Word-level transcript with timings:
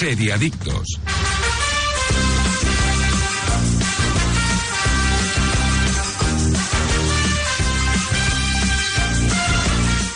Seriadictos. 0.00 0.98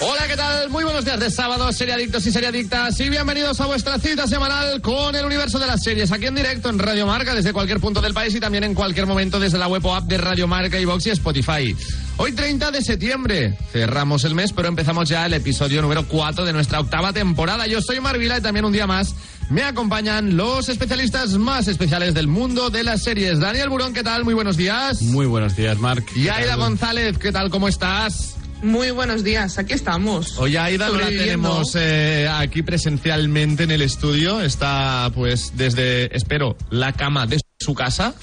Hola, 0.00 0.26
¿qué 0.26 0.36
tal? 0.36 0.70
Muy 0.70 0.84
buenos 0.84 1.04
días 1.04 1.20
de 1.20 1.30
sábado, 1.30 1.70
seriadictos 1.70 2.24
y 2.24 2.32
seriadictas, 2.32 2.98
y 2.98 3.10
bienvenidos 3.10 3.60
a 3.60 3.66
vuestra 3.66 3.98
cita 3.98 4.26
semanal 4.26 4.80
con 4.80 5.14
el 5.14 5.26
universo 5.26 5.58
de 5.58 5.66
las 5.66 5.82
series, 5.82 6.10
aquí 6.12 6.28
en 6.28 6.34
directo 6.36 6.70
en 6.70 6.78
Radio 6.78 7.06
Marca, 7.06 7.34
desde 7.34 7.52
cualquier 7.52 7.78
punto 7.78 8.00
del 8.00 8.14
país 8.14 8.34
y 8.34 8.40
también 8.40 8.64
en 8.64 8.72
cualquier 8.72 9.04
momento 9.06 9.38
desde 9.38 9.58
la 9.58 9.68
web 9.68 9.84
o 9.84 9.94
app 9.94 10.04
de 10.04 10.16
Radio 10.16 10.48
Marca, 10.48 10.80
iVox 10.80 11.08
y 11.08 11.10
Spotify. 11.10 11.76
Hoy 12.16 12.32
30 12.32 12.70
de 12.70 12.80
septiembre, 12.80 13.58
cerramos 13.72 14.24
el 14.24 14.34
mes, 14.34 14.52
pero 14.52 14.68
empezamos 14.68 15.08
ya 15.08 15.26
el 15.26 15.34
episodio 15.34 15.82
número 15.82 16.06
4 16.06 16.44
de 16.44 16.52
nuestra 16.52 16.80
octava 16.80 17.12
temporada. 17.12 17.66
Yo 17.66 17.82
soy 17.82 18.00
Marvila 18.00 18.38
y 18.38 18.40
también 18.40 18.64
un 18.64 18.72
día 18.72 18.86
más 18.86 19.14
me 19.50 19.62
acompañan 19.62 20.36
los 20.36 20.68
especialistas 20.68 21.32
más 21.38 21.68
especiales 21.68 22.14
del 22.14 22.26
mundo 22.26 22.70
de 22.70 22.82
las 22.82 23.02
series. 23.02 23.38
Daniel 23.38 23.68
Burón, 23.68 23.92
¿qué 23.94 24.02
tal? 24.02 24.24
Muy 24.24 24.34
buenos 24.34 24.56
días. 24.56 25.00
Muy 25.02 25.26
buenos 25.26 25.54
días, 25.56 25.78
Marc. 25.78 26.04
Y 26.16 26.28
Aida 26.28 26.56
González, 26.56 27.18
¿qué 27.18 27.30
tal? 27.30 27.50
¿Cómo 27.50 27.68
estás? 27.68 28.34
Muy 28.62 28.90
buenos 28.92 29.22
días, 29.22 29.58
aquí 29.58 29.74
estamos. 29.74 30.38
Hoy 30.38 30.56
Aida 30.56 30.88
la 30.88 31.06
tenemos 31.08 31.72
eh, 31.74 32.28
aquí 32.32 32.62
presencialmente 32.62 33.64
en 33.64 33.70
el 33.70 33.82
estudio. 33.82 34.40
Está, 34.40 35.10
pues, 35.14 35.52
desde, 35.54 36.14
espero, 36.16 36.56
la 36.70 36.92
cama 36.92 37.26
de 37.26 37.38
su 37.60 37.74
casa. 37.74 38.14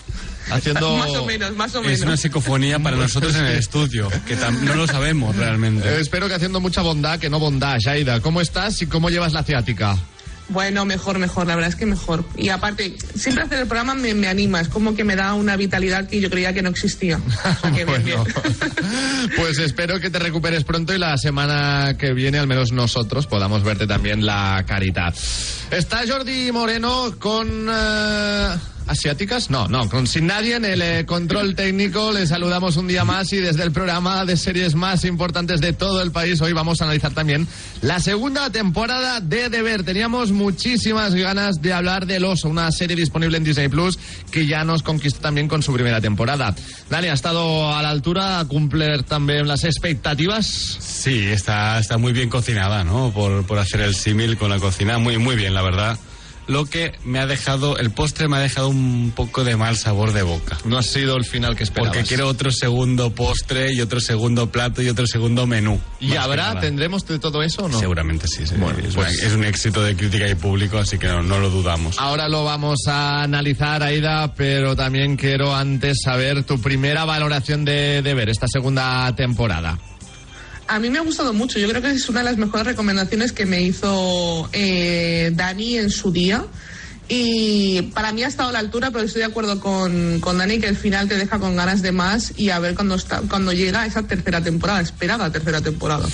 Haciendo... 0.50 0.98
Más 0.98 1.12
o 1.12 1.26
menos, 1.26 1.56
más 1.56 1.76
o 1.76 1.82
Es 1.84 2.00
una 2.00 2.06
menos. 2.08 2.20
psicofonía 2.22 2.80
para 2.80 2.98
nosotros 2.98 3.36
en 3.36 3.46
el 3.46 3.58
estudio, 3.58 4.10
que 4.28 4.36
tam- 4.38 4.60
no 4.62 4.74
lo 4.74 4.88
sabemos 4.88 5.36
realmente. 5.36 5.88
Eh, 5.88 6.00
espero 6.02 6.28
que 6.28 6.34
haciendo 6.34 6.60
mucha 6.60 6.82
bondad, 6.82 7.20
que 7.20 7.30
no 7.30 7.40
bondage. 7.40 7.88
Aida, 7.90 8.20
¿cómo 8.22 8.42
estás 8.42 8.82
y 8.82 8.88
cómo 8.88 9.10
llevas 9.12 9.34
la 9.34 9.44
ciática? 9.44 9.96
Bueno, 10.52 10.86
mejor, 10.86 11.18
mejor, 11.20 11.48
la 11.48 11.56
verdad 11.56 11.70
es 11.70 11.76
que 11.76 11.86
mejor. 11.86 12.24
Y 12.38 12.50
aparte, 12.50 12.96
siempre 13.16 13.44
hacer 13.44 13.60
el 13.60 13.68
programa 13.68 13.94
me, 13.96 14.14
me 14.14 14.28
anima, 14.28 14.62
es 14.62 14.68
como 14.68 14.96
que 14.96 15.04
me 15.04 15.16
da 15.16 15.34
una 15.34 15.56
vitalidad 15.56 16.08
que 16.08 16.20
yo 16.20 16.30
creía 16.30 16.54
que 16.54 16.62
no 16.62 16.70
existía. 16.70 17.18
O 17.18 17.62
sea 17.62 17.72
que 17.72 17.86
bien, 17.86 17.88
Bueno, 17.88 18.04
bien. 18.06 18.20
pues 19.38 19.58
espero 19.60 20.00
que 20.00 20.10
te 20.10 20.20
recuperes 20.20 20.64
pronto 20.64 20.94
y 20.94 20.98
la 20.98 21.18
semana 21.18 21.96
que 21.98 22.14
viene, 22.14 22.40
al 22.40 22.48
menos 22.48 22.72
nosotros, 22.72 23.28
podamos 23.28 23.64
verte 23.64 23.88
también 23.88 24.26
la 24.26 24.64
carita. 24.68 25.14
Está 25.72 26.02
Jordi 26.08 26.52
Moreno 26.52 27.16
con... 27.18 27.68
eh, 27.70 28.56
¿Asiáticas? 28.88 29.50
No, 29.50 29.68
no, 29.68 29.88
con 29.90 30.08
sin 30.08 30.28
nadie 30.28 30.56
en 30.56 30.66
el 30.66 30.82
eh, 30.82 31.06
control 31.06 31.56
técnico. 31.56 32.12
Le 32.12 32.28
saludamos 32.28 32.78
un 32.78 32.88
día 32.88 33.06
más 33.06 33.32
y 33.32 33.38
desde 33.38 33.64
el 33.64 33.72
programa 33.72 34.26
de 34.26 34.36
series 34.36 34.76
más 34.76 35.06
importantes 35.06 35.62
de 35.62 35.74
todo 35.74 36.02
el 36.02 36.12
país. 36.12 36.42
Hoy 36.42 36.54
vamos 36.54 36.82
a 36.82 36.86
analizar 36.86 37.14
también 37.14 37.48
la 37.82 38.00
segunda 38.00 38.50
temporada 38.50 39.22
de 39.22 39.50
Deber. 39.50 39.84
Teníamos 39.84 40.32
muchísimas 40.32 41.16
ganas 41.16 41.62
de 41.62 41.74
hablar 41.74 42.06
del 42.06 42.26
Oso, 42.26 42.50
una 42.50 42.72
serie 42.72 42.96
disponible 42.96 43.38
en 43.38 43.44
Disney 43.44 43.70
Plus 43.70 43.98
que 44.32 44.46
ya 44.46 44.64
nos 44.64 44.84
conquistó 44.84 45.22
también 45.22 45.48
con 45.48 45.64
su 45.64 45.74
primera 45.74 46.02
temporada. 46.02 46.54
Dani, 46.90 47.08
¿ha 47.08 47.14
estado 47.14 47.74
a 47.74 47.82
la 47.82 47.90
altura 47.90 48.40
a 48.40 48.46
cumplir 48.46 49.04
también 49.04 49.48
las 49.48 49.64
expectativas? 49.64 50.46
Sí, 50.46 51.28
está, 51.28 51.80
está 51.80 51.98
muy 51.98 52.12
bien 52.12 52.30
cocinada, 52.30 52.84
¿no? 52.84 53.12
Por, 53.14 53.46
por 53.46 53.60
hacer 53.60 53.82
el 53.82 53.96
símil 53.96 54.38
con 54.38 54.50
la 54.50 54.60
cocina, 54.60 54.98
muy, 54.98 55.18
muy 55.18 55.36
bien, 55.36 55.54
la 55.54 55.62
verdad. 55.62 55.98
Lo 56.48 56.66
que 56.66 56.92
me 57.06 57.20
ha 57.20 57.26
dejado, 57.28 57.78
el 57.78 57.92
postre 57.92 58.28
me 58.28 58.38
ha 58.38 58.40
dejado 58.40 58.68
un 58.70 59.14
poco 59.16 59.44
de 59.44 59.56
mal 59.56 59.78
sabor 59.78 60.12
de 60.12 60.22
boca. 60.24 60.58
No 60.66 60.78
ha 60.78 60.84
sido 60.84 61.16
el 61.16 61.24
final 61.26 61.56
que 61.56 61.64
esperabas. 61.64 61.96
Porque 61.96 62.08
quiero 62.08 62.28
otro 62.28 62.52
segundo 62.52 63.12
postre 63.12 63.74
y 63.74 63.80
otro 63.82 64.00
segundo 64.02 64.52
plato 64.52 64.82
y 64.82 64.90
otro 64.90 65.08
segundo 65.08 65.48
menú. 65.48 65.80
¿Y 66.00 66.16
habrá? 66.16 66.60
¿Tendremos 66.60 67.06
de 67.08 67.20
todo 67.20 67.42
eso 67.44 67.66
o 67.66 67.70
no? 67.70 67.80
Seguramente 67.80 68.28
sí, 68.28 68.46
sí. 68.46 68.56
Bueno, 68.58 68.80
es, 68.80 68.96
pues- 68.96 69.18
una- 69.20 69.28
es 69.28 69.34
un 69.34 69.44
éxito 69.46 69.82
de 69.84 69.96
crítica 69.96 70.28
y 70.28 70.36
público, 70.36 70.78
así 70.78 70.98
que 70.98 71.08
no, 71.08 71.22
no 71.24 71.40
lo 71.40 71.50
dudamos. 71.50 71.98
Ahora 72.00 72.28
lo 72.28 72.44
vamos 72.44 72.80
a 72.88 73.24
analizar, 73.24 73.84
Aida, 73.84 74.34
pero 74.34 74.76
también 74.76 75.16
quiero 75.16 75.56
antes 75.56 76.00
saber 76.04 76.44
tu 76.44 76.60
primera 76.60 77.06
valoración 77.06 77.64
de, 77.66 78.02
de 78.02 78.14
ver 78.14 78.30
esta 78.30 78.48
segunda 78.48 79.16
temporada. 79.16 79.78
A 80.74 80.80
mí 80.80 80.90
me 80.90 81.00
ha 81.00 81.02
gustado 81.02 81.34
mucho, 81.34 81.60
yo 81.60 81.68
creo 81.68 81.82
que 81.82 81.92
es 81.92 82.08
una 82.08 82.20
de 82.20 82.26
las 82.26 82.38
mejores 82.38 82.66
recomendaciones 82.66 83.34
que 83.34 83.46
me 83.46 83.62
hizo 83.62 84.50
eh, 84.54 85.32
Dani 85.34 85.78
en 85.78 85.90
su 85.90 86.12
día. 86.12 86.46
Y 87.14 87.82
para 87.94 88.14
mí 88.14 88.24
ha 88.24 88.28
estado 88.28 88.50
a 88.50 88.52
la 88.54 88.60
altura, 88.60 88.90
pero 88.90 89.04
estoy 89.04 89.20
de 89.20 89.26
acuerdo 89.26 89.60
con, 89.60 90.22
con 90.22 90.38
Dani 90.38 90.60
que 90.60 90.68
el 90.70 90.78
final 90.78 91.10
te 91.10 91.18
deja 91.18 91.40
con 91.40 91.58
ganas 91.58 91.82
de 91.82 91.92
más 91.92 92.32
y 92.38 92.52
a 92.52 92.60
ver 92.60 92.74
cuando, 92.74 92.96
está, 92.96 93.22
cuando 93.28 93.52
llega 93.52 93.86
esa 93.86 94.04
tercera 94.04 94.42
temporada, 94.42 94.80
esperada 94.80 95.30
tercera 95.30 95.60
temporada. 95.60 96.08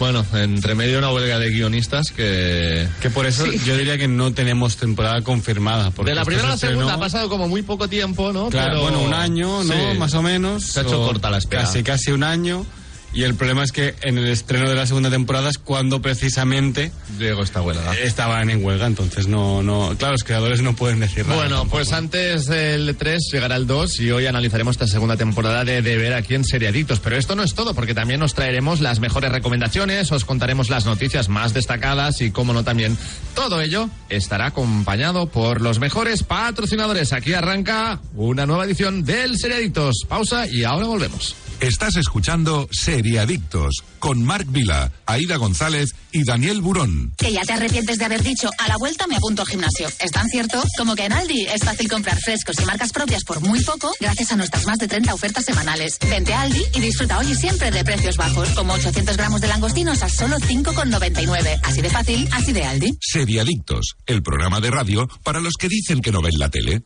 Bueno, 0.00 0.26
entre 0.34 0.74
medio 0.74 0.98
una 0.98 1.12
huelga 1.12 1.38
de 1.38 1.50
guionistas 1.50 2.10
que... 2.10 2.88
Que 3.00 3.10
por 3.10 3.26
eso 3.26 3.44
Sí. 3.46 3.60
yo 3.64 3.76
diría 3.76 3.96
que 3.96 4.08
no 4.08 4.32
tenemos 4.34 4.76
temporada 4.76 5.22
confirmada. 5.22 5.92
Porque 5.92 6.10
De 6.10 6.16
la 6.16 6.24
primera 6.24 6.48
a 6.48 6.50
la 6.50 6.54
estrenó- 6.56 6.70
segunda 6.78 6.94
ha 6.94 6.98
pasado 6.98 7.28
como 7.28 7.46
muy 7.46 7.62
poco 7.62 7.86
tiempo, 7.86 8.32
¿no? 8.32 8.48
Claro, 8.48 8.70
Pero- 8.80 8.82
bueno, 8.82 9.02
un 9.02 9.14
año, 9.14 9.62
¿no? 9.62 9.72
Sí. 9.92 9.98
Más 9.98 10.14
o 10.14 10.22
menos. 10.22 10.64
Se 10.64 10.80
ha 10.80 10.82
hecho 10.82 10.98
corta 11.04 11.30
la 11.30 11.38
espera. 11.38 11.62
Casi, 11.62 11.84
casi 11.84 12.10
un 12.10 12.24
año. 12.24 12.66
Y 13.12 13.24
el 13.24 13.34
problema 13.34 13.64
es 13.64 13.72
que 13.72 13.94
en 14.02 14.18
el 14.18 14.28
estreno 14.28 14.68
de 14.68 14.76
la 14.76 14.86
segunda 14.86 15.10
temporada 15.10 15.50
es 15.50 15.58
cuando 15.58 16.00
precisamente 16.00 16.92
Llegó 17.18 17.42
esta 17.42 17.60
huelga. 17.60 17.92
estaban 17.94 18.50
en 18.50 18.64
huelga, 18.64 18.86
entonces 18.86 19.26
no, 19.26 19.62
no, 19.64 19.96
claro, 19.98 20.12
los 20.12 20.22
creadores 20.22 20.62
no 20.62 20.76
pueden 20.76 21.00
decir 21.00 21.26
nada. 21.26 21.34
Bueno, 21.40 21.56
tampoco. 21.58 21.78
pues 21.78 21.92
antes 21.92 22.46
del 22.46 22.94
3 22.96 23.30
llegará 23.32 23.56
el 23.56 23.66
2 23.66 23.98
y 24.00 24.12
hoy 24.12 24.26
analizaremos 24.26 24.76
esta 24.76 24.86
segunda 24.86 25.16
temporada 25.16 25.64
de 25.64 25.82
Deber 25.82 26.14
aquí 26.14 26.36
en 26.36 26.44
Seriadictos. 26.44 27.00
Pero 27.00 27.16
esto 27.16 27.34
no 27.34 27.42
es 27.42 27.54
todo, 27.54 27.74
porque 27.74 27.94
también 27.94 28.22
os 28.22 28.34
traeremos 28.34 28.80
las 28.80 29.00
mejores 29.00 29.32
recomendaciones, 29.32 30.12
os 30.12 30.24
contaremos 30.24 30.70
las 30.70 30.86
noticias 30.86 31.28
más 31.28 31.52
destacadas 31.52 32.20
y, 32.20 32.30
como 32.30 32.52
no, 32.52 32.62
también 32.62 32.96
todo 33.34 33.60
ello 33.60 33.90
estará 34.08 34.46
acompañado 34.46 35.26
por 35.26 35.60
los 35.62 35.80
mejores 35.80 36.22
patrocinadores. 36.22 37.12
Aquí 37.12 37.34
arranca 37.34 38.00
una 38.14 38.46
nueva 38.46 38.64
edición 38.66 39.04
del 39.04 39.36
Seriadictos. 39.36 40.04
Pausa 40.08 40.46
y 40.46 40.62
ahora 40.62 40.86
volvemos. 40.86 41.34
Estás 41.60 41.96
escuchando 41.96 42.70
Seriadictos 42.72 43.82
con 43.98 44.24
Marc 44.24 44.50
Vila, 44.50 44.90
Aida 45.04 45.36
González 45.36 45.90
y 46.10 46.24
Daniel 46.24 46.62
Burón. 46.62 47.12
Que 47.18 47.34
ya 47.34 47.42
te 47.42 47.52
arrepientes 47.52 47.98
de 47.98 48.04
haber 48.06 48.22
dicho, 48.22 48.48
a 48.56 48.66
la 48.66 48.76
vuelta 48.78 49.06
me 49.06 49.16
apunto 49.16 49.42
al 49.42 49.48
gimnasio. 49.48 49.86
Es 49.98 50.10
tan 50.10 50.26
cierto 50.28 50.62
como 50.78 50.94
que 50.94 51.04
en 51.04 51.12
Aldi 51.12 51.48
es 51.48 51.62
fácil 51.62 51.86
comprar 51.90 52.18
frescos 52.18 52.56
y 52.60 52.64
marcas 52.64 52.92
propias 52.92 53.24
por 53.24 53.40
muy 53.42 53.62
poco 53.62 53.92
gracias 54.00 54.32
a 54.32 54.36
nuestras 54.36 54.64
más 54.64 54.78
de 54.78 54.88
30 54.88 55.12
ofertas 55.12 55.44
semanales. 55.44 55.98
Vente 56.08 56.32
a 56.32 56.40
Aldi 56.40 56.62
y 56.76 56.80
disfruta 56.80 57.18
hoy 57.18 57.32
y 57.32 57.34
siempre 57.34 57.70
de 57.70 57.84
precios 57.84 58.16
bajos, 58.16 58.48
como 58.50 58.72
800 58.72 59.18
gramos 59.18 59.42
de 59.42 59.48
langostinos 59.48 60.02
a 60.02 60.08
solo 60.08 60.38
5,99. 60.38 61.60
Así 61.62 61.82
de 61.82 61.90
fácil, 61.90 62.26
así 62.32 62.54
de 62.54 62.64
Aldi. 62.64 62.96
Seriadictos, 63.02 63.96
el 64.06 64.22
programa 64.22 64.60
de 64.60 64.70
radio 64.70 65.06
para 65.22 65.40
los 65.40 65.52
que 65.58 65.68
dicen 65.68 66.00
que 66.00 66.10
no 66.10 66.22
ven 66.22 66.38
la 66.38 66.48
tele. 66.48 66.82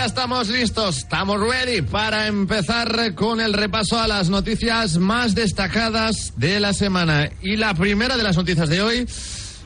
Ya 0.00 0.06
estamos 0.06 0.48
listos, 0.48 0.96
estamos 0.98 1.38
ready 1.38 1.82
para 1.82 2.26
empezar 2.26 3.14
con 3.14 3.38
el 3.38 3.52
repaso 3.52 4.00
a 4.00 4.08
las 4.08 4.30
noticias 4.30 4.96
más 4.96 5.34
destacadas 5.34 6.32
de 6.36 6.58
la 6.58 6.72
semana. 6.72 7.28
Y 7.42 7.56
la 7.56 7.74
primera 7.74 8.16
de 8.16 8.22
las 8.22 8.34
noticias 8.34 8.70
de 8.70 8.80
hoy, 8.80 9.06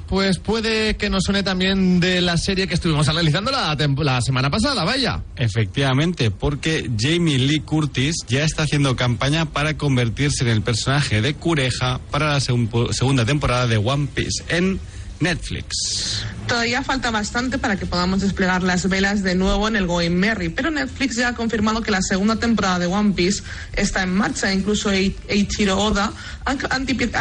pues 0.08 0.40
puede 0.40 0.96
que 0.96 1.08
nos 1.08 1.22
suene 1.22 1.44
también 1.44 2.00
de 2.00 2.20
la 2.20 2.36
serie 2.36 2.66
que 2.66 2.74
estuvimos 2.74 3.08
analizando 3.08 3.52
la, 3.52 3.76
la 3.76 4.20
semana 4.22 4.50
pasada, 4.50 4.82
vaya. 4.82 5.22
Efectivamente, 5.36 6.32
porque 6.32 6.90
Jamie 6.98 7.38
Lee 7.38 7.60
Curtis 7.60 8.16
ya 8.26 8.42
está 8.42 8.64
haciendo 8.64 8.96
campaña 8.96 9.46
para 9.46 9.76
convertirse 9.76 10.42
en 10.42 10.50
el 10.50 10.62
personaje 10.62 11.22
de 11.22 11.34
Cureja 11.34 12.00
para 12.10 12.32
la 12.32 12.40
segun- 12.40 12.92
segunda 12.92 13.24
temporada 13.24 13.68
de 13.68 13.76
One 13.76 14.08
Piece 14.12 14.42
en 14.48 14.80
Netflix. 15.20 16.24
Todavía 16.46 16.82
falta 16.82 17.10
bastante 17.10 17.56
para 17.58 17.76
que 17.76 17.86
podamos 17.86 18.20
desplegar 18.20 18.62
las 18.62 18.88
velas 18.88 19.22
de 19.22 19.34
nuevo 19.34 19.66
en 19.66 19.76
el 19.76 19.86
Going 19.86 20.12
Merry, 20.12 20.50
pero 20.50 20.70
Netflix 20.70 21.16
ya 21.16 21.28
ha 21.28 21.34
confirmado 21.34 21.80
que 21.80 21.90
la 21.90 22.02
segunda 22.02 22.36
temporada 22.36 22.78
de 22.78 22.86
One 22.86 23.12
Piece 23.14 23.42
está 23.72 24.02
en 24.02 24.14
marcha. 24.14 24.52
Incluso 24.52 24.92
Ei- 24.92 25.16
Eiichiro 25.26 25.78
Oda 25.78 26.12
ha 26.44 26.56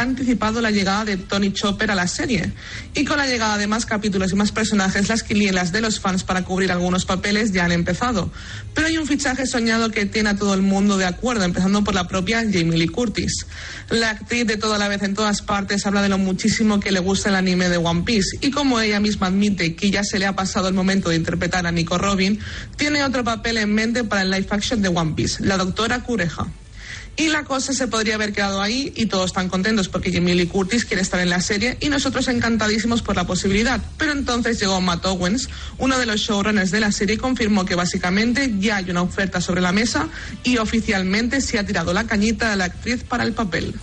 anticipado 0.00 0.60
la 0.60 0.70
llegada 0.70 1.06
de 1.06 1.16
Tony 1.16 1.52
Chopper 1.52 1.90
a 1.90 1.94
la 1.94 2.06
serie. 2.06 2.52
Y 2.94 3.04
con 3.06 3.16
la 3.16 3.26
llegada 3.26 3.56
de 3.56 3.66
más 3.66 3.86
capítulos 3.86 4.32
y 4.32 4.36
más 4.36 4.52
personajes, 4.52 5.08
las 5.08 5.22
quinielas 5.22 5.72
de 5.72 5.80
los 5.80 5.98
fans 6.00 6.22
para 6.22 6.44
cubrir 6.44 6.70
algunos 6.70 7.06
papeles 7.06 7.50
ya 7.50 7.64
han 7.64 7.72
empezado. 7.72 8.30
Pero 8.74 8.88
hay 8.88 8.98
un 8.98 9.06
fichaje 9.06 9.46
soñado 9.46 9.90
que 9.90 10.04
tiene 10.04 10.28
a 10.30 10.36
todo 10.36 10.52
el 10.52 10.60
mundo 10.62 10.98
de 10.98 11.06
acuerdo, 11.06 11.44
empezando 11.44 11.82
por 11.82 11.94
la 11.94 12.06
propia 12.08 12.40
Jamie 12.42 12.76
Lee 12.78 12.88
Curtis. 12.88 13.46
La 13.88 14.10
actriz 14.10 14.46
de 14.46 14.58
toda 14.58 14.76
la 14.78 14.88
vez 14.88 15.02
en 15.02 15.14
todas 15.14 15.40
partes 15.42 15.86
habla 15.86 16.02
de 16.02 16.10
lo 16.10 16.18
muchísimo 16.18 16.78
que 16.78 16.92
le 16.92 17.00
gusta 17.00 17.30
el 17.30 17.34
anime 17.36 17.68
de 17.70 17.78
One 17.78 18.02
Piece 18.04 18.36
y 18.42 18.50
como 18.50 18.78
ella 18.80 19.00
misma 19.00 19.13
admite 19.20 19.74
que 19.74 19.90
ya 19.90 20.04
se 20.04 20.18
le 20.18 20.26
ha 20.26 20.34
pasado 20.34 20.68
el 20.68 20.74
momento 20.74 21.08
de 21.08 21.16
interpretar 21.16 21.66
a 21.66 21.72
Nico 21.72 21.98
Robin, 21.98 22.38
tiene 22.76 23.04
otro 23.04 23.24
papel 23.24 23.58
en 23.58 23.72
mente 23.72 24.04
para 24.04 24.22
el 24.22 24.30
live 24.30 24.46
action 24.50 24.82
de 24.82 24.88
One 24.88 25.12
Piece, 25.14 25.44
la 25.44 25.56
doctora 25.56 26.02
Cureja. 26.02 26.46
Y 27.16 27.28
la 27.28 27.44
cosa 27.44 27.72
se 27.72 27.86
podría 27.86 28.16
haber 28.16 28.32
quedado 28.32 28.60
ahí 28.60 28.92
y 28.96 29.06
todos 29.06 29.26
están 29.26 29.48
contentos 29.48 29.88
porque 29.88 30.12
Jamie 30.12 30.34
Lee 30.34 30.46
Curtis 30.46 30.84
quiere 30.84 31.00
estar 31.00 31.20
en 31.20 31.30
la 31.30 31.40
serie 31.40 31.76
y 31.80 31.88
nosotros 31.88 32.26
encantadísimos 32.26 33.02
por 33.02 33.14
la 33.14 33.24
posibilidad. 33.24 33.80
Pero 33.98 34.12
entonces 34.12 34.58
llegó 34.58 34.80
Matt 34.80 35.06
Owens, 35.06 35.48
uno 35.78 35.96
de 35.96 36.06
los 36.06 36.20
showrunners 36.20 36.72
de 36.72 36.80
la 36.80 36.90
serie, 36.90 37.14
y 37.14 37.18
confirmó 37.18 37.64
que 37.64 37.76
básicamente 37.76 38.54
ya 38.58 38.76
hay 38.76 38.90
una 38.90 39.02
oferta 39.02 39.40
sobre 39.40 39.60
la 39.60 39.70
mesa 39.70 40.08
y 40.42 40.58
oficialmente 40.58 41.40
se 41.40 41.58
ha 41.60 41.64
tirado 41.64 41.92
la 41.92 42.04
cañita 42.04 42.52
a 42.52 42.56
la 42.56 42.64
actriz 42.64 43.04
para 43.04 43.22
el 43.22 43.32
papel. 43.32 43.74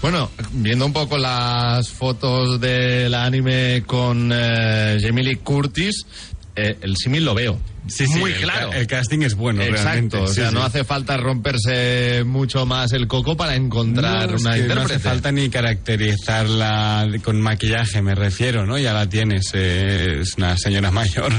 Bueno, 0.00 0.30
viendo 0.52 0.86
un 0.86 0.92
poco 0.92 1.18
las 1.18 1.88
fotos 1.88 2.60
del 2.60 3.12
anime 3.14 3.82
con 3.84 4.30
eh, 4.32 4.98
Jamie 5.02 5.24
Lee 5.24 5.36
Curtis, 5.36 6.06
eh, 6.54 6.76
el 6.82 6.96
símil 6.96 7.24
lo 7.24 7.34
veo. 7.34 7.58
Sí, 7.88 8.06
sí, 8.06 8.18
Muy 8.18 8.32
claro. 8.32 8.72
El, 8.72 8.86
casting 8.86 9.20
es 9.22 9.34
bueno, 9.34 9.60
realmente. 9.60 10.18
Exacto, 10.18 10.22
o 10.22 10.26
sí, 10.28 10.34
sea, 10.34 10.50
sí. 10.50 10.54
no 10.54 10.62
hace 10.62 10.84
falta 10.84 11.16
romperse 11.16 12.22
mucho 12.24 12.66
más 12.66 12.92
el 12.92 13.08
coco 13.08 13.36
para 13.36 13.54
encontrar 13.54 14.28
No, 14.28 14.36
es 14.36 14.42
una 14.42 14.54
que 14.54 14.74
no 14.74 14.82
hace 14.82 14.98
falta 14.98 15.32
ni 15.32 15.48
caracterizarla 15.48 17.08
con 17.24 17.40
maquillaje, 17.40 18.02
me 18.02 18.14
refiero, 18.14 18.66
¿no? 18.66 18.78
Ya 18.78 18.92
la 18.92 19.08
tienes, 19.08 19.50
eh, 19.54 20.18
es 20.20 20.34
una 20.36 20.56
señora 20.58 20.90
mayor, 20.92 21.32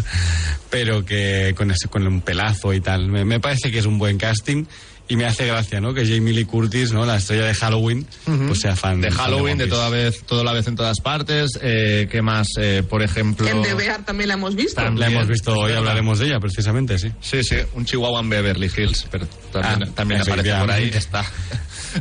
pero 0.70 1.06
que 1.06 1.54
con 1.56 1.70
ese, 1.72 1.88
con 1.88 2.06
un 2.08 2.22
pelazo 2.22 2.74
y 2.74 2.82
tal. 2.82 3.08
Me, 3.08 3.26
me 3.26 3.40
parece 3.40 3.72
que 3.72 3.80
es 3.80 3.86
un 3.86 4.00
buen 4.00 4.18
casting 4.18 4.66
y 5.10 5.16
me 5.18 5.26
hace 5.26 5.46
gracia, 5.46 5.82
¿no? 5.82 5.94
Que 5.94 6.06
Jamie 6.06 6.34
Lee 6.34 6.46
Curtis, 6.46 6.94
¿no? 6.94 7.06
La 7.06 7.18
estrella 7.18 7.46
de 7.46 7.54
Halloween, 7.56 8.08
pues 8.26 8.60
sea 8.62 8.76
fan 8.76 9.02
de 9.02 9.10
fan 9.12 9.26
Halloween, 9.26 9.58
de 9.58 9.66
Piece. 9.66 9.76
toda 9.76 9.90
vez, 9.90 10.24
toda 10.24 10.44
la 10.44 10.54
vez 10.54 10.68
en 10.68 10.76
todas 10.76 11.00
partes. 11.02 11.60
Eh, 11.62 12.08
¿Qué 12.12 12.22
más? 12.22 12.48
Eh, 12.58 12.84
por 12.88 13.02
ejemplo. 13.02 13.48
En 13.48 13.62
The 13.64 13.74
Bear 13.74 14.06
también 14.06 14.28
la 14.28 14.36
hemos 14.36 14.56
visto. 14.56 14.76
También. 14.82 15.00
La 15.00 15.08
hemos 15.16 15.28
visto 15.28 15.54
hoy, 15.54 15.74
hablaremos 15.74 16.20
de 16.20 16.28
ella, 16.28 16.40
precisamente, 16.40 16.98
sí. 17.00 17.12
Sí, 17.22 17.44
sí, 17.44 17.56
un 17.74 17.86
chihuahua 17.86 18.20
en 18.22 18.30
Beverly 18.30 18.72
Hills, 18.78 19.08
pero 19.12 19.28
también, 19.52 19.90
Ah, 19.90 19.94
también 19.96 20.22
aparece 20.22 20.54
por 20.60 20.72
ahí. 20.72 20.92
Está 20.94 21.26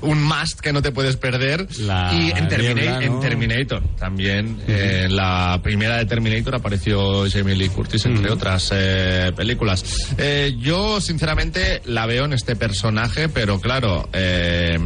un 0.02 0.22
must 0.22 0.60
que 0.60 0.72
no 0.72 0.82
te 0.82 0.92
puedes 0.92 1.16
perder. 1.16 1.66
La 1.80 2.12
y 2.14 2.30
en, 2.30 2.48
Termina- 2.48 2.74
niebla, 2.74 3.04
en 3.04 3.12
¿no? 3.14 3.20
Terminator 3.20 3.82
también. 3.98 4.58
eh, 4.68 5.02
en 5.06 5.16
la 5.16 5.60
primera 5.62 5.96
de 5.96 6.06
Terminator 6.06 6.54
apareció 6.54 7.28
Jamie 7.30 7.54
Lee 7.54 7.68
Curtis, 7.68 8.04
entre 8.06 8.30
otras 8.30 8.70
eh, 8.72 9.32
películas. 9.36 9.84
Eh, 10.18 10.54
yo, 10.58 11.00
sinceramente, 11.00 11.82
la 11.86 12.06
veo 12.06 12.24
en 12.24 12.32
este 12.32 12.56
personaje, 12.56 13.28
pero 13.28 13.60
claro, 13.60 14.08
eh, 14.12 14.78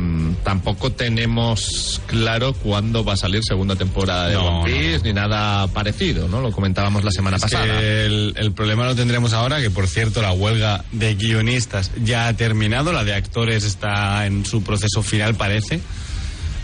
tampoco 0.44 0.92
tenemos 0.92 2.00
claro 2.06 2.52
cuándo 2.54 3.04
va 3.04 3.14
a 3.14 3.16
salir 3.16 3.42
segunda 3.44 3.76
temporada 3.76 4.28
de 4.28 4.34
No, 4.34 4.46
One 4.46 4.58
no, 4.58 4.64
Piece, 4.64 5.00
ni 5.04 5.12
nada 5.12 5.66
parecido, 5.68 6.28
¿no? 6.28 6.40
Lo 6.40 6.50
comentábamos 6.52 7.04
la 7.04 7.10
semana 7.10 7.36
Es 7.36 7.42
pasada. 7.42 7.64
que 7.66 8.06
el, 8.06 8.34
el 8.36 8.52
problema 8.52 8.84
lo 8.86 8.94
tendremos 8.94 9.32
ahora, 9.32 9.60
que 9.60 9.70
por 9.70 9.86
cierto 9.86 10.22
la 10.22 10.32
huelga 10.32 10.84
de 10.92 11.14
guionistas 11.14 11.90
ya 12.02 12.28
ha 12.28 12.36
terminado, 12.36 12.92
la 12.92 13.04
de 13.04 13.14
actores 13.14 13.64
está 13.64 14.26
en 14.26 14.44
su 14.44 14.62
proceso 14.62 14.91
final, 15.00 15.34
parece, 15.36 15.80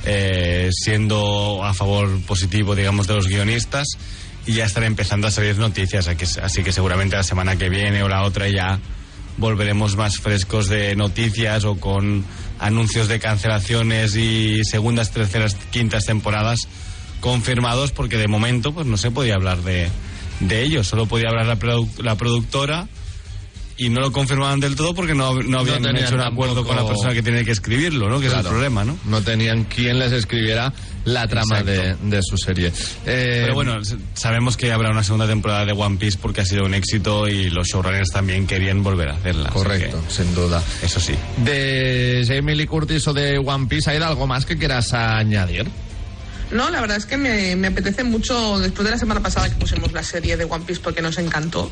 eh, 0.05 0.69
siendo 0.73 1.65
a 1.65 1.73
favor 1.73 2.21
positivo, 2.23 2.75
digamos, 2.75 3.07
de 3.07 3.15
los 3.15 3.29
guionistas, 3.29 3.87
y 4.47 4.55
ya 4.55 4.65
están 4.65 4.85
empezando 4.85 5.27
a 5.27 5.31
salir 5.31 5.59
noticias, 5.59 6.09
así 6.09 6.63
que, 6.63 6.73
seguramente 6.73 7.17
la 7.17 7.23
semana 7.23 7.57
que 7.57 7.69
viene 7.69 8.03
o 8.03 8.09
la 8.09 8.23
otra 8.25 8.49
ya 8.49 8.79
volveremos 9.37 9.97
más 9.97 10.17
frescos 10.17 10.69
de 10.69 10.97
noticias 10.97 11.65
o 11.65 11.79
con 11.79 12.25
anuncios 12.59 13.09
de 13.09 13.21
cancelaciones 13.21 14.17
y 14.17 14.65
segundas, 14.65 15.11
terceras, 15.11 15.55
quintas 15.71 16.05
temporadas 16.07 16.61
confirmados 17.21 17.93
porque 17.93 18.17
de 18.17 18.27
momento 18.27 18.73
pues 18.73 18.87
no 18.87 18.97
se 18.97 19.11
podía 19.11 19.35
hablar 19.35 19.63
de, 19.63 19.89
de 20.41 20.63
ellos, 20.63 20.87
solo 20.87 21.07
podía 21.07 21.29
hablar 21.29 21.47
la, 21.47 21.87
la 22.03 22.17
productora 22.17 22.89
y 23.79 23.89
no 23.91 24.01
lo 24.01 24.13
confirmaban 24.13 24.61
del 24.61 24.75
todo 24.77 24.93
porque 24.95 25.15
no, 25.15 25.35
no 25.43 25.61
habían 25.61 25.97
hecho 25.97 26.15
un 26.17 26.21
acuerdo 26.21 26.57
tampoco- 26.57 26.67
con 26.69 26.77
la 26.77 26.87
persona 26.87 27.15
que 27.15 27.23
tiene 27.23 27.45
que 27.45 27.53
escribirlo, 27.53 28.09
¿no? 28.09 28.21
Que 28.21 28.27
es 28.27 28.33
el 28.35 28.43
problema, 28.43 28.85
¿no? 28.85 28.99
No 29.07 29.23
tenían 29.23 29.65
quien 29.65 29.99
les 29.99 30.13
escribiera 30.13 30.73
la 31.05 31.27
trama 31.27 31.63
de, 31.63 31.95
de 32.03 32.21
su 32.23 32.37
serie. 32.37 32.69
Eh, 33.07 33.41
Pero 33.43 33.55
bueno, 33.55 33.77
sabemos 34.15 34.57
que 34.57 34.73
habrá 34.73 34.91
una 34.91 35.03
segunda 35.05 35.27
temporada 35.27 35.65
de 35.65 35.73
One 35.73 35.97
Piece 35.97 36.19
porque 36.21 36.41
ha 36.43 36.45
sido 36.45 36.65
un 36.65 36.75
éxito 36.75 37.29
y 37.29 37.49
los 37.51 37.69
showrunners 37.69 38.11
también 38.11 38.47
querían 38.47 38.83
volver 38.83 39.09
a 39.11 39.15
hacerla. 39.15 39.51
correcto, 39.51 40.03
que, 40.07 40.13
sin 40.15 40.35
duda. 40.35 40.63
eso 40.83 41.01
sí. 41.01 41.15
De 41.45 42.25
Jamie 42.27 42.57
Lee 42.57 42.67
Curtis 42.67 43.07
o 43.09 43.15
de 43.15 43.39
One 43.39 43.67
Piece, 43.69 43.91
¿hay 43.91 43.97
algo 44.03 44.27
más 44.27 44.45
que 44.45 44.59
quieras 44.59 44.93
añadir? 44.93 45.67
No, 46.51 46.71
la 46.71 46.81
verdad 46.81 46.97
es 46.97 47.05
que 47.05 47.17
me, 47.19 47.67
apetece 47.67 48.05
mucho, 48.05 48.59
después 48.59 48.85
de 48.87 48.93
la 48.93 48.99
semana 48.99 49.23
pasada 49.23 49.49
que 49.51 49.57
pusimos 49.57 49.93
la 49.93 50.03
serie 50.03 50.37
de 50.37 50.45
One 50.45 50.65
Piece 50.65 50.81
porque 50.83 51.03
nos 51.03 51.19
encantó, 51.19 51.71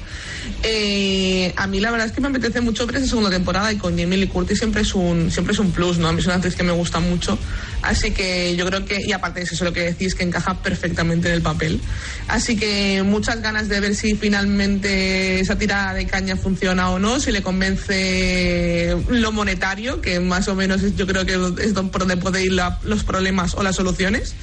eh, 0.63 1.53
a 1.57 1.67
mí 1.67 1.81
la 1.81 1.91
verdad 1.91 2.07
es 2.09 2.13
que 2.13 2.21
me 2.21 2.29
apetece 2.29 2.61
mucho 2.61 2.87
ver 2.87 2.97
esa 2.97 3.07
segunda 3.07 3.31
temporada 3.31 3.73
y 3.73 3.77
con 3.79 3.99
Jamie 3.99 4.19
Lee 4.19 4.29
Curtis 4.29 4.59
siempre 4.59 4.83
es 4.83 4.95
un, 4.95 5.31
siempre 5.31 5.55
es 5.55 5.59
un 5.61 5.73
plus, 5.73 5.99
¿no? 5.99 6.09
A 6.09 6.13
mí 6.13 6.21
es 6.21 6.27
una 6.27 6.35
actriz 6.35 6.55
que 6.57 6.63
me 6.63 6.73
gusta 6.73 7.01
mucho, 7.01 7.39
así 7.83 8.11
que 8.13 8.55
yo 8.57 8.67
creo 8.67 8.85
que, 8.85 9.01
y 9.03 9.13
aparte 9.13 9.41
de 9.41 9.47
eso 9.47 9.65
lo 9.65 9.73
que 9.73 9.81
decís, 9.81 10.15
que 10.15 10.25
encaja 10.25 10.63
perfectamente 10.63 11.29
en 11.29 11.35
el 11.35 11.43
papel. 11.43 11.81
Así 12.29 12.57
que 12.57 13.03
muchas 13.03 13.41
ganas 13.41 13.69
de 13.69 13.81
ver 13.81 13.95
si 13.95 14.15
finalmente 14.15 15.41
esa 15.41 15.57
tirada 15.57 15.95
de 15.95 16.07
caña 16.07 16.37
funciona 16.37 16.91
o 16.91 16.99
no, 16.99 17.19
si 17.19 17.33
le 17.33 17.43
convence 17.43 18.95
lo 19.09 19.33
monetario, 19.33 20.01
que 20.03 20.21
más 20.21 20.49
o 20.49 20.55
menos 20.55 20.83
yo 20.97 21.07
creo 21.07 21.25
que 21.25 21.35
es 21.65 21.73
por 21.73 22.01
donde 22.01 22.17
puede 22.19 22.45
ir 22.45 22.53
la- 22.53 22.79
los 22.83 23.05
problemas 23.05 23.55
o 23.55 23.63
las 23.63 23.77
soluciones 23.77 24.35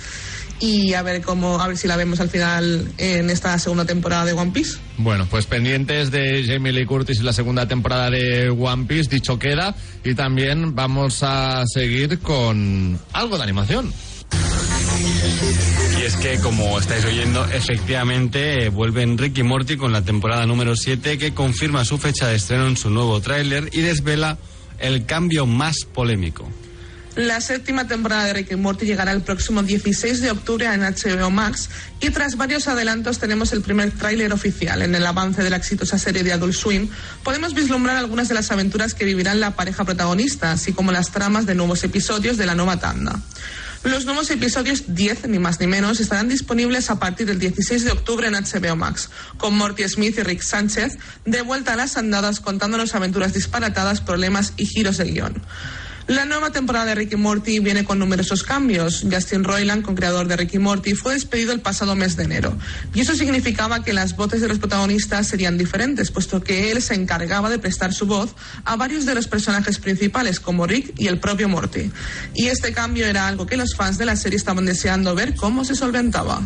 y 0.63 0.93
a 0.93 1.01
ver 1.01 1.21
cómo 1.21 1.59
a 1.59 1.67
ver 1.67 1.75
si 1.75 1.89
la 1.89 1.97
vemos 1.97 2.21
al 2.21 2.29
final 2.29 2.89
en 2.97 3.29
esta 3.29 3.59
segunda 3.59 3.83
temporada 3.83 4.23
de 4.23 4.31
One 4.31 4.51
Piece. 4.51 4.77
Bueno, 4.97 5.27
pues 5.29 5.45
pendientes 5.45 6.09
de 6.09 6.45
Jamie 6.47 6.71
Lee 6.71 6.85
Curtis 6.85 7.19
y 7.19 7.23
la 7.23 7.33
segunda 7.33 7.67
temporada 7.67 8.09
de 8.09 8.49
One 8.49 8.85
Piece, 8.85 9.09
dicho 9.09 9.37
queda, 9.37 9.75
y 10.05 10.15
también 10.15 10.73
vamos 10.73 11.21
a 11.21 11.65
seguir 11.67 12.19
con 12.19 12.97
algo 13.11 13.35
de 13.35 13.43
animación. 13.43 13.91
Y 15.99 16.03
es 16.03 16.15
que, 16.15 16.39
como 16.39 16.79
estáis 16.79 17.03
oyendo, 17.03 17.43
efectivamente 17.51 18.63
eh, 18.63 18.69
vuelven 18.69 19.17
Ricky 19.17 19.41
y 19.41 19.43
Morty 19.43 19.75
con 19.75 19.91
la 19.91 20.03
temporada 20.03 20.45
número 20.45 20.77
7 20.77 21.17
que 21.17 21.33
confirma 21.33 21.83
su 21.83 21.97
fecha 21.97 22.29
de 22.29 22.35
estreno 22.35 22.67
en 22.67 22.77
su 22.77 22.89
nuevo 22.89 23.19
tráiler 23.19 23.69
y 23.73 23.81
desvela 23.81 24.37
el 24.79 25.05
cambio 25.05 25.45
más 25.45 25.83
polémico. 25.93 26.49
La 27.15 27.41
séptima 27.41 27.87
temporada 27.87 28.25
de 28.25 28.33
Rick 28.33 28.51
y 28.53 28.55
Morty 28.55 28.87
llegará 28.87 29.11
el 29.11 29.21
próximo 29.21 29.61
16 29.61 30.19
de 30.21 30.31
octubre 30.31 30.65
en 30.65 30.81
HBO 30.81 31.29
Max 31.29 31.69
y 32.01 32.09
tras 32.09 32.37
varios 32.37 32.67
adelantos 32.67 33.19
tenemos 33.19 33.53
el 33.53 33.61
primer 33.61 33.91
tráiler 33.91 34.33
oficial. 34.33 34.81
En 34.81 34.95
el 34.95 35.05
avance 35.05 35.43
de 35.43 35.51
la 35.51 35.57
exitosa 35.57 35.99
serie 35.99 36.23
de 36.23 36.33
Adult 36.33 36.55
Swim 36.55 36.89
podemos 37.23 37.53
vislumbrar 37.53 37.97
algunas 37.97 38.29
de 38.29 38.33
las 38.33 38.49
aventuras 38.49 38.95
que 38.95 39.05
vivirán 39.05 39.39
la 39.39 39.55
pareja 39.55 39.85
protagonista, 39.85 40.53
así 40.53 40.73
como 40.73 40.91
las 40.91 41.11
tramas 41.11 41.45
de 41.45 41.53
nuevos 41.53 41.83
episodios 41.83 42.37
de 42.37 42.47
la 42.47 42.55
nueva 42.55 42.79
tanda. 42.79 43.19
Los 43.83 44.05
nuevos 44.05 44.31
episodios 44.31 44.95
10, 44.95 45.27
ni 45.27 45.37
más 45.37 45.59
ni 45.59 45.67
menos, 45.67 45.99
estarán 45.99 46.29
disponibles 46.29 46.89
a 46.89 46.99
partir 46.99 47.27
del 47.27 47.37
16 47.37 47.83
de 47.83 47.91
octubre 47.91 48.27
en 48.27 48.33
HBO 48.33 48.75
Max, 48.75 49.09
con 49.37 49.55
Morty 49.55 49.87
Smith 49.87 50.17
y 50.17 50.23
Rick 50.23 50.41
Sánchez 50.41 50.97
de 51.25 51.41
vuelta 51.41 51.73
a 51.73 51.75
las 51.75 51.97
andadas 51.97 52.39
contándonos 52.39 52.95
aventuras 52.95 53.33
disparatadas, 53.33 54.01
problemas 54.01 54.53
y 54.57 54.65
giros 54.65 54.97
de 54.97 55.11
guion. 55.11 55.43
La 56.07 56.25
nueva 56.25 56.51
temporada 56.51 56.85
de 56.87 56.95
Ricky 56.95 57.15
Morty 57.15 57.59
viene 57.59 57.85
con 57.85 57.97
numerosos 57.97 58.43
cambios. 58.43 59.05
Justin 59.09 59.45
Roiland, 59.45 59.83
co-creador 59.83 60.27
de 60.27 60.35
Ricky 60.35 60.59
Morty, 60.59 60.95
fue 60.95 61.13
despedido 61.13 61.53
el 61.53 61.61
pasado 61.61 61.95
mes 61.95 62.17
de 62.17 62.25
enero. 62.25 62.57
Y 62.93 62.99
eso 62.99 63.15
significaba 63.15 63.83
que 63.85 63.93
las 63.93 64.17
voces 64.17 64.41
de 64.41 64.49
los 64.49 64.59
protagonistas 64.59 65.27
serían 65.27 65.57
diferentes, 65.57 66.11
puesto 66.11 66.43
que 66.43 66.71
él 66.71 66.81
se 66.81 66.95
encargaba 66.95 67.49
de 67.49 67.57
prestar 67.57 67.93
su 67.93 68.05
voz 68.05 68.35
a 68.65 68.75
varios 68.75 69.05
de 69.05 69.15
los 69.15 69.27
personajes 69.27 69.79
principales, 69.79 70.41
como 70.41 70.67
Rick 70.67 70.93
y 70.97 71.07
el 71.07 71.19
propio 71.19 71.47
Morty. 71.47 71.89
Y 72.35 72.47
este 72.47 72.73
cambio 72.73 73.05
era 73.05 73.27
algo 73.29 73.45
que 73.45 73.55
los 73.55 73.73
fans 73.73 73.97
de 73.97 74.05
la 74.05 74.17
serie 74.17 74.35
estaban 74.35 74.65
deseando 74.65 75.15
ver 75.15 75.35
cómo 75.35 75.63
se 75.63 75.73
solventaba. 75.73 76.41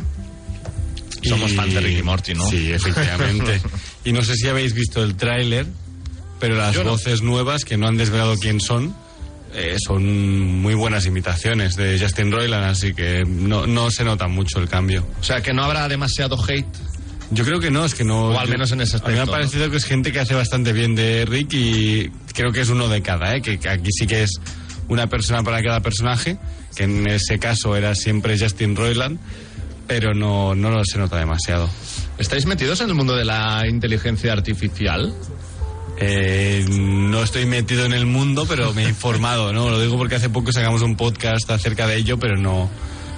Somos 1.24 1.54
fans 1.54 1.74
de 1.74 1.82
Ricky 1.82 2.04
Morty, 2.04 2.36
¿no? 2.36 2.48
Sí, 2.48 2.72
efectivamente. 2.72 3.60
y 4.06 4.12
no 4.12 4.24
sé 4.24 4.36
si 4.36 4.48
habéis 4.48 4.74
visto 4.74 5.04
el 5.04 5.16
tráiler, 5.16 5.66
pero 6.40 6.56
las 6.56 6.76
Yo 6.76 6.84
no. 6.84 6.92
voces 6.92 7.24
nuevas 7.24 7.66
que 7.66 7.76
no 7.76 7.88
han 7.88 7.98
desvelado 7.98 8.38
quién 8.38 8.62
son 8.62 8.96
eh, 9.54 9.78
son 9.80 10.62
muy 10.62 10.74
buenas 10.74 11.06
imitaciones 11.06 11.76
de 11.76 12.00
Justin 12.00 12.32
Roiland, 12.32 12.66
así 12.66 12.94
que 12.94 13.24
no, 13.26 13.68
no 13.68 13.90
se 13.92 14.04
nota 14.04 14.28
mucho 14.28 14.60
el 14.60 14.68
cambio. 14.68 15.06
O 15.20 15.24
sea, 15.24 15.42
que 15.42 15.54
no 15.54 15.64
habrá 15.64 15.88
demasiado 15.88 16.38
hate. 16.42 16.66
Yo 17.32 17.44
creo 17.44 17.60
que 17.60 17.72
no, 17.72 17.86
es 17.86 17.94
que 17.94 18.04
no. 18.04 18.30
O 18.30 18.40
al 18.40 18.48
menos 18.48 18.72
en 18.72 18.82
ese 18.82 18.98
A 18.98 19.00
mí 19.00 19.06
me 19.08 19.12
aspecto, 19.14 19.32
ha 19.32 19.38
parecido 19.38 19.70
que 19.70 19.78
es 19.78 19.86
gente 19.86 20.12
que 20.12 20.20
hace 20.20 20.34
bastante 20.34 20.72
bien 20.72 20.96
de 20.96 21.26
Rick 21.26 21.54
y 21.54 22.10
creo 22.34 22.52
que 22.52 22.62
es 22.62 22.70
uno 22.70 22.88
de 22.88 23.02
cada, 23.02 23.36
¿eh? 23.36 23.42
que, 23.42 23.60
que 23.60 23.70
aquí 23.70 23.90
sí 23.92 24.08
que 24.08 24.24
es 24.24 24.40
una 24.88 25.08
persona 25.08 25.44
para 25.44 25.62
cada 25.62 25.82
personaje, 25.82 26.38
que 26.76 26.84
en 26.84 27.08
ese 27.08 27.40
caso 27.40 27.76
era 27.76 27.96
siempre 27.96 28.40
Justin 28.40 28.76
Roiland, 28.76 29.20
pero 29.88 30.14
no, 30.14 30.56
no 30.56 30.70
lo 30.70 30.84
se 30.86 30.98
nota 30.98 31.18
demasiado. 31.18 31.70
¿Estáis 32.18 32.46
metidos 32.46 32.82
en 32.82 32.90
el 32.90 32.96
mundo 32.96 33.16
de 33.16 33.26
la 33.26 33.64
inteligencia 33.68 34.34
artificial? 34.34 35.14
Eh, 36.00 36.66
no 36.70 37.24
estoy 37.24 37.46
metido 37.46 37.86
en 37.86 37.94
el 37.94 38.06
mundo, 38.06 38.46
pero 38.48 38.74
me 38.74 38.86
he 38.86 38.90
informado, 38.90 39.52
¿no? 39.54 39.70
Lo 39.70 39.82
digo 39.82 39.98
porque 39.98 40.16
hace 40.16 40.30
poco 40.30 40.52
sacamos 40.52 40.82
un 40.82 40.96
podcast 40.96 41.50
acerca 41.50 41.88
de 41.88 41.98
ello, 41.98 42.18
pero 42.20 42.38
no, 42.38 42.70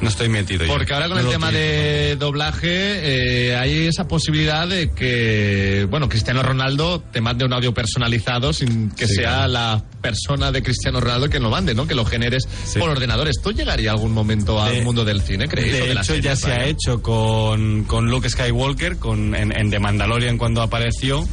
No 0.01 0.07
estoy 0.07 0.29
metido 0.29 0.63
yo. 0.63 0.71
Porque 0.71 0.93
ahora 0.93 1.07
con 1.09 1.17
No 1.17 1.23
el 1.25 1.29
tema 1.29 1.51
de 1.51 2.15
doblaje 2.17 2.69
eh, 2.71 3.55
hay 3.57 3.87
esa 3.87 4.07
posibilidad 4.07 4.65
de 4.65 4.91
que, 4.91 5.85
bueno, 5.89 6.07
Cristiano 6.07 6.41
Ronaldo 6.41 7.01
te 7.11 7.19
mande 7.19 7.43
un 7.43 7.51
audio 7.51 7.73
personalizado 7.73 8.53
sin 8.53 8.91
que 8.91 9.07
Sí, 9.07 9.15
sea 9.15 9.29
claro. 9.45 9.51
la 9.51 9.83
persona 10.01 10.53
de 10.53 10.63
Cristiano 10.63 11.01
Ronaldo 11.01 11.27
que 11.29 11.41
lo 11.41 11.49
mande, 11.49 11.73
¿no? 11.73 11.85
Que 11.85 11.95
lo 11.95 12.05
generes 12.05 12.47
Sí. 12.63 12.79
por 12.79 12.89
ordenador. 12.91 13.27
¿Esto 13.27 13.51
llegaría 13.51 13.91
algún 13.91 14.13
momento 14.13 14.61
al 14.63 14.71
De- 14.75 14.81
mundo 14.83 15.03
del 15.03 15.19
cine, 15.21 15.49
creéis? 15.49 15.73
De 15.73 15.93
las 15.93 16.09
hecho, 16.09 16.17
ya 16.21 16.37
se 16.37 16.53
ha 16.53 16.63
hecho 16.65 17.01
con, 17.01 17.83
con 17.83 18.09
Luke 18.09 18.29
Skywalker 18.29 18.95
con, 18.99 19.35
en, 19.35 19.51
en 19.53 19.69
The 19.69 19.79
Mandalorian 19.79 20.37
cuando 20.37 20.61
apareció, 20.61 21.27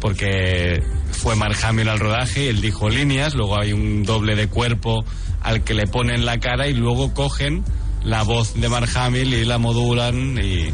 porque 0.00 0.82
fue 1.12 1.34
Mark 1.36 1.56
Hamill 1.62 1.88
al 1.88 1.98
rodaje 1.98 2.44
y 2.44 2.48
él 2.48 2.60
dijo 2.60 2.88
líneas, 2.88 3.34
luego 3.34 3.60
hay 3.60 3.72
un 3.72 4.04
doble 4.04 4.36
de 4.36 4.48
cuerpo 4.48 5.04
al 5.42 5.64
que 5.64 5.74
le 5.74 5.86
ponen 5.86 6.24
la 6.24 6.38
cara 6.40 6.68
y 6.68 6.74
luego 6.74 7.14
cogen 7.14 7.64
la 8.04 8.22
voz 8.22 8.54
de 8.54 8.68
Mark 8.68 8.88
Hamill 8.94 9.34
y 9.34 9.44
la 9.44 9.58
modulan 9.58 10.38
y, 10.42 10.70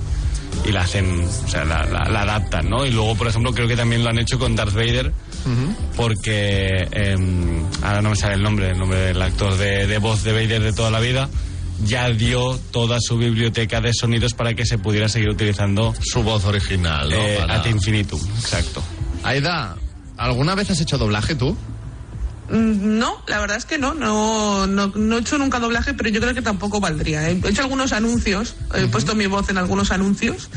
y 0.69 0.73
la 0.73 0.83
hacen, 0.83 1.25
o 1.25 1.49
sea, 1.49 1.65
la, 1.65 1.85
la- 1.85 2.09
la 2.11 2.23
adaptan, 2.23 2.69
¿no? 2.69 2.85
Y 2.87 2.91
luego, 2.91 3.15
por 3.15 3.27
ejemplo, 3.29 3.53
creo 3.53 3.67
que 3.69 3.77
también 3.77 4.05
lo 4.05 4.11
han 4.11 4.19
hecho 4.19 4.39
con 4.39 4.55
Darth 4.57 4.75
Vader, 4.75 5.13
porque 5.97 6.89
em, 6.93 7.65
ahora 7.83 8.03
no 8.03 8.11
me 8.11 8.17
sale 8.17 8.35
el 8.35 8.43
nombre, 8.43 8.71
el 8.71 8.79
nombre 8.79 8.99
del 8.99 9.23
actor 9.23 9.57
de, 9.57 9.87
de 9.87 9.99
voz 9.99 10.23
de 10.23 10.33
Vader 10.33 10.63
de 10.63 10.73
toda 10.73 10.91
la 10.91 11.01
vida, 11.01 11.29
ya 11.85 12.09
dio 12.11 12.59
toda 12.71 12.99
su 13.01 13.19
biblioteca 13.19 13.81
de 13.81 13.93
sonidos 13.93 14.33
para 14.35 14.55
que 14.55 14.65
se 14.65 14.79
pudiera 14.79 15.09
seguir 15.09 15.29
utilizando 15.29 15.95
Su 16.01 16.23
voz 16.23 16.45
original, 16.45 17.11
¿no? 17.11 17.17
eh, 17.17 17.37
Para- 17.41 17.61
ad 17.61 17.67
infinitum. 17.67 18.21
Exacto. 18.39 18.83
Aida, 19.25 19.77
¿alguna 20.17 20.55
vez 20.55 20.71
has 20.71 20.81
hecho 20.81 20.99
doblaje 20.99 21.35
tú? 21.35 21.57
Mm, 22.51 22.99
No, 22.99 23.23
la 23.27 23.41
verdad 23.41 23.57
es 23.57 23.65
que 23.65 23.79
no, 23.79 23.95
no, 23.95 24.67
no, 24.67 24.89
no 24.95 25.17
he 25.17 25.21
hecho 25.21 25.39
nunca 25.39 25.59
doblaje, 25.59 25.95
pero 25.95 26.11
yo 26.11 26.21
creo 26.21 26.35
que 26.35 26.43
tampoco 26.43 26.79
valdría. 26.79 27.29
He 27.31 27.33
hecho 27.49 27.63
algunos 27.63 27.93
anuncios, 27.93 28.55
he 28.75 28.87
puesto 28.87 29.15
mi 29.15 29.27
voz 29.27 29.49
en 29.49 29.57
algunos 29.59 29.91
anuncios, 29.91 30.51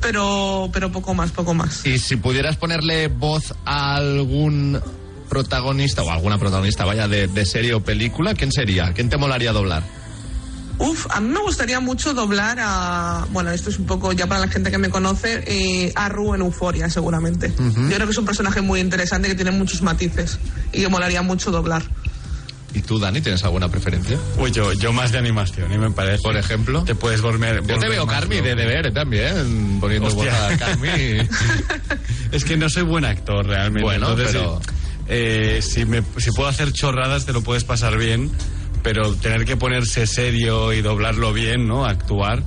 pero, 0.00 0.70
pero 0.72 0.90
poco 0.90 1.14
más, 1.14 1.30
poco 1.32 1.52
más. 1.54 1.84
Y 1.86 1.98
si 1.98 2.16
pudieras 2.16 2.56
ponerle 2.56 3.08
voz 3.08 3.54
a 3.66 3.96
algún 3.96 4.80
protagonista 5.28 6.02
o 6.02 6.10
alguna 6.10 6.38
protagonista, 6.38 6.84
vaya, 6.84 7.06
de, 7.08 7.26
de 7.28 7.44
serie 7.44 7.74
o 7.74 7.80
película, 7.82 8.34
¿quién 8.34 8.50
sería? 8.50 8.92
¿Quién 8.94 9.10
te 9.10 9.16
molaría 9.18 9.52
doblar? 9.52 9.82
Uf, 10.78 11.06
a 11.10 11.20
mí 11.20 11.28
me 11.30 11.40
gustaría 11.40 11.80
mucho 11.80 12.12
doblar 12.12 12.58
a, 12.60 13.26
bueno, 13.30 13.50
esto 13.50 13.70
es 13.70 13.78
un 13.78 13.86
poco 13.86 14.12
ya 14.12 14.26
para 14.26 14.40
la 14.42 14.48
gente 14.48 14.70
que 14.70 14.78
me 14.78 14.90
conoce, 14.90 15.42
eh, 15.46 15.92
a 15.94 16.08
Ru 16.10 16.34
en 16.34 16.42
Euforia, 16.42 16.90
seguramente. 16.90 17.52
Yo 17.58 17.86
creo 17.94 18.06
que 18.06 18.10
es 18.12 18.18
un 18.18 18.26
personaje 18.26 18.60
muy 18.60 18.80
interesante 18.80 19.28
que 19.28 19.34
tiene 19.34 19.52
muchos 19.52 19.80
matices 19.82 20.38
y 20.72 20.80
que 20.82 20.88
molaría 20.88 21.22
mucho 21.22 21.50
doblar. 21.50 21.82
¿Y 22.74 22.82
tú, 22.82 22.98
Dani, 22.98 23.22
tienes 23.22 23.42
alguna 23.42 23.70
preferencia? 23.70 24.18
Uy, 24.38 24.50
yo, 24.50 24.74
yo 24.74 24.92
más 24.92 25.10
de 25.10 25.16
animación, 25.16 25.72
y 25.72 25.78
me 25.78 25.90
parece. 25.92 26.22
Por 26.22 26.36
ejemplo. 26.36 26.84
Te 26.84 26.94
puedes 26.94 27.22
volver. 27.22 27.66
Yo 27.66 27.78
te 27.78 27.88
veo 27.88 28.06
Carmi 28.06 28.42
de 28.42 28.54
deber 28.54 28.92
también, 28.92 29.78
poniendo 29.80 30.10
voz 30.10 30.26
Hostia. 30.26 30.48
a 30.48 30.58
Carmi. 30.58 30.90
Es 32.32 32.44
que 32.44 32.56
no 32.58 32.68
soy 32.68 32.82
buen 32.82 33.06
actor 33.06 33.46
realmente. 33.46 33.82
Bueno, 33.82 34.10
entonces, 34.10 34.32
pero- 34.36 34.60
eh, 35.08 35.60
si, 35.62 35.86
me, 35.86 36.02
si 36.18 36.32
puedo 36.32 36.48
hacer 36.50 36.70
chorradas, 36.72 37.24
te 37.24 37.32
lo 37.32 37.40
puedes 37.40 37.64
pasar 37.64 37.96
bien, 37.96 38.30
pero 38.86 39.12
tener 39.16 39.44
que 39.44 39.56
ponerse 39.56 40.06
serio 40.06 40.72
y 40.72 40.80
doblarlo 40.80 41.32
bien, 41.32 41.66
¿no? 41.66 41.84
Actuar, 41.84 42.44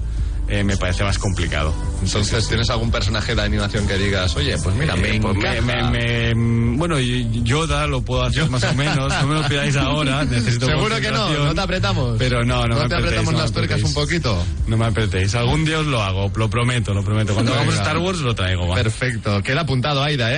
eh, 0.49 0.63
me 0.63 0.77
parece 0.77 1.03
más 1.03 1.17
complicado. 1.17 1.73
Entonces, 2.03 2.47
¿tienes 2.47 2.69
algún 2.69 2.91
personaje 2.91 3.35
de 3.35 3.41
animación 3.41 3.87
que 3.87 3.97
digas, 3.97 4.35
oye, 4.35 4.57
pues 4.63 4.75
mira, 4.75 4.95
me 4.95 5.15
Eh, 5.15 5.19
pues 5.21 5.35
encaja? 5.35 5.61
me- 5.61 5.83
me- 5.91 6.35
me- 6.35 6.77
bueno, 6.77 6.99
y- 6.99 7.43
Yoda 7.43 7.87
lo 7.87 8.01
puedo 8.01 8.23
hacer 8.23 8.49
más 8.49 8.63
o 8.63 8.73
menos. 8.73 9.11
No 9.21 9.27
me 9.27 9.35
lo 9.41 9.47
pidáis 9.47 9.75
ahora. 9.75 10.23
Necesito 10.29 10.65
Seguro 10.65 10.99
que 10.99 11.11
no, 11.11 11.29
no 11.45 11.53
te 11.55 11.61
apretamos. 11.61 12.15
Pero 12.17 12.43
no, 12.45 12.67
no, 12.67 12.75
No 12.75 12.83
me 12.83 12.89
te 12.89 12.95
apretéis, 12.95 13.03
apretamos 13.05 13.33
no 13.33 13.39
las 13.39 13.51
tuercas 13.51 13.83
un 13.83 13.93
poquito. 13.93 14.43
No 14.67 14.77
me 14.77 14.85
apretéis. 14.85 15.35
Algún 15.35 15.65
día 15.65 15.79
os 15.79 15.85
lo 15.87 16.01
hago, 16.01 16.31
lo 16.35 16.49
prometo, 16.49 16.93
lo 16.93 17.03
prometo. 17.03 17.33
Cuando 17.33 17.51
Venga. 17.51 17.63
hagamos 17.63 17.79
Star 17.81 17.97
Wars 17.97 18.19
lo 18.19 18.33
traigo. 18.35 18.67
va. 18.67 18.75
Perfecto, 18.75 19.41
queda 19.43 19.61
apuntado 19.61 20.01
Aida, 20.03 20.31
¿eh? 20.31 20.37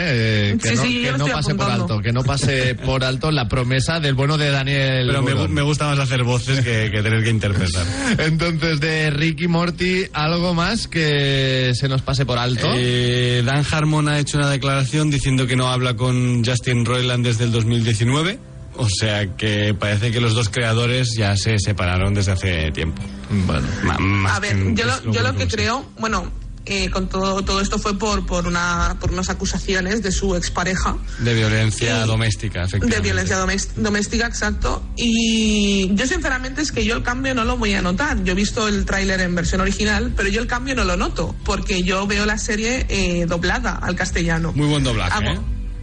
Eh, 0.52 0.58
Que 0.62 0.70
Sí, 0.70 0.76
no, 0.76 0.82
sí, 0.84 0.94
yo 0.96 1.02
que 1.06 1.12
lo 1.12 1.18
no 1.18 1.26
estoy 1.28 1.42
pase 1.42 1.56
por 1.56 1.70
alto, 1.72 2.00
que 2.02 2.12
no 2.12 2.24
pase 2.24 2.76
por 2.76 3.04
alto 3.04 3.32
la 3.32 3.48
promesa 3.48 4.00
del 4.00 4.14
bueno 4.16 4.38
de 4.38 4.50
Daniel. 4.52 5.08
Pero 5.08 5.48
me, 5.48 5.62
gusta 5.62 5.86
más 5.86 6.00
hacer 6.00 6.24
voces 6.24 6.60
que, 6.64 6.90
que 6.92 7.02
tener 7.04 7.24
que 7.24 7.30
interpretar. 7.30 7.86
Entonces, 8.18 8.80
de 8.80 9.10
Ricky 9.12 9.48
Morty, 9.48 10.01
¿algo 10.14 10.54
más 10.54 10.88
que 10.88 11.72
se 11.76 11.88
nos 11.88 12.02
pase 12.02 12.26
por 12.26 12.38
alto? 12.38 12.68
Eh, 12.76 13.42
Dan 13.46 13.66
Harmon 13.70 14.08
ha 14.10 14.20
hecho 14.20 14.38
una 14.38 14.50
declaración 14.50 15.10
diciendo 15.10 15.48
que 15.48 15.56
no 15.56 15.68
habla 15.70 15.96
con 15.96 16.44
Justin 16.46 16.86
Roiland 16.86 17.26
desde 17.26 17.44
el 17.46 17.52
2019. 17.52 18.40
O 18.78 18.88
sea 18.90 19.36
que 19.36 19.74
parece 19.78 20.12
que 20.12 20.22
los 20.22 20.34
dos 20.34 20.48
creadores 20.50 21.14
ya 21.18 21.36
se 21.36 21.60
separaron 21.60 22.14
desde 22.14 22.32
hace 22.32 22.72
tiempo. 22.72 23.02
bueno. 23.30 23.68
Más 23.84 24.38
A 24.38 24.40
ver, 24.40 24.56
que- 24.56 24.74
yo 24.76 24.86
lo, 24.86 25.12
yo 25.12 25.22
lo 25.22 25.30
único 25.30 25.38
que 25.46 25.48
creo, 25.48 25.86
bueno, 26.00 26.32
eh, 26.66 26.90
con 26.90 27.10
todo, 27.10 27.44
todo 27.44 27.60
esto 27.62 27.80
fue 27.80 27.98
por, 27.98 28.26
por, 28.26 28.46
una, 28.48 28.98
por 29.00 29.12
unas 29.12 29.30
acusaciones 29.30 30.02
de 30.04 30.12
su 30.12 30.36
expareja. 30.36 30.96
De 31.20 31.34
violencia 31.34 32.04
Y- 32.04 32.08
doméstica, 32.08 32.60
efectivamente. 32.64 32.96
De 32.96 33.02
violencia 33.02 33.38
domés- 33.40 33.70
doméstica, 33.76 34.28
exacto. 34.28 34.84
Y 34.96 35.94
yo 35.96 36.06
sinceramente 36.08 36.62
es 36.62 36.72
que 36.72 36.86
yo 36.86 36.96
el 36.96 37.04
cambio 37.04 37.34
no 37.34 37.44
lo 37.46 37.58
voy 37.58 37.74
a 37.74 37.82
notar. 37.82 38.24
Yo 38.24 38.34
he 38.34 38.36
visto 38.36 38.68
el 38.68 38.86
tráiler 38.86 39.22
en 39.22 39.34
versión 39.36 39.62
original, 39.62 40.14
pero 40.16 40.30
yo 40.30 40.42
el 40.42 40.48
cambio 40.48 40.76
no 40.76 40.84
lo 40.84 40.98
noto, 40.98 41.36
porque 41.46 41.82
yo 41.84 42.06
veo 42.08 42.26
la 42.26 42.38
serie 42.38 42.86
eh, 42.90 43.26
doblada 43.28 43.74
al 43.82 43.96
castellano. 43.96 44.52
Muy 44.54 44.68
buen 44.68 44.84
doblaje, 44.84 45.12
Hago- 45.14 45.32
¿eh? 45.42 45.42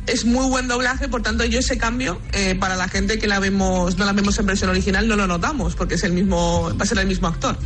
Es 0.09 0.25
muy 0.25 0.49
buen 0.49 0.69
doblaje, 0.69 1.09
por 1.09 1.23
tanto 1.23 1.45
yo 1.45 1.59
ese 1.59 1.77
cambio 1.79 2.21
eh, 2.33 2.55
para 2.55 2.77
la 2.77 2.89
gente 2.89 3.19
que 3.19 3.27
la 3.27 3.39
vemos 3.39 3.97
no 3.99 4.05
la 4.05 4.13
vemos 4.13 4.39
en 4.39 4.47
versión 4.47 4.71
original 4.71 5.07
no 5.07 5.17
lo 5.17 5.27
notamos 5.27 5.75
porque 5.75 5.97
es 5.97 6.05
el 6.05 6.13
mismo 6.13 6.75
va 6.77 6.83
a 6.83 6.87
ser 6.87 6.99
el 6.99 7.07
mismo 7.07 7.29
actor. 7.29 7.59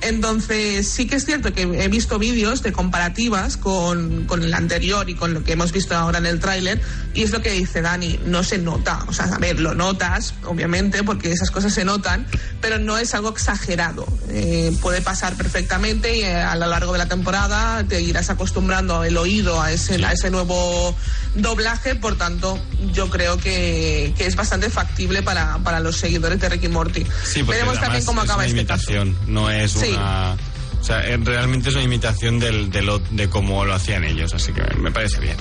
Entonces 0.00 0.88
sí 0.88 1.06
que 1.06 1.16
es 1.16 1.24
cierto 1.24 1.52
que 1.52 1.62
he 1.62 1.88
visto 1.88 2.18
vídeos 2.18 2.62
de 2.62 2.72
comparativas 2.72 3.56
con, 3.56 4.26
con 4.26 4.42
el 4.42 4.54
anterior 4.54 5.08
y 5.10 5.14
con 5.14 5.34
lo 5.34 5.42
que 5.42 5.52
hemos 5.52 5.72
visto 5.72 5.96
ahora 5.96 6.18
en 6.18 6.26
el 6.26 6.38
tráiler 6.40 6.80
y 7.14 7.22
es 7.22 7.30
lo 7.30 7.42
que 7.42 7.50
dice 7.50 7.82
Dani, 7.82 8.20
no 8.26 8.44
se 8.44 8.58
nota, 8.58 9.04
o 9.08 9.12
sea, 9.12 9.24
a 9.26 9.38
ver, 9.38 9.58
lo 9.58 9.74
notas, 9.74 10.34
obviamente, 10.44 11.02
porque 11.02 11.32
esas 11.32 11.50
cosas 11.50 11.74
se 11.74 11.84
notan, 11.84 12.26
pero 12.60 12.78
no 12.78 12.98
es 12.98 13.14
algo 13.14 13.30
exagerado. 13.30 14.06
Eh, 14.28 14.72
puede 14.80 15.00
pasar 15.00 15.34
perfectamente 15.34 16.16
y 16.16 16.22
eh, 16.22 16.36
a 16.36 16.54
lo 16.56 16.66
largo 16.66 16.92
de 16.92 16.98
la 16.98 17.06
temporada 17.06 17.82
te 17.84 18.00
irás 18.00 18.30
acostumbrando 18.30 19.02
el 19.04 19.16
oído 19.16 19.60
a 19.60 19.72
ese, 19.72 20.04
a 20.04 20.12
ese 20.12 20.30
nuevo 20.30 20.94
doblaje, 21.34 21.77
por 22.00 22.16
tanto, 22.16 22.58
yo 22.92 23.08
creo 23.10 23.36
que, 23.38 24.12
que 24.16 24.26
es 24.26 24.36
bastante 24.36 24.68
factible 24.70 25.22
para, 25.22 25.58
para 25.58 25.80
los 25.80 25.96
seguidores 25.96 26.38
de 26.40 26.48
Ricky 26.48 26.68
Morty. 26.68 27.04
Sí, 27.24 27.42
Veremos 27.42 27.78
también 27.80 28.04
cómo 28.04 28.22
es 28.22 28.24
acaba 28.28 28.42
una 28.44 28.46
este 28.48 28.66
caso. 28.66 28.90
imitación, 28.92 29.32
no 29.32 29.50
es 29.50 29.72
Sí. 29.72 29.90
una... 29.92 30.36
O 30.80 30.84
sea, 30.84 31.00
realmente 31.24 31.70
es 31.70 31.74
una 31.74 31.84
imitación 31.84 32.38
del, 32.38 32.70
de, 32.70 32.82
lo, 32.82 33.00
de 33.00 33.28
cómo 33.28 33.64
lo 33.64 33.74
hacían 33.74 34.04
ellos, 34.04 34.32
así 34.32 34.52
que 34.52 34.62
me 34.76 34.92
parece 34.92 35.18
bien. 35.18 35.36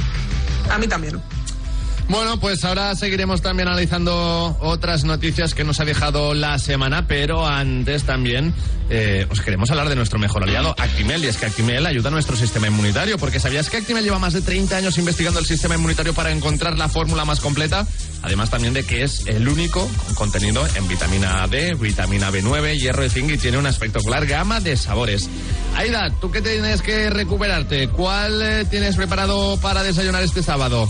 A 0.72 0.78
mí 0.80 0.88
también. 0.88 1.22
Bueno, 2.10 2.40
pues 2.40 2.64
ahora 2.64 2.96
seguiremos 2.96 3.42
también 3.42 3.68
analizando 3.68 4.58
otras 4.62 5.04
noticias 5.04 5.54
que 5.54 5.66
nos 5.66 5.82
ha 5.82 5.86
dejado 5.86 6.34
la 6.34 6.58
semana, 6.58 7.06
pero 7.06 7.46
antes 7.46 8.04
también 8.04 8.54
eh, 8.90 9.28
os 9.30 9.42
queremos 9.42 9.70
hablar 9.72 9.90
de 9.90 9.98
nuestro 9.98 10.18
mejor 10.18 10.44
aliado, 10.44 10.74
Actimel, 10.78 11.22
y 11.26 11.28
es 11.28 11.36
que 11.36 11.48
Actimel 11.48 11.86
ayuda 11.86 12.08
a 12.08 12.12
nuestro 12.12 12.38
sistema 12.38 12.68
inmunitario, 12.68 13.18
porque 13.18 13.42
¿sabías 13.42 13.70
que 13.70 13.78
Actimel 13.78 14.06
lleva 14.06 14.20
más 14.20 14.32
de 14.32 14.42
30 14.42 14.78
años 14.78 14.98
investigando 14.98 15.42
el 15.42 15.46
sistema 15.46 15.76
inmunitario 15.76 16.14
para 16.14 16.32
encontrar 16.32 16.78
la 16.78 16.88
fórmula 16.88 17.26
más 17.26 17.42
completa? 17.42 17.86
Además 18.22 18.50
también 18.50 18.74
de 18.74 18.86
que 18.86 19.04
es 19.04 19.28
el 19.28 19.46
único 19.46 19.86
con 20.06 20.16
contenido 20.16 20.66
en 20.76 20.88
vitamina 20.88 21.46
D, 21.48 21.74
vitamina 21.74 22.32
B9, 22.32 22.78
hierro 22.80 23.04
y 23.04 23.10
zinc 23.10 23.32
y 23.32 23.38
tiene 23.38 23.58
una 23.58 23.70
espectacular 23.70 24.26
gama 24.26 24.62
de 24.62 24.78
sabores. 24.78 25.30
Aida, 25.76 26.10
¿tú 26.22 26.32
qué 26.32 26.42
tienes 26.42 26.82
que 26.82 27.10
recuperarte? 27.10 27.90
¿Cuál 27.90 28.42
eh, 28.42 28.66
tienes 28.66 28.96
preparado 28.96 29.58
para 29.60 29.84
desayunar 29.84 30.24
este 30.24 30.42
sábado? 30.42 30.90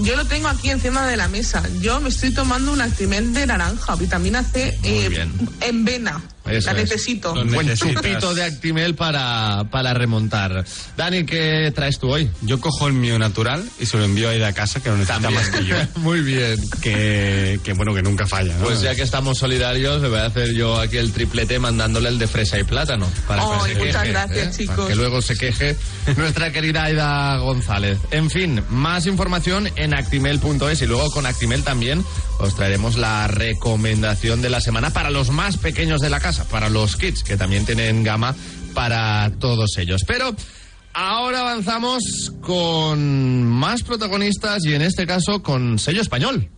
Yo 0.00 0.16
lo 0.16 0.24
tengo 0.24 0.48
aquí 0.48 0.70
encima 0.70 1.06
de 1.06 1.16
la 1.16 1.28
mesa. 1.28 1.62
Yo 1.80 2.00
me 2.00 2.08
estoy 2.08 2.32
tomando 2.32 2.72
un 2.72 2.80
Actimel 2.80 3.32
de 3.34 3.46
naranja, 3.46 3.94
vitamina 3.96 4.42
C 4.42 4.78
eh, 4.82 5.28
en 5.60 5.84
vena. 5.84 6.22
Eso 6.46 6.72
la 6.72 6.80
es. 6.80 6.90
necesito. 6.90 7.32
Un 7.32 7.50
buen 7.52 7.74
chupito 7.76 8.34
de 8.34 8.44
Actimel 8.44 8.94
para, 8.94 9.64
para 9.70 9.94
remontar. 9.94 10.64
Dani, 10.96 11.24
¿qué 11.24 11.72
traes 11.74 11.98
tú 11.98 12.10
hoy? 12.12 12.30
Yo 12.42 12.60
cojo 12.60 12.88
el 12.88 12.94
mío 12.94 13.18
natural 13.18 13.64
y 13.80 13.86
se 13.86 13.96
lo 13.96 14.04
envío 14.04 14.28
a 14.28 14.34
ir 14.34 14.44
a 14.44 14.52
casa, 14.52 14.82
que 14.82 14.88
lo 14.90 14.96
necesita 14.96 15.30
más 15.30 15.48
que 15.50 15.64
yo. 15.64 15.76
Muy 15.96 16.20
bien. 16.20 16.58
Que, 16.80 17.60
que 17.62 17.72
bueno, 17.74 17.94
que 17.94 18.02
nunca 18.02 18.26
falla. 18.26 18.54
¿no? 18.56 18.64
Pues 18.64 18.80
ya 18.80 18.94
que 18.94 19.02
estamos 19.02 19.38
solidarios, 19.38 20.02
le 20.02 20.08
voy 20.08 20.18
a 20.18 20.26
hacer 20.26 20.52
yo 20.54 20.80
aquí 20.80 20.96
el 20.96 21.12
triplete 21.12 21.58
mandándole 21.58 22.08
el 22.08 22.18
de 22.18 22.26
fresa 22.26 22.58
y 22.58 22.64
plátano. 22.64 23.08
Para 23.28 23.42
que 23.42 23.48
Ay, 23.52 23.72
se 23.74 23.78
muchas 23.78 24.02
queje, 24.02 24.12
gracias, 24.12 24.46
¿eh? 24.46 24.50
chicos. 24.62 24.76
Para 24.76 24.88
que 24.88 24.94
luego 24.96 25.22
se 25.22 25.36
queje 25.36 25.76
nuestra 26.16 26.52
querida 26.52 26.84
Aida 26.84 27.36
González. 27.38 27.98
En 28.10 28.30
fin, 28.30 28.62
más 28.68 29.06
información 29.06 29.68
en 29.76 29.94
actimel.es 29.94 30.82
y 30.82 30.86
luego 30.86 31.10
con 31.10 31.26
Actimel 31.26 31.62
también 31.62 32.04
os 32.38 32.54
traeremos 32.56 32.96
la 32.96 33.28
recomendación 33.28 34.42
de 34.42 34.50
la 34.50 34.60
semana 34.60 34.90
para 34.90 35.10
los 35.10 35.30
más 35.30 35.56
pequeños 35.58 36.00
de 36.00 36.10
la 36.10 36.18
casa, 36.20 36.41
para 36.50 36.68
los 36.68 36.96
kids, 36.96 37.22
que 37.22 37.36
también 37.36 37.64
tienen 37.64 38.02
gama 38.02 38.34
para 38.74 39.30
todos 39.38 39.76
ellos. 39.78 40.02
Pero 40.06 40.34
ahora 40.92 41.40
avanzamos 41.40 42.32
con 42.40 43.44
más 43.44 43.82
protagonistas 43.82 44.64
y 44.64 44.74
en 44.74 44.82
este 44.82 45.06
caso 45.06 45.42
con 45.42 45.78
sello 45.78 46.02
español. 46.02 46.48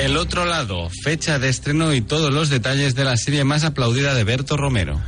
El 0.00 0.16
otro 0.16 0.46
lado, 0.46 0.88
fecha 1.04 1.38
de 1.38 1.50
estreno 1.50 1.92
y 1.92 2.00
todos 2.00 2.32
los 2.32 2.48
detalles 2.48 2.94
de 2.94 3.04
la 3.04 3.18
serie 3.18 3.44
más 3.44 3.64
aplaudida 3.64 4.14
de 4.14 4.24
Berto 4.24 4.56
Romero. 4.56 4.98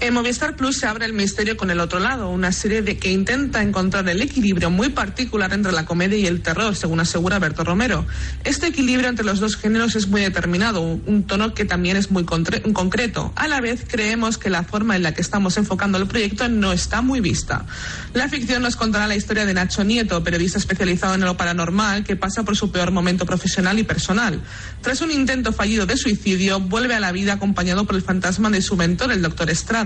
En 0.00 0.12
Movistar 0.12 0.56
Plus 0.56 0.78
se 0.78 0.86
abre 0.86 1.06
el 1.06 1.12
misterio 1.12 1.56
con 1.56 1.70
el 1.70 1.80
otro 1.80 1.98
lado, 1.98 2.28
una 2.28 2.52
serie 2.52 2.82
de 2.82 2.98
que 2.98 3.10
intenta 3.10 3.62
encontrar 3.62 4.06
el 4.08 4.20
equilibrio 4.20 4.68
muy 4.68 4.90
particular 4.90 5.52
entre 5.52 5.72
la 5.72 5.86
comedia 5.86 6.18
y 6.18 6.26
el 6.26 6.42
terror, 6.42 6.76
según 6.76 7.00
asegura 7.00 7.38
Berto 7.38 7.64
Romero. 7.64 8.04
Este 8.42 8.66
equilibrio 8.66 9.08
entre 9.08 9.24
los 9.24 9.40
dos 9.40 9.56
géneros 9.56 9.96
es 9.96 10.08
muy 10.08 10.20
determinado, 10.20 10.82
un 10.82 11.22
tono 11.26 11.54
que 11.54 11.64
también 11.64 11.96
es 11.96 12.10
muy 12.10 12.24
concreto. 12.24 13.32
A 13.36 13.48
la 13.48 13.60
vez, 13.60 13.84
creemos 13.88 14.36
que 14.36 14.50
la 14.50 14.64
forma 14.64 14.96
en 14.96 15.04
la 15.04 15.14
que 15.14 15.22
estamos 15.22 15.56
enfocando 15.56 15.96
el 15.96 16.06
proyecto 16.06 16.48
no 16.48 16.72
está 16.72 17.00
muy 17.00 17.20
vista. 17.20 17.64
La 18.12 18.28
ficción 18.28 18.62
nos 18.62 18.76
contará 18.76 19.06
la 19.06 19.16
historia 19.16 19.46
de 19.46 19.54
Nacho 19.54 19.84
Nieto, 19.84 20.22
periodista 20.22 20.58
especializado 20.58 21.14
en 21.14 21.22
lo 21.22 21.36
paranormal, 21.36 22.04
que 22.04 22.16
pasa 22.16 22.42
por 22.42 22.56
su 22.56 22.70
peor 22.70 22.90
momento 22.90 23.24
profesional 23.24 23.78
y 23.78 23.84
personal. 23.84 24.40
Tras 24.82 25.00
un 25.00 25.12
intento 25.12 25.52
fallido 25.52 25.86
de 25.86 25.96
suicidio, 25.96 26.60
vuelve 26.60 26.94
a 26.94 27.00
la 27.00 27.12
vida 27.12 27.34
acompañado 27.34 27.86
por 27.86 27.96
el 27.96 28.02
fantasma 28.02 28.50
de 28.50 28.60
su 28.60 28.76
mentor, 28.76 29.12
el 29.12 29.22
doctor 29.22 29.48
Estrada. 29.48 29.83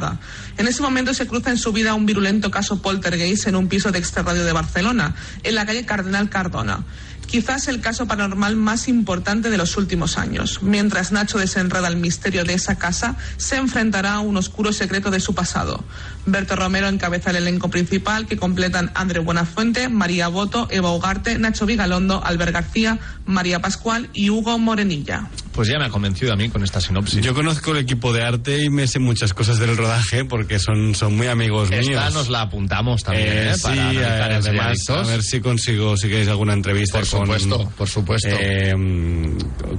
En 0.56 0.68
ese 0.68 0.82
momento 0.82 1.14
se 1.14 1.26
cruza 1.26 1.50
en 1.50 1.58
su 1.58 1.72
vida 1.72 1.94
un 1.94 2.06
virulento 2.06 2.50
caso 2.50 2.80
poltergeist 2.82 3.46
en 3.46 3.56
un 3.56 3.68
piso 3.68 3.90
de 3.90 3.98
extrarradio 3.98 4.44
de 4.44 4.52
Barcelona, 4.52 5.14
en 5.42 5.54
la 5.54 5.66
calle 5.66 5.86
Cardenal 5.86 6.28
Cardona 6.30 6.84
quizás 7.28 7.68
el 7.68 7.80
caso 7.80 8.06
paranormal 8.06 8.56
más 8.56 8.88
importante 8.88 9.50
de 9.50 9.56
los 9.58 9.76
últimos 9.76 10.18
años. 10.18 10.62
Mientras 10.62 11.12
Nacho 11.12 11.38
desenreda 11.38 11.86
el 11.86 11.96
misterio 11.96 12.44
de 12.44 12.54
esa 12.54 12.76
casa, 12.78 13.16
se 13.36 13.56
enfrentará 13.56 14.14
a 14.14 14.20
un 14.20 14.36
oscuro 14.36 14.72
secreto 14.72 15.10
de 15.10 15.20
su 15.20 15.34
pasado. 15.34 15.84
Berto 16.26 16.56
Romero 16.56 16.88
encabeza 16.88 17.30
el 17.30 17.36
elenco 17.36 17.70
principal 17.70 18.26
que 18.26 18.36
completan 18.36 18.90
André 18.94 19.20
Buenafuente, 19.20 19.88
María 19.88 20.28
Boto, 20.28 20.66
Eva 20.70 20.92
Ugarte, 20.92 21.38
Nacho 21.38 21.64
Vigalondo, 21.66 22.22
Albert 22.24 22.52
García, 22.52 22.98
María 23.26 23.60
Pascual 23.60 24.08
y 24.12 24.30
Hugo 24.30 24.58
Morenilla. 24.58 25.28
Pues 25.52 25.68
ya 25.68 25.78
me 25.78 25.86
ha 25.86 25.90
convencido 25.90 26.32
a 26.32 26.36
mí 26.36 26.48
con 26.50 26.62
esta 26.62 26.80
sinopsis. 26.80 27.20
Yo 27.20 27.34
conozco 27.34 27.72
el 27.72 27.78
equipo 27.78 28.12
de 28.12 28.22
arte 28.22 28.62
y 28.64 28.70
me 28.70 28.86
sé 28.86 28.98
muchas 29.00 29.34
cosas 29.34 29.58
del 29.58 29.76
rodaje 29.76 30.24
porque 30.24 30.58
son, 30.58 30.94
son 30.94 31.16
muy 31.16 31.26
amigos 31.26 31.70
esta 31.70 31.88
míos. 31.90 32.14
nos 32.14 32.28
la 32.28 32.42
apuntamos 32.42 33.02
también, 33.02 33.26
Eh, 33.28 33.50
¿eh? 33.50 33.54
sí, 33.54 33.62
Para 33.62 34.36
el 34.36 34.46
además, 34.46 34.88
a 34.90 35.02
ver 35.02 35.22
si 35.22 35.40
consigo, 35.40 35.96
si 35.96 36.08
queréis 36.08 36.28
alguna 36.28 36.52
entrevista 36.52 36.98
Por 36.98 37.06
con, 37.18 37.38
supuesto, 37.40 37.70
por 37.76 37.88
supuesto. 37.88 38.28
eh, 38.40 38.74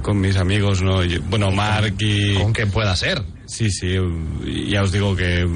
con 0.02 0.20
mis 0.20 0.36
amigos, 0.36 0.82
¿no? 0.82 1.02
Yo- 1.04 1.20
bueno, 1.22 1.50
Mark 1.50 1.94
y... 1.98 2.34
Con 2.34 2.52
quien 2.52 2.70
pueda 2.70 2.94
ser. 2.96 3.22
Sí, 3.46 3.70
sí, 3.70 3.96
ya 4.68 4.82
os 4.82 4.92
digo 4.92 5.16
que, 5.16 5.46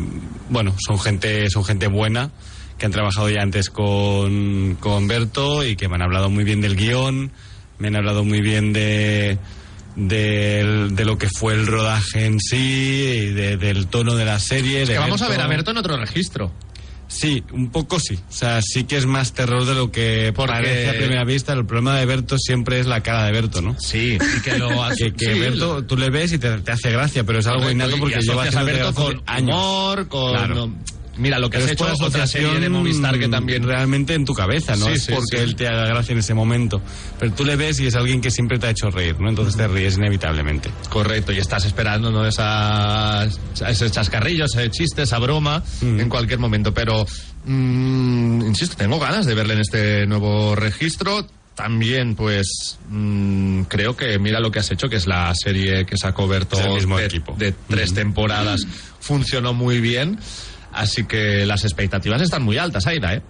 bueno, 0.50 0.74
son 0.84 0.98
gente, 0.98 1.48
son 1.50 1.64
gente 1.64 1.86
buena, 1.86 2.30
que 2.78 2.86
han 2.86 2.92
trabajado 2.92 3.30
ya 3.30 3.40
antes 3.42 3.70
con, 3.70 4.76
con 4.80 5.06
Berto 5.06 5.64
y 5.64 5.76
que 5.76 5.88
me 5.88 5.94
han 5.94 6.02
hablado 6.02 6.28
muy 6.30 6.42
bien 6.44 6.60
del 6.60 6.74
guion, 6.76 7.30
me 7.78 7.88
han 7.88 7.96
hablado 7.96 8.24
muy 8.24 8.40
bien 8.40 8.72
de, 8.72 9.38
de, 9.96 10.88
de 10.90 11.04
lo 11.04 11.18
que 11.18 11.28
fue 11.28 11.54
el 11.54 11.66
rodaje 11.66 12.24
en 12.26 12.40
sí, 12.40 12.56
y 12.56 13.26
de- 13.32 13.56
del 13.56 13.86
tono 13.86 14.16
de 14.16 14.24
la 14.24 14.38
serie. 14.40 14.82
Es 14.82 14.88
de 14.88 14.94
que 14.94 15.00
vamos 15.00 15.22
a 15.22 15.28
ver 15.28 15.40
a. 15.40 15.46
Berto 15.46 15.70
en 15.70 15.76
otro 15.78 15.96
registro. 15.96 16.52
Sí, 17.14 17.44
un 17.52 17.70
poco 17.70 18.00
sí. 18.00 18.14
O 18.28 18.32
sea, 18.32 18.60
sí 18.60 18.84
que 18.84 18.96
es 18.96 19.06
más 19.06 19.32
terror 19.32 19.64
de 19.64 19.74
lo 19.74 19.92
que 19.92 20.32
Porque- 20.34 20.52
parece 20.52 20.90
a 20.90 20.92
primera 20.98 21.24
vista. 21.24 21.52
El 21.52 21.64
problema 21.64 21.96
de 21.98 22.06
Berto 22.06 22.36
siempre 22.38 22.80
es 22.80 22.86
la 22.86 23.02
cara 23.02 23.24
de 23.26 23.32
Berto, 23.32 23.62
¿no? 23.62 23.76
Sí, 23.78 24.18
y 24.18 24.40
que 24.42 24.58
lo 24.58 24.68
Que, 24.98 25.12
que 25.12 25.32
sí, 25.34 25.38
Berto, 25.40 25.84
tú 25.84 25.96
le 25.96 26.10
ves 26.10 26.32
y 26.32 26.38
te, 26.38 26.58
te 26.58 26.72
hace 26.72 26.90
gracia, 26.90 27.22
pero 27.24 27.38
es 27.38 27.46
algo 27.46 27.60
Correcto, 27.60 27.84
innato 27.84 27.98
porque 28.00 28.18
lleva 28.20 28.42
asocias 28.42 28.56
a 28.56 28.62
Berto 28.64 28.94
con 28.94 29.22
años. 29.26 29.56
humor, 29.56 30.08
con... 30.08 30.30
Claro. 30.32 30.70
Mira, 31.16 31.38
lo 31.38 31.48
que 31.50 31.58
has 31.58 31.70
hecho 31.70 31.88
es 31.92 32.00
otra 32.00 32.26
serie 32.26 32.60
de 32.60 32.68
Movistar 32.68 33.18
que 33.18 33.28
también... 33.28 33.62
realmente 33.62 34.14
en 34.14 34.24
tu 34.24 34.34
cabeza, 34.34 34.76
no 34.76 34.86
Sí, 34.86 34.92
es 34.92 35.04
sí, 35.04 35.12
porque 35.12 35.36
sí. 35.38 35.42
él 35.42 35.56
te 35.56 35.68
haga 35.68 35.86
gracia 35.86 36.12
en 36.12 36.18
ese 36.18 36.34
momento. 36.34 36.80
Pero 37.18 37.32
tú 37.32 37.44
le 37.44 37.56
ves 37.56 37.80
y 37.80 37.86
es 37.86 37.94
alguien 37.94 38.20
que 38.20 38.30
siempre 38.30 38.58
te 38.58 38.66
ha 38.66 38.70
hecho 38.70 38.90
reír, 38.90 39.20
¿no? 39.20 39.28
Entonces 39.28 39.56
te 39.56 39.66
ríes 39.68 39.96
inevitablemente. 39.96 40.70
Correcto, 40.88 41.32
y 41.32 41.38
estás 41.38 41.64
esperando 41.64 42.10
¿no? 42.10 42.26
Esas, 42.26 43.38
esos 43.66 43.92
chascarrillos, 43.92 44.54
ese 44.56 44.70
chiste, 44.70 45.02
esa 45.02 45.18
broma, 45.18 45.62
Mm. 45.80 46.00
en 46.00 46.08
cualquier 46.08 46.38
momento. 46.38 46.72
Pero, 46.74 47.06
mm, 47.44 48.42
insisto, 48.46 48.76
tengo 48.76 48.98
ganas 48.98 49.26
de 49.26 49.34
verle 49.34 49.54
en 49.54 49.60
este 49.60 50.06
nuevo 50.06 50.54
registro. 50.54 51.26
También, 51.54 52.16
pues, 52.16 52.78
mm, 52.90 53.62
creo 53.62 53.96
que 53.96 54.18
mira 54.18 54.40
lo 54.40 54.50
que 54.50 54.58
has 54.58 54.70
hecho, 54.72 54.88
que 54.88 54.96
es 54.96 55.06
la 55.06 55.32
serie 55.36 55.86
que 55.86 55.96
sacó 55.96 56.26
Berto 56.26 56.56
de, 56.56 57.20
de 57.38 57.54
tres 57.68 57.94
temporadas. 57.94 58.66
Funcionó 58.98 59.54
muy 59.54 59.80
bien. 59.80 60.18
Así 60.74 61.04
que 61.04 61.46
las 61.46 61.64
expectativas 61.64 62.20
están 62.20 62.42
muy 62.42 62.58
altas, 62.58 62.86
Aira, 62.86 63.14
¿eh? 63.14 63.22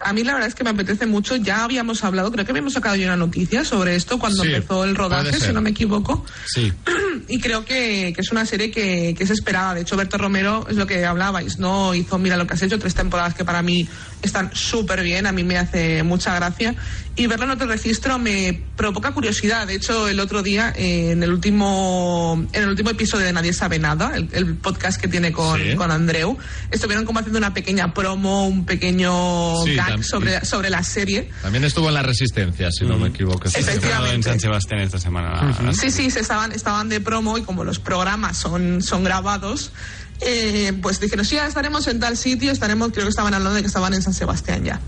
A 0.00 0.12
mí 0.12 0.22
la 0.22 0.32
verdad 0.34 0.48
es 0.48 0.54
que 0.54 0.62
me 0.62 0.70
apetece 0.70 1.06
mucho. 1.06 1.34
Ya 1.36 1.64
habíamos 1.64 2.04
hablado, 2.04 2.30
creo 2.30 2.44
que 2.44 2.52
habíamos 2.52 2.72
sacado 2.72 2.94
ya 2.94 3.06
una 3.06 3.16
noticia 3.16 3.64
sobre 3.64 3.96
esto 3.96 4.18
cuando 4.18 4.44
Sí, 4.44 4.52
empezó 4.54 4.84
el 4.84 4.94
rodaje, 4.94 5.40
si 5.40 5.52
no 5.52 5.60
me 5.60 5.70
equivoco. 5.70 6.24
Sí. 6.46 6.72
Y 7.30 7.40
creo 7.40 7.64
que, 7.64 8.12
que 8.14 8.20
es 8.22 8.30
una 8.30 8.46
serie 8.46 8.70
que, 8.70 9.14
que 9.18 9.24
es 9.24 9.30
esperada. 9.30 9.74
De 9.74 9.80
hecho, 9.82 9.96
Berto 9.96 10.16
Romero 10.16 10.66
es 10.70 10.76
lo 10.76 10.86
que 10.86 11.04
hablabais, 11.04 11.58
¿no? 11.58 11.92
Hizo 11.94 12.16
Mira 12.16 12.36
lo 12.36 12.46
que 12.46 12.54
has 12.54 12.62
hecho, 12.62 12.78
tres 12.78 12.94
temporadas 12.94 13.34
que 13.34 13.44
para 13.44 13.60
mí 13.60 13.86
están 14.22 14.50
súper 14.54 15.02
bien, 15.02 15.26
a 15.26 15.32
mí 15.32 15.44
me 15.44 15.58
hace 15.58 16.02
mucha 16.02 16.34
gracia. 16.34 16.74
Y 17.16 17.26
verlo 17.26 17.46
en 17.46 17.50
otro 17.50 17.66
registro 17.66 18.16
me 18.20 18.62
provoca 18.76 19.10
curiosidad. 19.10 19.66
De 19.66 19.74
hecho, 19.74 20.06
el 20.06 20.20
otro 20.20 20.40
día, 20.44 20.72
eh, 20.76 21.10
en 21.10 21.22
el 21.24 21.32
último 21.32 22.46
en 22.52 22.62
el 22.62 22.68
último 22.68 22.90
episodio 22.90 23.26
de 23.26 23.32
Nadie 23.32 23.52
sabe 23.52 23.80
nada, 23.80 24.12
el, 24.14 24.28
el 24.32 24.54
podcast 24.54 25.00
que 25.00 25.08
tiene 25.08 25.32
con, 25.32 25.58
Sí. 25.60 25.74
con 25.74 25.90
Andreu, 25.90 26.38
estuvieron 26.70 27.04
como 27.04 27.18
haciendo 27.18 27.38
una 27.38 27.52
pequeña 27.52 27.92
promo, 27.92 28.46
un 28.46 28.64
pequeño 28.64 29.64
Sí, 29.64 29.74
gag 29.74 30.04
sobre, 30.04 30.44
sobre 30.44 30.70
la 30.70 30.84
serie. 30.84 31.28
También 31.42 31.64
estuvo 31.64 31.88
en 31.88 31.94
La 31.94 32.02
Resistencia, 32.02 32.70
si 32.70 32.84
no 32.84 32.96
me 32.98 33.08
equivoco. 33.08 33.48
esta 33.48 33.58
Efectivamente. 33.58 34.14
en 34.14 34.22
San 34.22 34.40
Sebastián 34.40 34.80
esta 34.80 35.00
semana. 35.00 35.72
Sí, 35.72 35.90
sí, 35.90 36.10
se 36.12 36.20
estaban, 36.20 36.52
estaban 36.52 36.88
de 36.88 37.00
promo 37.00 37.36
y 37.36 37.42
como 37.42 37.64
los 37.64 37.80
programas 37.80 38.36
son, 38.36 38.80
son 38.80 39.02
grabados, 39.02 39.72
eh, 40.20 40.72
pues 40.82 41.00
dijeron, 41.00 41.24
sí, 41.24 41.36
ya 41.36 41.46
estaremos 41.46 41.86
en 41.86 42.00
tal 42.00 42.16
sitio, 42.16 42.50
estaremos, 42.50 42.90
creo 42.92 43.04
que 43.04 43.10
estaban 43.10 43.34
hablando 43.34 43.54
de 43.54 43.60
que 43.62 43.68
estaban 43.68 43.94
en 43.94 44.02
San 44.02 44.14
Sebastián 44.14 44.64
ya. 44.64 44.80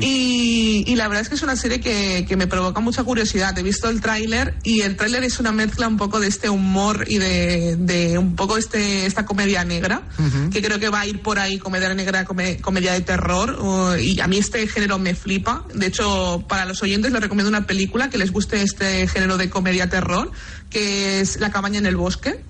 y, 0.00 0.84
y 0.86 0.96
la 0.96 1.06
verdad 1.08 1.22
es 1.22 1.28
que 1.28 1.34
es 1.36 1.42
una 1.42 1.56
serie 1.56 1.80
que, 1.80 2.24
que 2.28 2.36
me 2.36 2.46
provoca 2.46 2.80
mucha 2.80 3.04
curiosidad. 3.04 3.56
He 3.58 3.62
visto 3.62 3.88
el 3.88 4.00
tráiler 4.00 4.54
y 4.62 4.80
el 4.82 4.96
tráiler 4.96 5.24
es 5.24 5.38
una 5.38 5.52
mezcla 5.52 5.86
un 5.88 5.96
poco 5.96 6.20
de 6.20 6.26
este 6.28 6.48
humor 6.48 7.04
y 7.08 7.18
de, 7.18 7.76
de 7.76 8.18
un 8.18 8.34
poco 8.36 8.56
este, 8.58 9.06
esta 9.06 9.24
comedia 9.26 9.64
negra, 9.64 10.02
que 10.50 10.62
creo 10.62 10.78
que 10.78 10.88
va 10.88 11.00
a 11.00 11.06
ir 11.06 11.22
por 11.22 11.38
ahí, 11.38 11.58
comedia 11.58 11.92
negra, 11.94 12.24
come- 12.24 12.60
comedia 12.60 12.92
de 12.92 13.00
terror, 13.00 13.58
uh, 13.60 13.96
y 13.96 14.20
a 14.20 14.26
mí 14.26 14.38
este 14.38 14.66
género 14.66 14.98
me 14.98 15.14
flipa. 15.14 15.64
De 15.74 15.86
hecho, 15.86 16.44
para 16.48 16.64
los 16.64 16.82
oyentes 16.82 17.12
les 17.12 17.20
recomiendo 17.20 17.48
una 17.48 17.66
película 17.66 18.10
que 18.10 18.18
les 18.18 18.32
guste 18.32 18.62
este 18.62 19.06
género 19.06 19.36
de 19.36 19.50
comedia 19.50 19.88
terror, 19.88 20.30
que 20.70 21.20
es 21.20 21.38
La 21.40 21.50
cabaña 21.50 21.78
en 21.78 21.86
el 21.86 21.96
bosque 21.96 22.44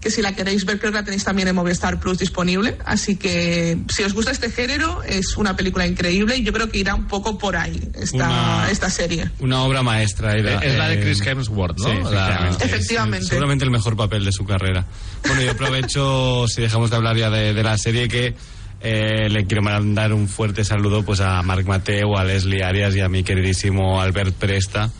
que 0.00 0.10
si 0.12 0.22
la 0.22 0.34
queréis 0.34 0.64
ver 0.64 0.78
creo 0.78 0.92
que 0.92 0.98
la 0.98 1.04
tenéis 1.04 1.24
también 1.24 1.48
en 1.48 1.54
Movistar 1.56 1.98
Plus 1.98 2.18
disponible. 2.18 2.78
Así 2.84 3.16
que 3.16 3.78
si 3.88 4.04
os 4.04 4.12
gusta 4.14 4.30
este 4.30 4.50
género 4.50 5.02
es 5.02 5.36
una 5.36 5.56
película 5.56 5.86
increíble 5.86 6.36
y 6.36 6.44
yo 6.44 6.52
creo 6.52 6.70
que 6.70 6.78
irá 6.78 6.94
un 6.94 7.06
poco 7.08 7.36
por 7.36 7.56
ahí 7.56 7.80
esta, 8.00 8.16
Una- 8.16 8.70
esta 8.70 8.90
serie. 8.90 9.28
Una 9.40 9.62
obra 9.62 9.82
maestra. 9.82 10.32
era, 10.36 10.58
Es 10.60 10.76
la 10.76 10.88
de 10.88 10.94
eh, 10.94 11.00
Chris 11.02 11.20
Hemsworth, 11.26 11.78
¿no? 11.78 11.84
Sí, 11.90 12.14
La- 12.14 12.50
efectivamente. 12.60 13.24
Es, 13.24 13.28
seguramente 13.28 13.64
el 13.64 13.70
mejor 13.72 13.96
papel 13.96 14.24
de 14.24 14.30
su 14.32 14.44
carrera. 14.44 14.84
Bueno, 15.26 15.42
yo 15.42 15.50
aprovecho, 15.50 16.46
si 16.48 16.60
dejamos 16.62 16.90
de 16.90 16.96
hablar 16.96 17.16
ya 17.16 17.28
de, 17.30 17.52
de 17.52 17.62
la 17.64 17.76
serie, 17.76 18.06
que 18.08 18.34
eh, 18.80 19.28
le 19.28 19.46
quiero 19.46 19.62
mandar 19.62 20.12
un 20.12 20.28
fuerte 20.28 20.62
saludo 20.64 21.02
pues 21.04 21.18
a 21.20 21.42
Marc 21.42 21.66
Mateo, 21.66 22.16
a 22.16 22.22
Leslie 22.24 22.62
Arias 22.62 22.94
y 22.94 23.00
a 23.00 23.08
mi 23.08 23.24
queridísimo 23.24 24.00
Albert 24.00 24.34
Presta, 24.36 24.92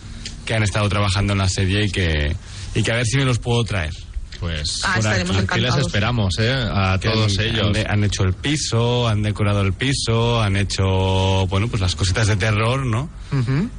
que 0.45 0.55
han 0.55 0.65
estado 0.65 0.89
trabajando 0.89 1.35
en 1.35 1.39
la 1.39 1.49
serie 1.49 1.85
y 1.85 1.91
que, 1.93 2.35
y 2.75 2.83
que 2.83 2.91
a 2.91 2.97
ver 2.97 3.07
si 3.07 3.17
me 3.17 3.25
los 3.25 3.39
puedo 3.39 3.63
traer. 3.63 3.93
Pues 4.41 4.81
Ah, 4.85 4.99
por 5.27 5.37
aquí, 5.37 5.61
les 5.61 5.75
esperamos, 5.77 6.39
¿eh? 6.39 6.53
A 6.53 6.99
Que 7.01 7.09
todos 7.09 7.39
han, 7.39 7.45
ellos. 7.47 7.67
Han, 7.67 7.73
de- 7.73 7.87
han 7.89 8.05
hecho 8.05 8.23
el 8.23 8.35
piso, 8.35 9.09
han 9.09 9.23
decorado 9.23 9.63
el 9.63 9.73
piso, 9.73 10.41
han 10.41 10.57
hecho, 10.57 11.47
bueno, 11.49 11.67
pues 11.69 11.81
las 11.83 11.97
cositas 11.97 12.29
de 12.29 12.37
terror, 12.37 12.87
¿no? 12.87 13.11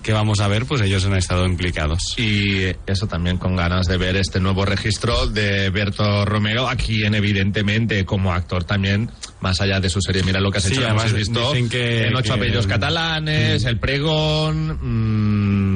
Que 0.04 0.12
vamos 0.14 0.42
a 0.42 0.48
ver, 0.48 0.66
pues 0.66 0.82
ellos 0.82 1.06
han 1.06 1.16
estado 1.16 1.46
implicados. 1.46 2.14
Y 2.18 2.66
eso 2.86 3.08
también 3.08 3.38
con 3.38 3.56
ganas 3.56 3.88
de 3.88 3.98
ver 3.98 4.16
este 4.18 4.40
nuevo 4.40 4.66
registro 4.66 5.28
de 5.28 5.70
Berto 5.70 6.26
Romero, 6.26 6.68
a 6.68 6.76
quien 6.76 7.16
evidentemente 7.16 8.04
como 8.06 8.34
actor 8.34 8.64
también, 8.66 9.10
más 9.42 9.62
allá 9.62 9.80
de 9.80 9.90
su 9.90 10.02
serie, 10.02 10.24
mira 10.24 10.40
lo 10.42 10.52
que 10.52 10.58
has 10.58 10.66
Sí, 10.66 10.74
hecho, 10.74 10.84
además 10.86 11.14
visto 11.14 11.52
dicen 11.54 11.70
que- 11.70 12.08
en 12.08 12.16
Ocho 12.16 12.34
que- 12.34 12.40
apellidos 12.40 12.68
catalanes, 12.68 13.64
El 13.64 13.80
Pregón, 13.80 14.78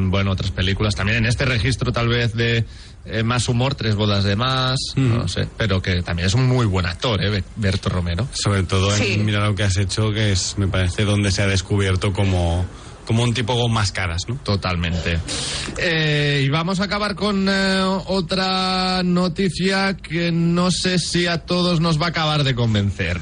mm, 0.07 0.11
bueno, 0.11 0.31
otras 0.31 0.51
películas. 0.51 0.93
También 0.95 1.19
en 1.19 1.25
este 1.25 1.45
registro 1.45 1.91
tal 1.91 2.09
vez 2.09 2.33
de 2.33 2.65
eh, 3.05 3.23
más 3.23 3.49
humor, 3.49 3.75
Tres 3.75 3.95
bodas 3.95 4.23
de 4.23 4.35
más, 4.35 4.77
no 4.95 5.27
sé, 5.27 5.47
pero 5.57 5.81
que 5.81 6.01
también 6.03 6.27
es 6.27 6.33
un 6.33 6.47
muy 6.47 6.65
buen 6.65 6.85
actor, 6.85 7.23
¿eh? 7.23 7.29
Be- 7.29 7.43
Berto 7.57 7.89
Romero. 7.89 8.27
Sobre 8.33 8.63
todo 8.63 8.91
Sí. 8.91 9.13
en 9.13 9.25
Mira 9.25 9.45
lo 9.45 9.55
que 9.55 9.63
has 9.63 9.77
hecho, 9.77 10.11
que 10.11 10.31
es, 10.31 10.55
me 10.57 10.67
parece, 10.67 11.03
donde 11.05 11.31
se 11.31 11.41
ha 11.41 11.47
descubierto 11.47 12.13
como, 12.13 12.65
como 13.05 13.23
un 13.23 13.33
tipo 13.33 13.59
con 13.59 13.71
más 13.73 13.91
caras, 13.91 14.21
¿no? 14.27 14.35
Totalmente. 14.37 15.19
Eh, 15.77 16.43
y 16.45 16.49
vamos 16.49 16.79
a 16.79 16.85
acabar 16.85 17.15
con 17.15 17.47
eh, 17.49 17.81
otra 18.07 19.01
noticia 19.03 19.97
que 19.97 20.31
no 20.31 20.71
sé 20.71 20.99
si 20.99 21.27
a 21.27 21.39
todos 21.39 21.79
nos 21.81 22.01
va 22.01 22.05
a 22.07 22.09
acabar 22.09 22.43
de 22.43 22.55
convencer. 22.55 23.19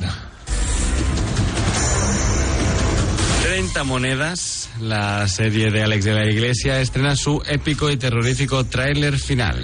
30 3.62 3.84
monedas, 3.84 4.72
la 4.82 5.28
serie 5.28 5.70
de 5.70 5.84
Alex 5.84 6.06
de 6.06 6.16
la 6.16 6.26
Iglesia 6.26 6.82
estrena 6.82 7.16
su 7.16 7.44
épico 7.48 7.92
y 7.92 7.98
terrorífico 7.98 8.64
tráiler 8.64 9.20
final. 9.20 9.64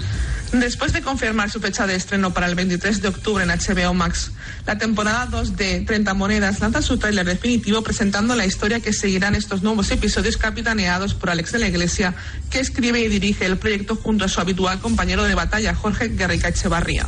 Después 0.52 0.94
de 0.94 1.02
confirmar 1.02 1.50
su 1.50 1.60
fecha 1.60 1.86
de 1.86 1.94
estreno 1.94 2.32
para 2.32 2.46
el 2.46 2.54
23 2.54 3.02
de 3.02 3.08
octubre 3.08 3.44
en 3.44 3.50
HBO 3.50 3.92
Max, 3.92 4.32
la 4.66 4.78
temporada 4.78 5.26
2 5.26 5.56
de 5.56 5.80
30 5.80 6.14
Monedas 6.14 6.60
lanza 6.60 6.80
su 6.80 6.96
tráiler 6.98 7.26
definitivo 7.26 7.82
presentando 7.82 8.34
la 8.34 8.46
historia 8.46 8.80
que 8.80 8.94
seguirán 8.94 9.34
estos 9.34 9.62
nuevos 9.62 9.90
episodios 9.90 10.38
capitaneados 10.38 11.12
por 11.12 11.28
Alex 11.28 11.52
de 11.52 11.58
la 11.58 11.68
Iglesia, 11.68 12.14
que 12.48 12.60
escribe 12.60 13.00
y 13.00 13.08
dirige 13.08 13.44
el 13.44 13.58
proyecto 13.58 13.94
junto 13.94 14.24
a 14.24 14.28
su 14.28 14.40
habitual 14.40 14.80
compañero 14.80 15.24
de 15.24 15.34
batalla, 15.34 15.74
Jorge 15.74 16.08
Guerrica 16.08 16.48
Echevarría. 16.48 17.06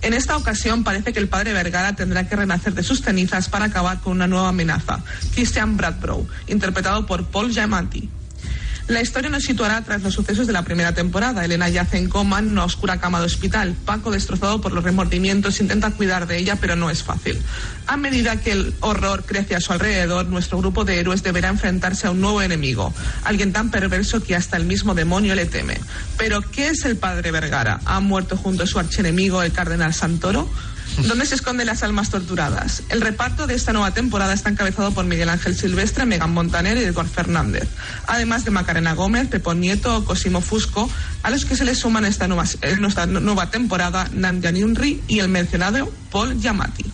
En 0.00 0.14
esta 0.14 0.38
ocasión 0.38 0.82
parece 0.82 1.12
que 1.12 1.18
el 1.18 1.28
padre 1.28 1.52
Vergara 1.52 1.94
tendrá 1.94 2.26
que 2.26 2.36
renacer 2.36 2.72
de 2.72 2.82
sus 2.82 3.02
cenizas 3.02 3.50
para 3.50 3.66
acabar 3.66 4.00
con 4.00 4.14
una 4.14 4.26
nueva 4.26 4.48
amenaza, 4.48 5.04
Christian 5.34 5.76
Bradbrough, 5.76 6.26
interpretado 6.46 7.04
por 7.04 7.26
Paul 7.26 7.52
Giamatti. 7.52 8.08
La 8.88 9.02
historia 9.02 9.28
nos 9.28 9.42
situará 9.42 9.82
tras 9.82 10.02
los 10.02 10.14
sucesos 10.14 10.46
de 10.46 10.54
la 10.54 10.62
primera 10.62 10.94
temporada. 10.94 11.44
Elena 11.44 11.68
yace 11.68 11.98
en 11.98 12.08
coma 12.08 12.38
en 12.38 12.50
una 12.52 12.64
oscura 12.64 12.98
cama 12.98 13.20
de 13.20 13.26
hospital. 13.26 13.74
Paco, 13.84 14.10
destrozado 14.10 14.62
por 14.62 14.72
los 14.72 14.82
remordimientos, 14.82 15.60
intenta 15.60 15.90
cuidar 15.90 16.26
de 16.26 16.38
ella, 16.38 16.56
pero 16.56 16.74
no 16.74 16.88
es 16.88 17.02
fácil. 17.02 17.38
A 17.86 17.98
medida 17.98 18.40
que 18.40 18.52
el 18.52 18.74
horror 18.80 19.24
crece 19.26 19.54
a 19.54 19.60
su 19.60 19.74
alrededor, 19.74 20.26
nuestro 20.26 20.56
grupo 20.56 20.86
de 20.86 21.00
héroes 21.00 21.22
deberá 21.22 21.50
enfrentarse 21.50 22.06
a 22.06 22.12
un 22.12 22.22
nuevo 22.22 22.40
enemigo, 22.40 22.94
alguien 23.24 23.52
tan 23.52 23.70
perverso 23.70 24.22
que 24.22 24.34
hasta 24.34 24.56
el 24.56 24.64
mismo 24.64 24.94
demonio 24.94 25.34
le 25.34 25.44
teme. 25.44 25.78
Pero, 26.16 26.40
¿qué 26.40 26.68
es 26.68 26.86
el 26.86 26.96
padre 26.96 27.30
Vergara? 27.30 27.80
¿Ha 27.84 28.00
muerto 28.00 28.38
junto 28.38 28.62
a 28.62 28.66
su 28.66 28.78
archienemigo, 28.78 29.42
el 29.42 29.52
cardenal 29.52 29.92
Santoro? 29.92 30.48
¿Dónde 31.06 31.26
se 31.26 31.36
esconden 31.36 31.66
las 31.66 31.82
almas 31.82 32.10
torturadas? 32.10 32.82
El 32.88 33.00
reparto 33.00 33.46
de 33.46 33.54
esta 33.54 33.72
nueva 33.72 33.92
temporada 33.92 34.32
está 34.32 34.50
encabezado 34.50 34.90
por 34.90 35.04
Miguel 35.04 35.28
Ángel 35.28 35.54
Silvestre, 35.54 36.06
Megan 36.06 36.32
Montaner 36.32 36.76
y 36.76 36.80
Edgar 36.82 37.06
Fernández, 37.06 37.68
además 38.06 38.44
de 38.44 38.50
Macarena 38.50 38.94
Gómez, 38.94 39.28
Pepón 39.28 39.60
Nieto 39.60 39.96
o 39.96 40.04
Cosimo 40.04 40.40
Fusco, 40.40 40.90
a 41.22 41.30
los 41.30 41.44
que 41.44 41.56
se 41.56 41.64
les 41.64 41.78
suman 41.78 42.04
esta 42.04 42.26
nueva, 42.26 42.44
esta 42.44 43.06
nueva 43.06 43.50
temporada 43.50 44.08
Nandja 44.12 44.50
Nyunri 44.50 45.02
y 45.06 45.20
el 45.20 45.28
mencionado 45.28 45.92
Paul 46.10 46.40
Giamatti. 46.40 46.84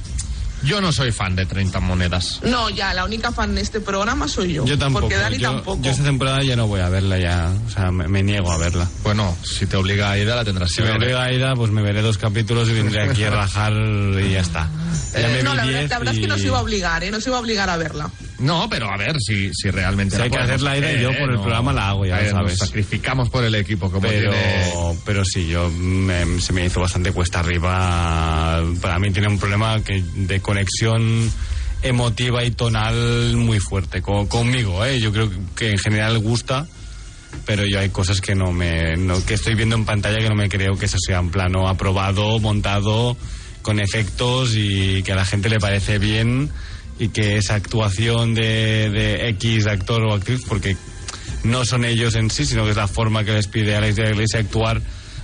Yo 0.64 0.80
no 0.80 0.92
soy 0.92 1.12
fan 1.12 1.36
de 1.36 1.46
30 1.46 1.80
monedas. 1.80 2.40
No, 2.42 2.70
ya, 2.70 2.94
la 2.94 3.04
única 3.04 3.32
fan 3.32 3.54
de 3.54 3.60
este 3.60 3.80
programa 3.80 4.28
soy 4.28 4.54
yo. 4.54 4.64
Yo 4.64 4.78
tampoco. 4.78 5.02
Porque 5.02 5.16
Dani 5.16 5.38
yo, 5.38 5.50
tampoco. 5.52 5.82
yo 5.82 5.90
esta 5.90 6.04
temporada 6.04 6.42
ya 6.42 6.56
no 6.56 6.66
voy 6.66 6.80
a 6.80 6.88
verla 6.88 7.18
ya. 7.18 7.52
O 7.66 7.70
sea, 7.70 7.90
me, 7.90 8.08
me 8.08 8.22
niego 8.22 8.50
a 8.50 8.58
verla. 8.58 8.88
Bueno, 9.02 9.36
si 9.42 9.66
te 9.66 9.76
obliga 9.76 10.08
a 10.08 10.12
Aida, 10.12 10.34
la 10.36 10.44
tendrás 10.44 10.70
Si 10.70 10.80
me 10.82 10.88
ver. 10.88 10.96
obliga 10.96 11.20
a 11.22 11.24
Aida, 11.26 11.54
pues 11.54 11.70
me 11.70 11.82
veré 11.82 12.00
dos 12.02 12.16
capítulos 12.18 12.68
y 12.68 12.72
vendré 12.72 13.02
aquí 13.02 13.24
a 13.24 13.30
rajar 13.30 13.72
y 13.74 14.32
ya 14.32 14.40
está. 14.40 14.68
Ya 15.12 15.28
me 15.28 15.42
no, 15.42 15.54
la 15.54 15.64
verdad, 15.64 15.80
10 15.80 15.90
la 15.90 15.98
verdad 15.98 16.14
es 16.14 16.20
que 16.20 16.26
y- 16.26 16.28
no 16.28 16.38
se 16.38 16.46
iba 16.46 16.58
a 16.58 16.62
obligar, 16.62 17.04
¿eh? 17.04 17.10
No 17.10 17.20
se 17.20 17.28
iba 17.28 17.36
a 17.36 17.40
obligar 17.40 17.68
a 17.70 17.76
verla. 17.76 18.10
No, 18.38 18.68
pero 18.68 18.90
a 18.90 18.96
ver, 18.96 19.16
si, 19.20 19.52
si 19.54 19.70
realmente 19.70 20.16
Si 20.16 20.22
hay 20.22 20.28
que 20.28 20.36
podemos 20.36 20.50
hacer 20.56 20.62
la 20.62 20.76
ida, 20.76 21.00
yo 21.00 21.16
por 21.16 21.30
el 21.30 21.38
programa 21.38 21.72
la 21.72 21.90
hago, 21.90 22.04
ya 22.04 22.16
lo 22.16 22.22
Eh, 22.22 22.24
nos 22.24 22.32
sabes. 22.32 22.58
sacrificamos 22.58 23.28
por 23.30 23.44
el 23.44 23.54
equipo, 23.54 23.90
como 23.90 24.08
Pero, 24.08 24.32
tiene... 24.32 24.98
pero 25.04 25.24
sí, 25.24 25.46
yo 25.46 25.70
me- 25.70 26.40
se 26.40 26.52
me 26.52 26.64
hizo 26.66 26.80
bastante 26.80 27.12
cuesta 27.12 27.40
arriba. 27.40 28.60
Para 28.82 28.98
mí 28.98 29.10
tiene 29.12 29.28
un 29.28 29.38
problema 29.38 29.80
que, 29.82 30.02
de 30.14 30.40
conexión 30.58 31.32
emotiva 31.82 32.44
y 32.44 32.52
tonal 32.52 33.34
muy 33.36 33.58
fuerte 33.58 34.00
co- 34.00 34.28
conmigo. 34.28 34.84
¿eh? 34.84 35.00
Yo 35.00 35.12
creo 35.12 35.28
que 35.56 35.70
en 35.70 35.78
general 35.78 36.18
gusta, 36.20 36.66
pero 37.44 37.66
yo 37.66 37.80
hay 37.80 37.88
cosas 37.90 38.20
que 38.20 38.34
no 38.36 38.52
me 38.52 38.94
que 39.26 39.34
estoy 39.34 39.54
viendo 39.56 39.74
en 39.74 39.84
pantalla 39.84 40.18
que 40.18 40.28
no 40.28 40.36
me 40.36 40.48
creo 40.48 40.74
que 40.78 40.86
eso 40.86 40.96
sea 41.04 41.20
un 41.20 41.30
plano 41.30 41.68
aprobado, 41.68 42.38
montado 42.38 43.16
con 43.62 43.80
efectos 43.80 44.52
y 44.54 45.02
que 45.02 45.12
a 45.12 45.16
la 45.16 45.24
gente 45.24 45.48
le 45.48 45.58
parece 45.58 45.98
bien 45.98 46.50
y 47.00 47.08
que 47.08 47.36
esa 47.36 47.56
actuación 47.56 48.34
de, 48.34 48.90
de 48.90 49.28
X 49.30 49.66
actor 49.66 50.02
o 50.06 50.14
actriz, 50.14 50.42
porque 50.46 50.76
no 51.42 51.64
son 51.64 51.84
ellos 51.84 52.14
en 52.14 52.30
sí, 52.30 52.46
sino 52.46 52.62
que 52.64 52.70
es 52.70 52.76
la 52.76 52.86
forma 52.86 53.24
que 53.24 53.32
les 53.32 53.48
pide 53.48 53.74
Alex 53.74 53.96
de 53.96 54.04
la 54.04 54.10
Iglesia 54.10 54.38
actuar, 54.40 54.80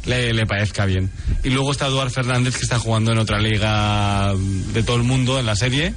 le, 0.06 0.32
le 0.32 0.46
parezca 0.46 0.86
bien. 0.86 1.10
Y 1.44 1.50
luego 1.50 1.72
está 1.72 1.86
Eduard 1.86 2.10
Fernández, 2.10 2.56
que 2.56 2.62
está 2.64 2.78
jugando 2.78 3.12
en 3.12 3.18
otra 3.18 3.38
liga 3.40 4.32
de 4.72 4.82
todo 4.82 4.96
el 4.96 5.02
mundo 5.02 5.38
en 5.38 5.46
la 5.46 5.56
serie, 5.56 5.94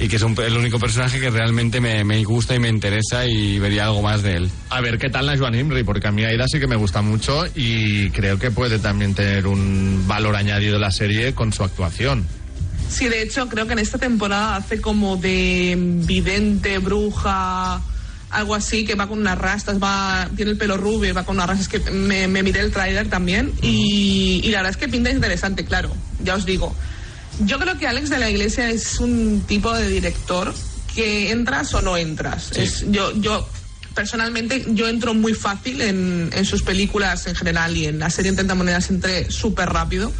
y 0.00 0.06
que 0.08 0.14
es 0.16 0.22
un- 0.22 0.36
el 0.40 0.56
único 0.56 0.78
personaje 0.78 1.18
que 1.18 1.28
realmente 1.30 1.80
me, 1.80 2.04
me 2.04 2.22
gusta 2.22 2.54
y 2.54 2.60
me 2.60 2.68
interesa 2.68 3.26
y 3.26 3.58
vería 3.58 3.86
algo 3.86 4.00
más 4.02 4.22
de 4.22 4.34
él. 4.36 4.50
A 4.70 4.80
ver 4.80 4.96
qué 4.98 5.10
tal 5.10 5.26
la 5.26 5.36
Joan 5.36 5.56
Imri, 5.56 5.82
porque 5.82 6.06
a 6.06 6.12
mí 6.12 6.24
Aida 6.24 6.46
sí 6.46 6.60
que 6.60 6.68
me 6.68 6.76
gusta 6.76 7.02
mucho 7.02 7.44
y 7.56 8.10
creo 8.10 8.38
que 8.38 8.50
puede 8.52 8.78
también 8.78 9.14
tener 9.14 9.46
un 9.48 10.04
valor 10.06 10.36
añadido 10.36 10.78
la 10.78 10.92
serie 10.92 11.32
con 11.34 11.52
su 11.52 11.64
actuación. 11.64 12.26
Sí, 12.88 13.08
de 13.08 13.22
hecho, 13.22 13.48
creo 13.48 13.66
que 13.66 13.72
en 13.74 13.80
esta 13.80 13.98
temporada 13.98 14.56
hace 14.56 14.80
como 14.80 15.16
de 15.16 15.74
vidente, 15.76 16.78
bruja, 16.78 17.82
algo 18.30 18.54
así, 18.54 18.84
que 18.84 18.94
va 18.94 19.06
con 19.06 19.18
unas 19.18 19.38
rastas, 19.38 19.82
va, 19.82 20.28
tiene 20.36 20.52
el 20.52 20.58
pelo 20.58 20.76
rubio, 20.76 21.14
va 21.14 21.24
con 21.24 21.36
unas 21.36 21.48
rastas, 21.48 21.68
que 21.68 21.78
me, 21.90 22.28
me 22.28 22.42
miré 22.42 22.60
el 22.60 22.70
tráiler 22.70 23.08
también, 23.08 23.52
y, 23.62 24.40
y 24.44 24.50
la 24.50 24.58
verdad 24.58 24.70
es 24.72 24.76
que 24.76 24.88
pinta 24.88 25.10
interesante, 25.10 25.64
claro, 25.64 25.94
ya 26.22 26.34
os 26.34 26.44
digo. 26.44 26.74
Yo 27.40 27.58
creo 27.58 27.78
que 27.78 27.86
Alex 27.86 28.10
de 28.10 28.18
la 28.18 28.30
Iglesia 28.30 28.68
es 28.68 28.98
un 28.98 29.44
tipo 29.46 29.72
de 29.72 29.88
director 29.88 30.52
que 30.94 31.30
entras 31.30 31.72
o 31.74 31.82
no 31.82 31.96
entras. 31.96 32.50
Es, 32.56 32.84
yo, 32.90 33.14
yo 33.20 33.48
personalmente 33.94 34.64
yo 34.68 34.88
entro 34.88 35.14
muy 35.14 35.34
fácil 35.34 35.80
en, 35.80 36.30
en 36.32 36.44
sus 36.44 36.62
películas 36.62 37.26
en 37.26 37.34
general 37.34 37.76
y 37.76 37.86
en 37.86 37.98
la 37.98 38.10
serie 38.10 38.30
en 38.30 38.36
30 38.36 38.54
monedas 38.54 38.90
entré 38.90 39.30
súper 39.30 39.68
rápido 39.68 40.12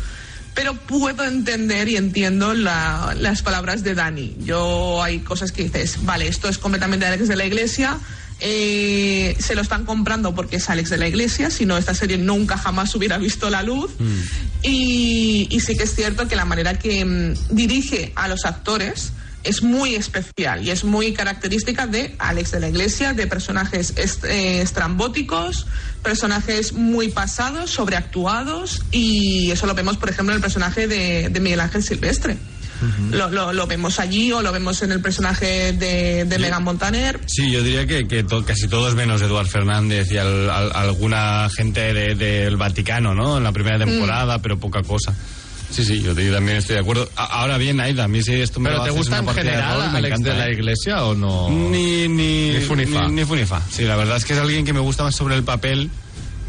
pero 0.59 0.75
puedo 0.75 1.23
entender 1.25 1.89
y 1.89 1.95
entiendo 1.97 2.53
la- 2.53 3.15
las 3.17 3.43
palabras 3.43 3.85
de 3.85 3.95
Dani. 3.95 4.35
Yo 4.41 5.01
hay 5.01 5.21
cosas 5.21 5.53
que 5.53 5.63
dices, 5.63 6.05
vale, 6.05 6.27
esto 6.27 6.49
es 6.49 6.59
completamente 6.59 7.07
Alex 7.07 7.29
de 7.29 7.37
la 7.37 7.45
Iglesia, 7.47 7.97
eh, 8.41 9.37
se 9.39 9.55
lo 9.55 9.63
están 9.63 9.85
comprando 9.85 10.35
porque 10.35 10.57
es 10.57 10.69
Alex 10.69 10.91
de 10.91 10.97
la 10.99 11.07
Iglesia, 11.07 11.51
si 11.51 11.65
no 11.65 11.79
esta 11.79 11.95
serie 11.95 12.19
nunca 12.19 12.59
jamás 12.59 12.93
hubiera 12.97 13.19
visto 13.19 13.51
la 13.51 13.63
luz. 13.63 13.93
Y, 14.63 15.47
y 15.49 15.61
sí 15.61 15.77
que 15.77 15.85
es 15.85 15.95
cierto 15.95 16.27
que 16.27 16.35
la 16.35 16.45
manera 16.45 16.77
que 16.77 17.05
mm, 17.05 17.35
dirige 17.55 18.13
a 18.17 18.27
los 18.27 18.45
actores 18.45 19.13
es 19.45 19.63
muy 19.63 19.95
especial 19.95 20.63
y 20.65 20.71
es 20.71 20.85
muy 20.85 21.13
característica 21.13 21.87
de 21.87 22.15
Alex 22.19 22.51
de 22.53 22.61
la 22.61 22.69
Iglesia, 22.69 23.13
de 23.15 23.27
personajes 23.27 23.95
est- 23.97 24.25
eh, 24.25 24.61
estrambóticos, 24.61 25.67
personajes 26.03 26.73
muy 26.73 27.09
pasados, 27.09 27.71
sobreactuados 27.71 28.83
y 28.91 29.51
eso 29.51 29.67
lo 29.67 29.75
vemos, 29.75 29.97
por 29.97 30.09
ejemplo, 30.11 30.33
en 30.33 30.37
el 30.37 30.43
personaje 30.43 30.87
de, 30.89 31.29
de 31.29 31.41
Miguel 31.41 31.61
Ángel 31.61 31.83
Silvestre. 31.83 32.37
lo, 33.11 33.29
lo- 33.29 33.53
lo 33.53 33.67
vemos 33.67 33.99
allí 33.99 34.31
o 34.33 34.41
lo 34.41 34.53
vemos 34.53 34.83
en 34.83 34.93
el 34.93 35.01
personaje 35.01 35.73
de, 35.73 36.25
de 36.25 36.39
Megan 36.39 36.63
Montaner. 36.63 37.19
Sí, 37.27 37.51
yo 37.51 37.61
diría 37.65 37.87
que, 37.89 38.07
que 38.07 38.23
to- 38.23 38.45
casi 38.45 38.69
todos 38.69 38.95
menos 38.95 39.21
Eduard 39.21 39.49
Fernández 39.49 40.13
y 40.13 40.17
al- 40.19 40.49
al- 40.49 40.71
alguna 40.73 41.49
gente 41.53 41.93
de- 41.93 42.15
del 42.15 42.57
Vaticano, 42.57 43.15
¿no? 43.17 43.39
En 43.39 43.43
la 43.45 43.51
primera 43.51 43.79
temporada, 43.85 44.41
pero 44.41 44.61
poca 44.61 44.83
cosa. 44.85 45.13
Sí, 45.71 45.85
sí, 45.85 46.01
yo, 46.01 46.15
también 46.15 46.57
estoy 46.59 46.75
de 46.77 46.81
acuerdo. 46.81 47.09
Ahora 47.15 47.59
bien, 47.59 47.79
Aida, 47.81 48.05
a 48.05 48.09
mí 48.09 48.23
sí 48.23 48.33
esto 48.35 48.59
me 48.59 48.71
¿Pero 48.71 48.79
lo 48.79 48.85
te 48.85 48.91
gusta 48.91 49.19
en 49.19 49.25
partida 49.27 49.45
de 49.45 49.51
general 49.51 49.75
rol, 49.83 49.91
me 49.93 49.99
Alex 49.99 50.13
encanta, 50.21 50.31
de 50.33 50.39
la. 50.47 50.51
Iglesia 50.53 51.05
o 51.05 51.15
no? 51.15 51.51
Ni, 51.51 52.09
ni, 52.09 52.51
Ni 52.53 52.61
fu 52.61 52.75
ni 52.75 52.87
fa. 52.87 53.07
Ni, 53.09 53.13
ni 53.17 53.25
fu 53.27 53.35
ni 53.37 53.45
fa. 53.45 53.61
Sí, 53.71 53.85
la 53.85 53.97
verdad 53.97 54.17
es 54.17 54.25
que 54.25 54.33
es 54.33 54.39
alguien 54.39 54.65
que 54.65 54.73
me 54.73 54.81
gusta 54.81 55.03
más 55.05 55.15
sobre 55.15 55.35
el 55.35 55.43
papel 55.45 55.91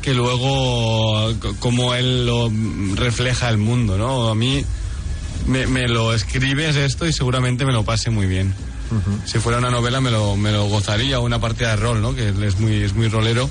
que 0.01 0.13
luego 0.13 1.32
c- 1.34 1.49
como 1.60 1.93
él 1.93 2.25
lo 2.25 2.49
refleja 2.95 3.49
el 3.49 3.58
mundo, 3.58 3.97
¿no? 3.97 4.29
A 4.29 4.36
mí 4.36 4.63
me, 5.47 5.67
me 5.67 5.88
lo 5.89 6.13
escribes 6.13 6.77
esto 6.77 7.05
y 7.05 7.12
seguramente 7.12 7.65
me 7.65 7.73
lo 7.73 7.84
pase 7.84 8.10
muy 8.10 8.25
bien. 8.25 8.53
Si 9.25 9.38
fuera 9.38 9.60
una 9.60 9.69
novela 9.69 10.01
me 10.01 10.10
lo, 10.10 10.36
me 10.36 10.51
lo 10.51 10.65
gozaría, 10.67 11.19
una 11.19 11.39
partida 11.39 11.71
de 11.71 11.75
rol, 11.75 12.01
¿no? 12.01 12.15
Que 12.15 12.29
él 12.29 12.41
es 12.43 12.58
muy, 12.60 12.75
es 12.82 12.93
muy 12.95 13.08
rolero. 13.08 13.47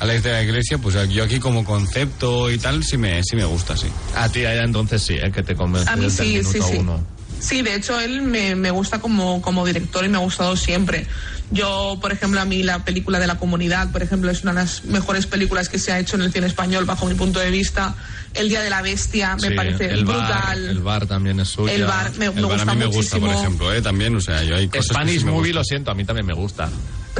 Alex 0.00 0.22
de 0.22 0.32
la 0.32 0.42
Iglesia, 0.42 0.78
pues 0.78 0.94
yo 1.10 1.24
aquí 1.24 1.38
como 1.40 1.64
concepto 1.64 2.50
y 2.50 2.58
tal, 2.58 2.84
sí 2.84 2.96
me, 2.96 3.22
sí 3.24 3.34
me 3.36 3.44
gusta, 3.44 3.76
sí. 3.76 3.88
A 4.14 4.28
ti, 4.28 4.44
Aida, 4.44 4.62
entonces 4.64 5.02
sí, 5.02 5.14
¿eh? 5.14 5.32
que 5.32 5.42
te 5.42 5.54
convence 5.56 5.90
A 5.90 5.96
mí 5.96 6.04
desde 6.04 6.22
el 6.24 6.28
sí, 6.28 6.52
sí, 6.52 6.58
minuto 6.58 6.68
sí. 6.72 6.76
uno. 6.78 7.18
Sí, 7.40 7.62
de 7.62 7.74
hecho 7.76 8.00
él 8.00 8.22
me, 8.22 8.56
me 8.56 8.70
gusta 8.72 9.00
como, 9.00 9.40
como 9.42 9.64
director 9.64 10.04
y 10.04 10.08
me 10.08 10.16
ha 10.16 10.20
gustado 10.20 10.56
siempre. 10.56 11.06
Yo, 11.50 11.96
por 12.00 12.12
ejemplo, 12.12 12.40
a 12.40 12.44
mí 12.44 12.62
la 12.64 12.84
película 12.84 13.18
de 13.20 13.26
la 13.28 13.38
comunidad, 13.38 13.90
por 13.92 14.02
ejemplo, 14.02 14.30
es 14.30 14.42
una 14.42 14.52
de 14.52 14.58
las 14.60 14.84
mejores 14.84 15.26
películas 15.26 15.68
que 15.68 15.78
se 15.78 15.92
ha 15.92 15.98
hecho 16.00 16.16
en 16.16 16.22
el 16.22 16.32
cine 16.32 16.46
español 16.48 16.84
bajo 16.84 17.06
mi 17.06 17.14
punto 17.14 17.38
de 17.40 17.50
vista. 17.50 17.94
El 18.34 18.48
Día 18.48 18.60
de 18.60 18.70
la 18.70 18.82
Bestia 18.82 19.36
me 19.36 19.48
Sí, 19.48 19.54
parece 19.54 19.86
el 19.86 20.04
brutal. 20.04 20.28
Bar, 20.28 20.56
el 20.58 20.78
bar 20.80 21.06
también 21.06 21.38
es 21.40 21.48
suyo. 21.48 21.72
El 21.72 21.84
bar 21.86 22.10
me, 22.18 22.30
me 22.30 22.40
El 22.40 22.46
bar 22.46 22.56
gusta 22.56 22.70
a 22.72 22.74
mí 22.74 22.78
me 22.80 22.86
muchísimo. 22.86 22.96
gusta, 23.00 23.18
por 23.20 23.30
ejemplo, 23.30 23.72
¿eh? 23.72 23.82
También, 23.82 24.14
o 24.16 24.20
sea, 24.20 24.42
yo 24.42 24.56
hay 24.56 24.66
cosas 24.68 24.86
que 24.88 24.94
Spanish 24.94 25.18
sí 25.20 25.24
me 25.24 25.30
Movie, 25.30 25.38
gustan. 25.52 25.54
lo 25.54 25.64
siento, 25.64 25.90
a 25.92 25.94
mí 25.94 26.04
también 26.04 26.26
me 26.26 26.34
gusta. 26.34 26.68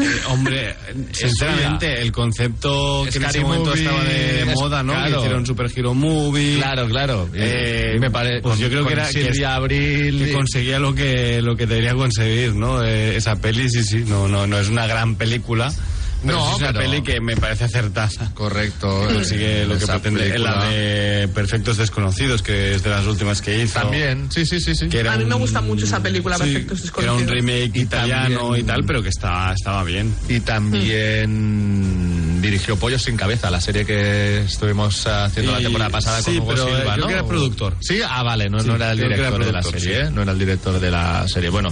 Eh, 0.01 0.21
hombre, 0.29 0.77
sinceramente, 1.13 2.01
el 2.01 2.13
concepto 2.13 3.03
que 3.11 3.19
en 3.19 3.25
Scary 3.25 3.39
ese 3.39 3.41
momento 3.41 3.75
estaba 3.75 4.05
de, 4.05 4.45
moda, 4.55 4.83
¿no? 4.83 4.93
claro. 4.93 5.11
Que 5.11 5.19
hicieron 5.19 5.47
Super 5.47 5.71
Hero 5.75 5.95
Movie. 5.95 6.57
Claro, 6.57 6.87
claro. 6.89 7.29
Eh, 7.35 7.97
me 7.99 8.11
parece. 8.11 8.43
pues 8.43 8.59
yo 8.59 8.69
creo 8.69 8.87
que 8.87 8.93
era 8.93 9.09
que 9.09 9.47
Abril. 9.47 10.25
que 10.25 10.33
conseguía 10.33 10.79
lo 10.79 10.95
que 10.95 11.43
lo 11.43 11.57
que 11.57 11.67
debería 11.67 11.95
conseguir, 11.95 12.55
¿no? 12.55 12.83
Eh, 12.85 13.17
esa 13.17 13.37
peli, 13.37 13.69
sí, 13.69 13.83
sí, 13.83 14.05
no, 14.07 14.29
no, 14.29 14.47
no 14.47 14.59
es 14.59 14.69
una 14.69 14.87
gran 14.87 15.17
película, 15.17 15.73
Pero 16.21 16.37
No, 16.37 16.47
sí 16.49 16.53
es 16.55 16.59
una 16.59 16.73
pero- 16.73 16.81
peli 16.91 17.03
que 17.03 17.21
me 17.21 17.37
parece 17.37 17.65
acertada. 17.65 18.11
Correcto. 18.35 18.89
Consigue 19.13 19.65
lo 19.67 19.79
que 19.79 19.87
pretende. 19.87 20.21
película. 20.21 20.57
La 20.57 20.65
de 20.69 21.29
Perfectos 21.33 21.77
Desconocidos, 21.77 22.43
que 22.43 22.75
es 22.75 22.83
de 22.83 22.91
las 22.91 23.07
últimas 23.07 23.41
que 23.41 23.63
hizo. 23.63 23.79
También, 23.81 24.29
sí, 24.33 24.45
sí, 24.45 24.61
sí, 24.61 24.75
sí. 24.75 24.89
Que 24.89 24.99
era 25.01 25.13
A 25.13 25.17
mí 25.17 25.25
me 25.25 25.35
un- 25.37 25.43
gusta 25.43 25.61
mucho 25.61 25.85
esa 25.85 26.03
película, 26.03 26.37
sí, 26.37 26.43
Perfectos 26.45 26.91
que 26.91 27.03
Era 27.03 27.13
un 27.13 27.19
Desconocidos. 27.21 27.55
remake 27.57 27.79
Y 27.79 27.83
italiano 27.83 28.39
también- 28.41 28.65
y 28.65 28.67
tal, 28.67 28.85
pero 28.85 29.03
que 29.03 29.09
estaba, 29.11 29.53
estaba 29.53 29.85
bien. 29.85 30.13
Y 30.29 30.41
también 30.41 32.41
dirigió 32.43 32.77
Pollos 32.77 33.03
sin 33.03 33.17
cabeza, 33.17 33.51
la 33.51 33.61
serie 33.61 33.85
que 33.85 34.39
estuvimos 34.41 35.07
haciendo 35.07 35.53
la 35.53 35.59
temporada 35.59 35.91
pasada 35.91 36.23
sí, 36.23 36.37
con 36.39 36.43
Hugo 36.43 36.49
pero, 36.55 36.69
eh, 36.69 36.77
Silva, 36.79 36.93
creo 36.95 36.97
¿no? 36.97 37.07
que 37.07 37.13
era 37.15 37.27
productor. 37.27 37.77
Sí, 37.81 38.01
ah, 38.09 38.23
vale, 38.23 38.49
no, 38.49 38.61
Sí, 38.61 38.67
no 38.69 38.77
era 38.77 38.93
el 38.93 38.99
era 39.01 39.09
director 39.17 39.45
de 39.45 39.53
la 39.53 39.63
serie, 39.63 39.81
sí. 39.81 39.91
¿eh? 39.93 40.11
No 40.13 40.23
era 40.23 40.33
el 40.33 40.39
director 40.39 40.79
de 40.81 40.91
la 40.91 41.27
serie. 41.29 41.51
Bueno, 41.51 41.71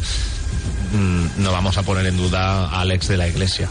mm, 0.92 1.42
no 1.42 1.52
vamos 1.52 1.76
a 1.78 1.82
poner 1.82 2.06
en 2.06 2.16
duda 2.16 2.66
a 2.68 2.80
Alex 2.80 3.08
de 3.08 3.16
la 3.16 3.28
Iglesia. 3.28 3.68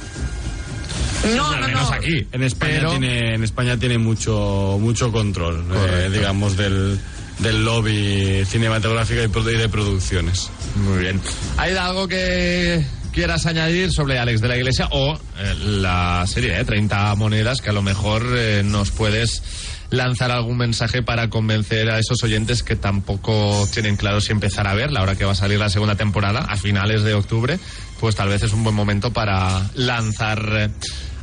No, 1.36 1.48
Al 1.52 1.62
no, 1.62 1.68
menos 1.68 1.90
no. 1.90 1.96
aquí. 1.96 2.28
En 2.32 2.44
España 2.44 2.74
Pero- 2.78 2.92
tiene, 2.92 3.36
en 3.36 3.44
España 3.44 3.78
tiene 3.78 3.98
mucho, 3.98 4.78
mucho 4.80 5.12
control, 5.12 5.64
eh, 5.74 6.10
digamos, 6.14 6.56
del, 6.58 7.00
del 7.40 7.66
lobby 7.66 8.44
cinematográfico 8.46 9.22
y 9.50 9.56
de 9.56 9.70
producciones. 9.70 10.50
Muy 10.76 11.00
bien. 11.00 11.20
¿Hay 11.58 11.76
algo 11.76 12.08
que 12.08 12.86
quieras 13.12 13.46
añadir 13.46 13.92
sobre 13.92 14.20
Alex 14.20 14.42
de 14.42 14.48
la 14.50 14.58
Iglesia 14.58 14.88
o 14.92 15.14
eh, 15.40 15.56
la 15.64 16.26
serie 16.28 16.52
de 16.54 16.66
30 16.66 17.16
monedas 17.16 17.62
que 17.62 17.70
a 17.70 17.74
lo 17.74 17.82
mejor 17.82 18.26
eh, 18.36 18.62
nos 18.64 18.92
puedes 18.92 19.42
lanzar 19.90 20.32
algún 20.32 20.58
mensaje 20.58 21.02
para 21.04 21.30
convencer 21.30 21.90
a 21.90 22.00
esos 22.00 22.22
oyentes 22.24 22.64
que 22.64 22.76
tampoco 22.76 23.68
tienen 23.72 23.96
claro 23.96 24.20
si 24.20 24.32
empezar 24.32 24.68
a 24.68 24.74
ver 24.74 24.92
la 24.92 25.02
hora 25.02 25.16
que 25.16 25.24
va 25.26 25.32
a 25.32 25.36
salir 25.36 25.60
la 25.60 25.70
segunda 25.70 25.96
temporada 25.96 26.40
a 26.40 26.58
finales 26.58 27.04
de 27.04 27.14
octubre 27.14 27.60
pues 28.00 28.16
tal 28.16 28.30
vez 28.30 28.44
es 28.44 28.54
un 28.54 28.64
buen 28.64 28.76
momento 28.76 29.12
para 29.12 29.70
lanzar 29.74 30.50
eh, 30.54 30.70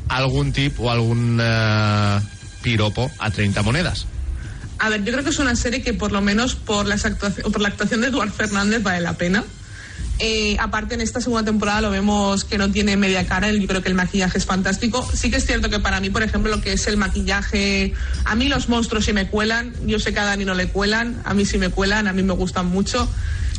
algún 0.08 0.52
tip 0.52 0.78
o 0.80 0.90
algún 0.90 1.38
eh, 1.42 2.20
piropo 2.62 3.10
a 3.18 3.30
30 3.30 3.62
monedas 3.62 4.06
A 4.78 4.88
ver, 4.88 5.04
yo 5.04 5.12
creo 5.12 5.24
que 5.24 5.30
es 5.30 5.38
una 5.38 5.56
serie 5.56 5.82
que 5.82 5.94
por 5.94 6.12
lo 6.12 6.20
menos 6.20 6.54
por, 6.54 6.86
las 6.86 7.02
por 7.02 7.60
la 7.60 7.68
actuación 7.68 8.00
de 8.00 8.08
Eduard 8.08 8.32
Fernández 8.32 8.82
vale 8.82 9.00
la 9.00 9.14
pena. 9.14 9.44
Eh, 10.18 10.56
aparte 10.60 10.94
en 10.94 11.00
esta 11.00 11.20
segunda 11.20 11.44
temporada 11.44 11.80
lo 11.80 11.90
vemos 11.90 12.44
que 12.44 12.58
no 12.58 12.70
tiene 12.70 12.96
media 12.96 13.26
cara, 13.26 13.50
yo 13.50 13.66
creo 13.66 13.82
que 13.82 13.88
el 13.88 13.94
maquillaje 13.94 14.38
es 14.38 14.46
fantástico. 14.46 15.08
Sí 15.12 15.30
que 15.30 15.36
es 15.38 15.46
cierto 15.46 15.68
que 15.68 15.80
para 15.80 16.00
mí, 16.00 16.10
por 16.10 16.22
ejemplo, 16.22 16.54
lo 16.54 16.62
que 16.62 16.74
es 16.74 16.86
el 16.86 16.96
maquillaje, 16.96 17.92
a 18.24 18.34
mí 18.34 18.48
los 18.48 18.68
monstruos 18.68 19.04
sí 19.04 19.12
me 19.12 19.28
cuelan, 19.28 19.72
yo 19.84 19.98
sé 19.98 20.12
que 20.12 20.20
a 20.20 20.24
Dani 20.24 20.44
no 20.44 20.54
le 20.54 20.68
cuelan, 20.68 21.20
a 21.24 21.34
mí 21.34 21.44
sí 21.44 21.58
me 21.58 21.70
cuelan, 21.70 22.06
a 22.06 22.12
mí 22.12 22.22
me 22.22 22.34
gustan 22.34 22.66
mucho. 22.66 23.08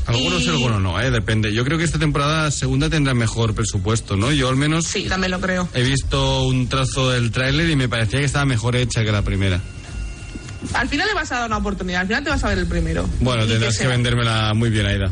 Algunos 0.06 0.44
Y- 0.44 0.50
algunos 0.50 0.82
no, 0.82 1.00
eh, 1.00 1.12
depende. 1.12 1.54
Yo 1.54 1.64
creo 1.64 1.78
que 1.78 1.84
esta 1.86 1.98
temporada 2.00 2.52
segunda 2.52 2.90
tendrá 2.90 3.14
mejor 3.14 3.56
presupuesto, 3.56 4.16
¿no? 4.18 4.32
Yo 4.32 4.50
al 4.50 4.56
menos 4.58 4.86
Sí, 4.86 5.06
también 5.08 5.32
lo 5.32 5.40
creo. 5.40 5.70
he 5.74 5.84
visto 5.84 6.44
un 6.44 6.68
trazo 6.68 7.10
del 7.12 7.32
tráiler 7.32 7.70
y 7.70 7.76
me 7.76 7.88
parecía 7.88 8.20
que 8.20 8.26
estaba 8.26 8.46
mejor 8.46 8.76
hecha 8.76 9.04
que 9.04 9.12
la 9.12 9.22
primera. 9.22 9.62
Al 10.74 10.88
final 10.88 11.08
le 11.08 11.14
vas 11.14 11.30
a 11.32 11.40
dar 11.40 11.48
una 11.48 11.58
oportunidad, 11.58 12.02
al 12.02 12.08
final 12.08 12.24
te 12.24 12.30
vas 12.30 12.44
a 12.44 12.48
ver 12.50 12.58
el 12.58 12.68
primero. 12.68 13.08
Bueno, 13.20 13.46
tendrás 13.46 13.74
que 13.78 13.84
sea. 13.84 13.90
vendérmela 13.90 14.54
muy 14.54 14.70
bien, 14.70 14.86
Aida. 14.86 15.12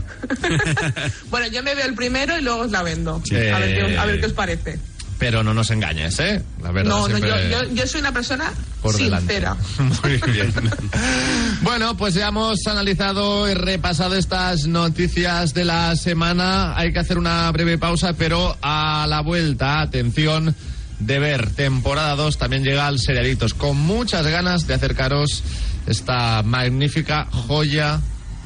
Bueno, 1.29 1.47
yo 1.47 1.61
me 1.63 1.75
veo 1.75 1.85
el 1.85 1.93
primero 1.93 2.37
y 2.37 2.41
luego 2.41 2.61
os 2.61 2.71
la 2.71 2.83
vendo. 2.83 3.21
Sí. 3.25 3.35
A, 3.35 3.59
ver 3.59 3.73
qué, 3.87 3.97
a 3.97 4.05
ver 4.05 4.15
Eh, 4.15 4.19
qué 4.19 4.25
os 4.27 4.33
parece. 4.33 4.79
Pero 5.21 5.43
no 5.43 5.53
nos 5.53 5.69
engañes 5.69 6.19
¿eh? 6.19 6.41
la 6.63 6.71
verdad 6.71 6.89
No, 6.89 7.07
no, 7.07 7.15
yo, 7.19 7.27
yo, 7.47 7.73
yo 7.75 7.85
soy 7.85 8.01
una 8.01 8.11
persona 8.11 8.51
por 8.81 8.95
sincera. 8.95 9.55
delante. 9.77 9.83
Muy 10.03 10.31
bien. 10.33 10.51
bueno, 11.61 11.95
pues 11.95 12.15
ya 12.15 12.29
hemos 12.29 12.65
analizado 12.65 13.47
y 13.47 13.53
repasado 13.53 14.15
estas 14.15 14.65
noticias 14.65 15.53
de 15.53 15.63
la 15.63 15.95
semana. 15.95 16.75
Hay 16.75 16.91
que 16.91 16.97
hacer 16.97 17.19
una 17.19 17.51
breve 17.51 17.77
pausa, 17.77 18.13
pero 18.13 18.57
a 18.63 19.05
la 19.07 19.21
vuelta, 19.21 19.81
atención, 19.81 20.55
de 20.97 21.19
ver 21.19 21.51
temporada 21.51 22.15
2 22.15 22.39
también 22.39 22.63
llega 22.63 22.87
al 22.87 22.97
Seriaditos. 22.97 23.53
Con 23.53 23.77
muchas 23.77 24.25
ganas 24.25 24.65
de 24.65 24.73
acercaros 24.73 25.43
esta 25.85 26.41
magnífica 26.41 27.27
joya 27.29 28.01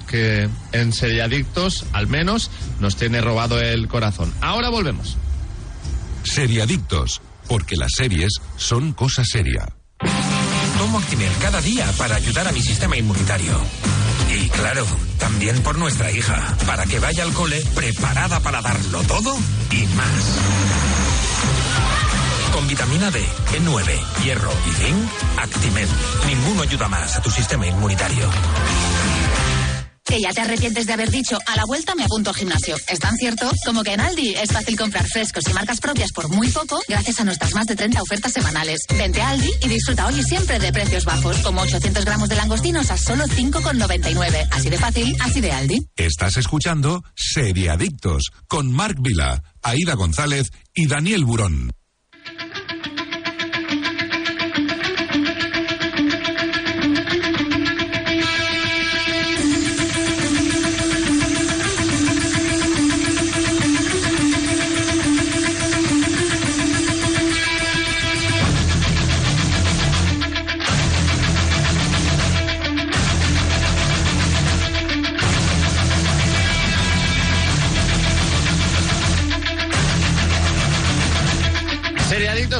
que 0.09 0.49
en 0.73 0.91
Seriadictos, 0.91 1.85
al 1.93 2.07
menos, 2.07 2.51
nos 2.81 2.97
tiene 2.97 3.21
robado 3.21 3.61
el 3.61 3.87
corazón. 3.87 4.33
Ahora 4.41 4.67
volvemos. 4.67 5.15
Seriadictos, 6.25 7.21
porque 7.47 7.75
las 7.77 7.91
series 7.95 8.33
son 8.57 8.93
cosa 8.93 9.23
seria. 9.23 9.65
Tomo 10.77 10.99
Actimel 10.99 11.31
cada 11.39 11.61
día 11.61 11.89
para 11.97 12.15
ayudar 12.15 12.47
a 12.47 12.51
mi 12.51 12.61
sistema 12.61 12.97
inmunitario. 12.97 13.59
Y 14.29 14.49
claro, 14.49 14.85
también 15.19 15.61
por 15.61 15.77
nuestra 15.77 16.11
hija, 16.11 16.57
para 16.65 16.85
que 16.85 16.99
vaya 16.99 17.23
al 17.23 17.31
cole 17.31 17.63
preparada 17.73 18.39
para 18.41 18.61
darlo 18.61 19.01
todo 19.03 19.37
y 19.71 19.85
más. 19.95 20.39
Con 22.51 22.67
vitamina 22.67 23.11
D, 23.11 23.23
B9, 23.53 24.23
hierro 24.23 24.51
y 24.67 24.71
zinc, 24.71 25.09
Actimel. 25.37 25.87
Ninguno 26.27 26.63
ayuda 26.63 26.87
más 26.89 27.15
a 27.15 27.21
tu 27.21 27.29
sistema 27.29 27.67
inmunitario. 27.67 28.29
Que 30.05 30.21
ya 30.21 30.29
te 30.31 30.41
arrepientes 30.41 30.85
de 30.85 30.93
haber 30.93 31.09
dicho 31.09 31.39
a 31.47 31.55
la 31.55 31.65
vuelta 31.65 31.95
me 31.95 32.03
apunto 32.03 32.29
al 32.29 32.35
gimnasio. 32.35 32.75
Es 32.87 32.99
tan 32.99 33.15
cierto 33.17 33.51
como 33.65 33.83
que 33.83 33.93
en 33.93 34.01
Aldi 34.01 34.35
es 34.35 34.51
fácil 34.51 34.77
comprar 34.77 35.07
frescos 35.07 35.43
y 35.49 35.53
marcas 35.53 35.79
propias 35.79 36.11
por 36.11 36.29
muy 36.29 36.47
poco 36.49 36.79
gracias 36.87 37.19
a 37.19 37.23
nuestras 37.23 37.55
más 37.55 37.65
de 37.65 37.75
30 37.75 38.03
ofertas 38.03 38.31
semanales. 38.31 38.81
Vente 38.95 39.19
a 39.21 39.29
Aldi 39.29 39.49
y 39.63 39.67
disfruta 39.67 40.05
hoy 40.05 40.19
y 40.19 40.23
siempre 40.23 40.59
de 40.59 40.71
precios 40.71 41.05
bajos, 41.05 41.37
como 41.39 41.61
800 41.61 42.05
gramos 42.05 42.29
de 42.29 42.35
langostinos 42.35 42.91
a 42.91 42.97
solo 42.97 43.25
5,99. 43.25 44.47
Así 44.51 44.69
de 44.69 44.77
fácil, 44.77 45.15
así 45.21 45.41
de 45.41 45.51
Aldi. 45.51 45.87
Estás 45.95 46.37
escuchando 46.37 47.03
Seriadictos 47.15 48.29
con 48.47 48.71
Marc 48.71 48.97
Vila, 49.01 49.41
Aida 49.63 49.95
González 49.95 50.51
y 50.75 50.85
Daniel 50.87 51.25
Burón. 51.25 51.71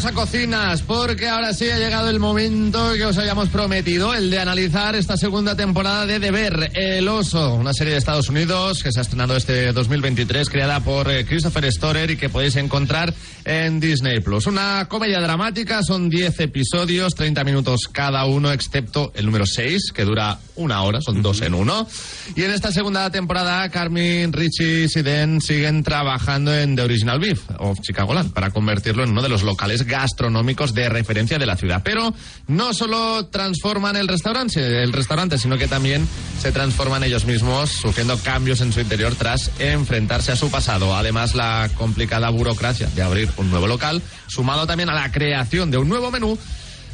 A 0.06 0.12
cocinas, 0.12 0.82
porque 0.84 1.28
ahora 1.28 1.54
sí 1.54 1.70
ha 1.70 1.80
llegado 1.80 2.10
el 2.10 2.20
momento 2.20 2.94
que 2.94 3.06
os 3.06 3.18
habíamos 3.18 3.50
prometido, 3.50 4.14
el 4.14 4.30
de 4.30 4.40
analizar 4.40 4.94
esta 4.96 5.18
segunda 5.18 5.56
temporada 5.56 6.06
de 6.06 6.20
Deber, 6.20 6.72
El 6.76 7.08
Oso, 7.08 7.56
una 7.56 7.74
serie 7.74 7.94
de 7.94 8.00
Estados 8.00 8.30
Unidos 8.30 8.84
que 8.84 8.92
se 8.92 9.00
ha 9.00 9.02
estrenado 9.02 9.36
este 9.36 9.72
2023, 9.72 10.50
creada 10.50 10.80
por 10.82 11.10
eh, 11.10 11.26
Christopher 11.26 11.72
Storer 11.72 12.12
y 12.12 12.18
que 12.18 12.30
podéis 12.30 12.56
encontrar 12.58 13.14
en 13.46 13.80
Disney 13.80 14.20
Plus. 14.20 14.46
Una 14.48 14.86
comedia 14.90 15.20
dramática, 15.22 15.82
son 15.82 16.10
10 16.10 16.40
episodios, 16.42 17.16
30 17.16 17.44
minutos 17.44 17.82
cada 17.92 18.26
uno, 18.26 18.52
excepto 18.52 19.12
el 19.16 19.26
número 19.26 19.46
6, 19.46 19.92
que 19.94 20.04
dura 20.04 20.38
una 20.56 20.84
hora, 20.84 21.00
son 21.02 21.22
dos 21.22 21.42
en 21.42 21.54
uno. 21.54 21.88
Y 22.36 22.44
en 22.44 22.52
esta 22.52 22.72
segunda 22.72 23.10
temporada, 23.10 23.68
Carmen, 23.70 24.34
Richie 24.34 24.84
y 24.84 24.90
Siden 24.90 25.42
siguen 25.42 25.84
trabajando 25.84 26.54
en 26.54 26.76
The 26.76 26.84
Original 26.84 27.20
Beef, 27.20 27.42
of 27.60 27.80
Chicagoland, 27.82 28.34
para 28.34 28.52
convertirlo 28.52 29.04
en 29.04 29.12
uno 29.12 29.22
de 29.22 29.30
los 29.30 29.44
locales 29.44 29.86
gastronómicos 29.96 30.74
de 30.74 30.90
referencia 30.90 31.40
de 31.40 31.46
la 31.46 31.56
ciudad. 31.56 31.82
Pero 31.84 32.14
no 32.48 32.74
solo 32.74 33.28
transforman 33.28 33.96
el 33.96 34.10
restaurante, 34.10 34.84
el 34.84 34.92
restaurante, 34.92 35.38
sino 35.38 35.58
que 35.58 35.70
también 35.70 36.06
se 36.42 36.52
transforman 36.52 37.06
ellos 37.06 37.24
mismos, 37.24 37.70
sufriendo 37.70 38.18
cambios 38.18 38.60
en 38.60 38.74
su 38.74 38.82
interior 38.82 39.16
tras 39.16 39.52
enfrentarse 39.58 40.34
a 40.34 40.36
su 40.36 40.52
pasado. 40.52 40.96
Además, 40.98 41.34
la 41.34 41.70
complicada 41.76 42.30
burocracia 42.30 42.88
de 42.94 43.04
abrir 43.04 43.30
un 43.38 43.50
nuevo 43.50 43.68
local, 43.68 44.02
sumado 44.28 44.68
también 44.68 44.90
a 44.90 44.94
la 44.94 45.14
creación 45.14 45.72
de 45.72 45.78
un 45.78 45.88
nuevo 45.88 46.12
menú, 46.12 46.38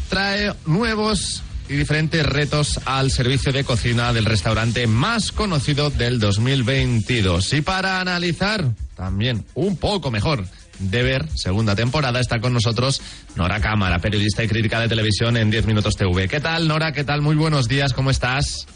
trae 0.07 0.53
nuevos 0.67 1.41
y 1.67 1.73
diferentes 1.73 2.23
retos 2.23 2.79
al 2.85 3.09
servicio 3.09 3.51
de 3.51 3.63
cocina 3.63 4.13
del 4.13 4.25
restaurante 4.25 4.85
más 4.85 5.31
conocido 5.31 5.89
del 5.89 6.19
2022. 6.19 7.53
Y 7.53 7.61
para 7.61 7.99
analizar 7.99 8.63
también 8.95 9.43
un 9.55 9.77
poco 9.77 10.11
mejor 10.11 10.45
de 10.81 11.03
ver 11.03 11.27
segunda 11.35 11.75
temporada 11.75 12.19
está 12.19 12.39
con 12.39 12.53
nosotros 12.53 13.01
Nora 13.35 13.59
Cámara, 13.59 13.99
periodista 13.99 14.43
y 14.43 14.47
crítica 14.47 14.79
de 14.79 14.87
televisión 14.87 15.37
en 15.37 15.51
10 15.51 15.65
Minutos 15.67 15.95
TV. 15.95 16.27
¿Qué 16.27 16.39
tal, 16.39 16.67
Nora? 16.67 16.91
¿Qué 16.91 17.03
tal? 17.03 17.21
Muy 17.21 17.35
buenos 17.35 17.67
días, 17.67 17.93
¿cómo 17.93 18.11
estás? 18.11 18.67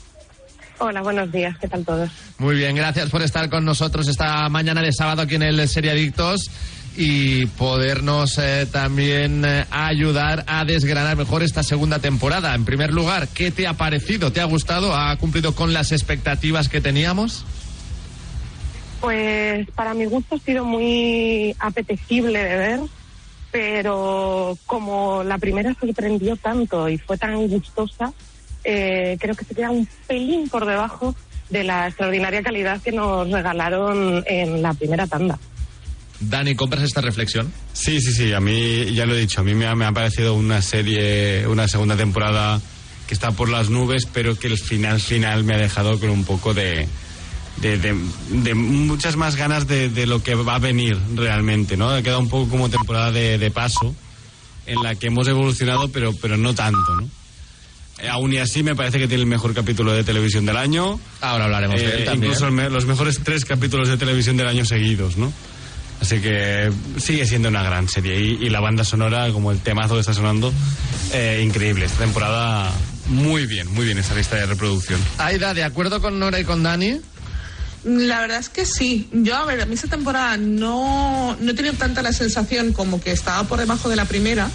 Hola, 0.78 1.02
buenos 1.02 1.32
días, 1.32 1.58
¿qué 1.60 1.68
tal 1.68 1.86
todos? 1.86 2.10
Muy 2.38 2.56
bien, 2.56 2.76
gracias 2.76 3.10
por 3.10 3.22
estar 3.22 3.50
con 3.50 3.64
nosotros 3.64 4.08
esta 4.08 4.48
mañana 4.50 4.82
de 4.82 4.92
sábado 4.92 5.22
aquí 5.22 5.36
en 5.36 5.44
el 5.44 5.68
Seriadictos 5.70 6.52
y 6.98 7.46
podernos 7.46 8.38
eh, 8.38 8.68
también 8.72 9.44
eh, 9.46 9.66
ayudar 9.72 10.44
a 10.48 10.64
desgranar 10.66 11.18
mejor 11.18 11.44
esta 11.44 11.64
segunda 11.64 12.00
temporada. 12.00 12.54
En 12.56 12.66
primer 12.66 12.94
lugar, 12.94 13.28
¿qué 13.30 13.52
te 13.52 13.68
ha 13.68 13.74
parecido? 13.74 14.32
¿Te 14.32 14.42
ha 14.42 14.46
gustado? 14.46 14.96
¿Ha 14.96 15.16
cumplido 15.18 15.56
con 15.56 15.74
las 15.74 15.92
expectativas 15.92 16.70
que 16.70 16.82
teníamos? 16.82 17.46
Pues 19.02 19.70
para 19.72 19.94
mi 19.94 20.06
gusto 20.06 20.36
ha 20.36 20.40
sido 20.40 20.66
muy 20.66 21.56
apetecible 21.60 22.44
de 22.44 22.58
ver. 22.58 22.80
pero 23.52 24.58
como 24.66 25.24
la 25.24 25.38
primera 25.38 25.74
sorprendió 25.80 26.36
tanto 26.36 26.90
y 26.90 26.98
fue 26.98 27.18
tan 27.18 27.48
gustosa, 27.48 28.12
eh, 28.66 29.16
creo 29.18 29.34
que 29.34 29.46
se 29.46 29.56
queda 29.56 29.72
un 29.72 29.88
pelín 30.08 30.50
por 30.50 30.66
debajo 30.66 31.16
de 31.50 31.64
la 31.64 31.88
extraordinaria 31.88 32.44
calidad 32.44 32.82
que 32.82 32.92
nos 32.92 33.32
regalaron 33.32 34.24
en 34.28 34.62
la 34.62 34.74
primera 34.74 35.08
tanda. 35.08 35.40
Dani, 36.20 36.54
¿compras 36.56 36.84
esta 36.84 37.00
reflexión? 37.00 37.54
Sí, 37.72 38.02
sí, 38.02 38.12
sí, 38.12 38.34
a 38.34 38.42
mí 38.42 38.94
ya 38.94 39.06
lo 39.06 39.16
he 39.16 39.20
dicho, 39.20 39.40
a 39.40 39.44
mí 39.46 39.54
me 39.54 39.68
ha, 39.68 39.76
me 39.76 39.86
ha 39.86 39.92
parecido 39.94 40.34
una 40.34 40.62
serie, 40.62 41.48
una 41.48 41.68
segunda 41.70 41.96
temporada 41.96 42.60
que 43.08 43.14
está 43.14 43.32
por 43.32 43.48
las 43.48 43.70
nubes, 43.70 44.06
pero 44.12 44.36
que 44.36 44.48
el 44.48 44.58
final 44.58 45.00
final 45.00 45.46
me 45.46 45.56
ha 45.56 45.60
dejado 45.60 45.98
con 45.98 46.10
un 46.10 46.26
poco 46.26 46.54
de, 46.54 46.88
de, 47.58 47.78
de- 47.78 47.96
de 48.30 48.54
muchas 48.54 49.16
más 49.16 49.36
ganas 49.36 49.68
de, 49.68 49.90
de 49.90 50.06
lo 50.06 50.22
que 50.22 50.36
va 50.36 50.56
a 50.56 50.60
venir 50.60 50.98
realmente, 51.16 51.78
¿no? 51.78 51.90
Ha 51.90 52.02
quedado 52.02 52.20
un 52.20 52.30
poco 52.30 52.50
como 52.50 52.70
temporada 52.70 53.12
de, 53.12 53.38
de 53.38 53.52
paso 53.52 53.96
en 54.66 54.82
la 54.84 54.96
que 54.96 55.08
hemos 55.08 55.28
evolucionado, 55.28 55.90
pero, 55.90 56.14
pero 56.14 56.38
no 56.38 56.54
tanto, 56.56 56.96
¿no? 56.96 57.08
Eh, 58.00 58.10
aún 58.10 58.34
y 58.34 58.38
así 58.40 58.62
me 58.62 58.76
parece 58.76 59.00
que 59.00 59.08
tiene 59.08 59.22
el 59.24 59.30
mejor 59.30 59.54
capítulo 59.54 59.94
de 59.94 60.04
televisión 60.04 60.46
del 60.46 60.58
año. 60.58 61.00
Ahora 61.22 61.46
hablaremos 61.46 61.80
de 61.80 61.88
Eh, 61.88 61.96
él 62.00 62.06
también. 62.06 62.34
incluso 62.34 62.52
me- 62.52 62.70
los 62.70 62.86
mejores 62.86 63.20
tres 63.24 63.46
capítulos 63.46 63.88
de 63.88 63.96
televisión 63.98 64.36
del 64.36 64.48
año 64.48 64.66
seguidos, 64.66 65.16
¿no? 65.18 65.32
Así 66.02 66.20
que 66.20 66.70
sigue 66.98 67.26
siendo 67.26 67.48
una 67.48 67.64
gran 67.64 67.88
serie. 67.88 68.20
Y, 68.20 68.46
y 68.46 68.50
la 68.50 68.60
banda 68.60 68.84
sonora, 68.84 69.32
como 69.32 69.52
el 69.54 69.60
temazo 69.60 69.94
que 69.94 70.02
está 70.02 70.14
sonando, 70.14 70.52
eh, 71.14 71.42
increíble. 71.46 71.86
Esta 71.86 72.00
temporada, 72.04 72.70
muy 73.08 73.46
bien, 73.48 73.72
muy 73.74 73.86
bien 73.86 73.98
esta 73.98 74.14
lista 74.14 74.36
de 74.36 74.46
reproducción. 74.46 75.00
Aida, 75.18 75.54
¿de 75.54 75.64
acuerdo 75.64 76.02
con 76.02 76.20
Nora 76.20 76.38
y 76.38 76.44
con 76.44 76.64
Dani? 76.64 77.00
La 77.86 78.20
verdad 78.20 78.40
es 78.40 78.50
que 78.50 78.66
sí. 78.66 79.08
Yo, 79.12 79.36
a 79.36 79.46
ver, 79.46 79.62
a 79.62 79.68
mí 79.68 79.76
esta 79.76 79.88
temporada 79.88 80.38
no, 80.38 81.38
no 81.40 81.52
he 81.52 81.54
tenido 81.54 81.76
tanta 81.76 82.02
la 82.02 82.14
sensación 82.14 82.74
como 82.74 83.00
que 83.00 83.12
estaba 83.12 83.48
por 83.48 83.60
debajo 83.60 83.90
de 83.90 83.96
la 83.96 84.06
primera, 84.06 84.50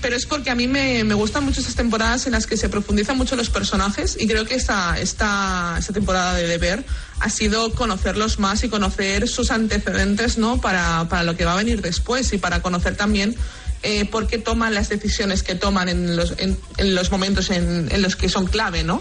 pero 0.00 0.16
es 0.16 0.26
porque 0.26 0.50
a 0.50 0.56
mí 0.56 0.66
me, 0.66 1.04
me 1.04 1.14
gustan 1.14 1.44
mucho 1.44 1.60
estas 1.60 1.76
temporadas 1.76 2.26
en 2.26 2.32
las 2.32 2.48
que 2.48 2.56
se 2.56 2.68
profundizan 2.68 3.16
mucho 3.16 3.36
los 3.36 3.50
personajes 3.50 4.16
y 4.18 4.26
creo 4.26 4.44
que 4.46 4.56
esta, 4.56 4.98
esta, 4.98 5.76
esta 5.78 5.92
temporada 5.92 6.34
de 6.34 6.48
Deber 6.48 6.84
ha 7.20 7.30
sido 7.30 7.72
conocerlos 7.72 8.40
más 8.40 8.64
y 8.64 8.68
conocer 8.68 9.28
sus 9.28 9.52
antecedentes, 9.52 10.36
¿no? 10.36 10.60
Para, 10.60 11.08
para 11.08 11.22
lo 11.22 11.36
que 11.36 11.44
va 11.44 11.52
a 11.52 11.56
venir 11.56 11.82
después 11.82 12.32
y 12.32 12.38
para 12.38 12.62
conocer 12.62 12.96
también 12.96 13.36
eh, 13.84 14.06
por 14.06 14.26
qué 14.26 14.38
toman 14.38 14.74
las 14.74 14.88
decisiones 14.88 15.44
que 15.44 15.54
toman 15.54 15.88
en 15.88 16.16
los, 16.16 16.34
en, 16.38 16.58
en 16.78 16.96
los 16.96 17.12
momentos 17.12 17.50
en, 17.50 17.86
en 17.92 18.02
los 18.02 18.16
que 18.16 18.28
son 18.28 18.46
clave, 18.46 18.82
¿no? 18.82 19.00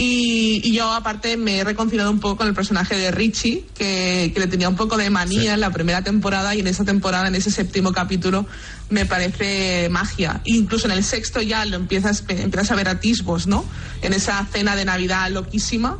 Y, 0.00 0.60
y 0.62 0.72
yo 0.72 0.92
aparte 0.92 1.36
me 1.36 1.58
he 1.58 1.64
reconciliado 1.64 2.10
un 2.12 2.20
poco 2.20 2.36
con 2.36 2.46
el 2.46 2.54
personaje 2.54 2.96
de 2.96 3.10
Richie, 3.10 3.64
que, 3.76 4.30
que 4.32 4.38
le 4.40 4.46
tenía 4.46 4.68
un 4.68 4.76
poco 4.76 4.96
de 4.96 5.10
manía 5.10 5.54
en 5.54 5.60
la 5.60 5.70
primera 5.72 6.02
temporada 6.02 6.54
y 6.54 6.60
en 6.60 6.68
esa 6.68 6.84
temporada, 6.84 7.26
en 7.26 7.34
ese 7.34 7.50
séptimo 7.50 7.90
capítulo, 7.92 8.46
me 8.90 9.06
parece 9.06 9.88
magia. 9.90 10.40
Incluso 10.44 10.86
en 10.86 10.92
el 10.92 11.02
sexto 11.02 11.42
ya 11.42 11.64
lo 11.64 11.74
empiezas, 11.76 12.22
empiezas 12.28 12.70
a 12.70 12.76
ver 12.76 12.88
atisbos, 12.88 13.48
¿no? 13.48 13.64
En 14.00 14.12
esa 14.12 14.46
cena 14.52 14.76
de 14.76 14.84
Navidad 14.84 15.30
loquísima. 15.30 15.98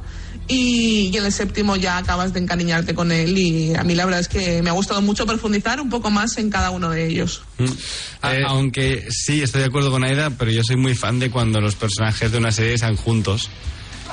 Y, 0.51 1.11
y 1.13 1.17
en 1.19 1.27
el 1.27 1.33
séptimo 1.33 1.77
ya 1.77 1.99
acabas 1.99 2.33
de 2.33 2.41
encariñarte 2.41 2.95
con 2.95 3.13
él 3.13 3.37
y 3.37 3.75
a 3.75 3.83
mí 3.85 3.95
la 3.95 4.07
verdad 4.07 4.21
es 4.21 4.29
que 4.29 4.63
me 4.63 4.71
ha 4.71 4.73
gustado 4.73 5.03
mucho 5.03 5.27
profundizar 5.27 5.79
un 5.79 5.91
poco 5.91 6.11
más 6.11 6.39
en 6.39 6.49
cada 6.49 6.71
uno 6.71 6.89
de 6.89 7.07
ellos. 7.07 7.43
A- 8.23 8.33
Eh, 8.35 8.45
aunque 8.47 9.09
sí, 9.11 9.43
estoy 9.43 9.61
de 9.61 9.67
acuerdo 9.67 9.91
con 9.91 10.05
Aida, 10.05 10.31
pero 10.31 10.51
yo 10.51 10.63
soy 10.65 10.77
muy 10.77 10.95
fan 10.95 11.19
de 11.19 11.31
cuando 11.31 11.61
los 11.61 11.75
personajes 11.75 12.33
de 12.33 12.39
una 12.39 12.51
serie 12.51 12.73
están 12.75 12.97
juntos. 12.97 13.51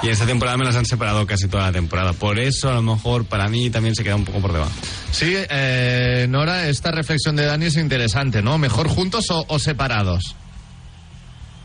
Y 0.02 0.10
esta 0.10 0.26
temporada 0.26 0.58
me 0.58 0.66
las 0.66 0.76
han 0.76 0.86
separado 0.86 1.26
casi 1.26 1.48
toda 1.48 1.68
la 1.68 1.72
temporada. 1.72 2.14
Por 2.14 2.40
eso, 2.40 2.70
a 2.70 2.74
lo 2.74 2.82
mejor, 2.82 3.26
para 3.26 3.48
mí 3.48 3.70
también 3.70 3.96
se 3.96 4.04
queda 4.04 4.16
un 4.16 4.26
poco 4.26 4.40
por 4.40 4.54
debajo. 4.54 4.72
Sí, 5.12 5.34
eh, 5.36 6.28
Nora, 6.30 6.68
esta 6.68 6.92
reflexión 6.92 7.36
de 7.36 7.46
Dani 7.46 7.66
es 7.66 7.78
interesante, 7.78 8.42
¿no? 8.42 8.58
¿Mejor 8.58 8.88
juntos 8.88 9.32
o, 9.32 9.46
o 9.48 9.58
separados? 9.58 10.36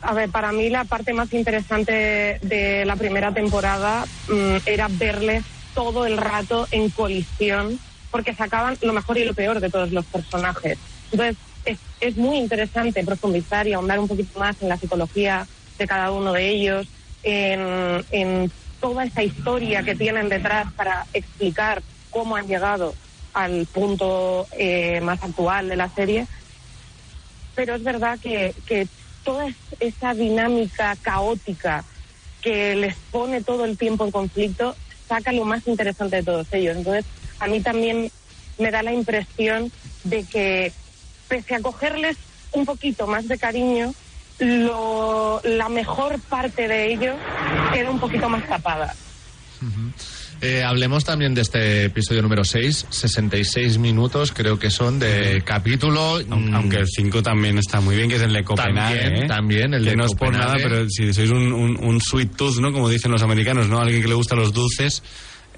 A 0.02 0.14
ver, 0.14 0.30
para 0.30 0.52
mí 0.52 0.70
la 0.70 0.84
parte 0.84 1.12
más 1.12 1.32
interesante 1.34 2.38
de 2.40 2.84
la 2.86 2.96
primera 2.96 3.34
temporada 3.34 4.06
mm, 4.28 4.56
era 4.64 4.88
verles 4.88 5.44
todo 5.74 6.06
el 6.06 6.16
rato 6.16 6.66
en 6.70 6.88
colisión, 6.90 7.78
porque 8.10 8.34
sacaban 8.34 8.76
lo 8.80 8.92
mejor 8.92 9.18
y 9.18 9.24
lo 9.24 9.34
peor 9.34 9.60
de 9.60 9.68
todos 9.68 9.92
los 9.92 10.04
personajes. 10.06 10.78
Entonces, 11.12 11.36
es, 11.64 11.78
es 12.00 12.16
muy 12.16 12.38
interesante 12.38 13.04
profundizar 13.04 13.66
y 13.66 13.74
ahondar 13.74 13.98
un 13.98 14.08
poquito 14.08 14.38
más 14.38 14.56
en 14.62 14.68
la 14.68 14.76
psicología 14.76 15.46
de 15.78 15.86
cada 15.86 16.10
uno 16.10 16.32
de 16.32 16.48
ellos, 16.48 16.86
en, 17.22 18.04
en 18.10 18.52
toda 18.80 19.04
esa 19.04 19.22
historia 19.22 19.82
que 19.82 19.94
tienen 19.94 20.28
detrás 20.28 20.72
para 20.74 21.06
explicar 21.12 21.82
cómo 22.10 22.36
han 22.36 22.46
llegado 22.46 22.94
al 23.32 23.66
punto 23.66 24.48
eh, 24.58 25.00
más 25.00 25.22
actual 25.22 25.68
de 25.68 25.76
la 25.76 25.88
serie 25.90 26.26
pero 27.54 27.74
es 27.74 27.82
verdad 27.82 28.18
que, 28.20 28.54
que 28.66 28.88
toda 29.22 29.46
es- 29.46 29.56
esa 29.80 30.14
dinámica 30.14 30.96
caótica 31.02 31.84
que 32.40 32.74
les 32.74 32.96
pone 33.10 33.42
todo 33.42 33.64
el 33.66 33.76
tiempo 33.76 34.04
en 34.04 34.10
conflicto 34.10 34.76
saca 35.08 35.30
lo 35.32 35.44
más 35.44 35.66
interesante 35.66 36.16
de 36.16 36.22
todos 36.22 36.46
ellos. 36.52 36.76
Entonces, 36.76 37.04
a 37.38 37.46
mí 37.48 37.60
también 37.60 38.10
me 38.56 38.70
da 38.70 38.82
la 38.82 38.92
impresión 38.94 39.70
de 40.04 40.24
que, 40.24 40.72
pese 41.28 41.54
a 41.56 41.60
cogerles 41.60 42.16
un 42.52 42.64
poquito 42.64 43.06
más 43.06 43.28
de 43.28 43.36
cariño, 43.36 43.92
lo, 44.40 45.40
la 45.44 45.68
mejor 45.68 46.20
parte 46.20 46.66
de 46.66 46.92
ellos 46.92 47.16
queda 47.72 47.90
un 47.90 48.00
poquito 48.00 48.28
más 48.28 48.46
tapada. 48.48 48.94
Eh, 50.42 50.62
hablemos 50.62 51.04
también 51.04 51.34
de 51.34 51.42
este 51.42 51.84
episodio 51.84 52.22
número 52.22 52.44
6, 52.44 52.86
66 52.88 53.76
minutos 53.76 54.32
creo 54.32 54.58
que 54.58 54.70
son 54.70 54.98
de 54.98 55.42
capítulo. 55.44 56.16
Aunque, 56.16 56.34
mm, 56.50 56.54
aunque 56.54 56.76
el 56.78 56.86
5 56.86 57.22
también 57.22 57.58
está 57.58 57.80
muy 57.82 57.94
bien, 57.94 58.08
que 58.08 58.16
es 58.16 58.22
el 58.22 58.32
de 58.32 58.42
Copenhague. 58.42 59.00
También, 59.00 59.24
¿eh? 59.24 59.28
también, 59.28 59.74
el 59.74 59.84
que 59.84 59.90
de 59.90 59.96
no 59.96 60.06
es 60.06 60.14
por 60.14 60.32
nada, 60.32 60.54
Copenhague. 60.54 60.76
pero 60.76 60.88
si 60.88 61.12
sois 61.12 61.30
un, 61.30 61.52
un, 61.52 61.84
un 61.84 62.00
sweet 62.00 62.34
tooth, 62.36 62.56
¿no? 62.58 62.72
Como 62.72 62.88
dicen 62.88 63.12
los 63.12 63.22
americanos, 63.22 63.68
¿no? 63.68 63.80
Alguien 63.80 64.00
que 64.00 64.08
le 64.08 64.14
gusta 64.14 64.34
los 64.34 64.54
dulces, 64.54 65.02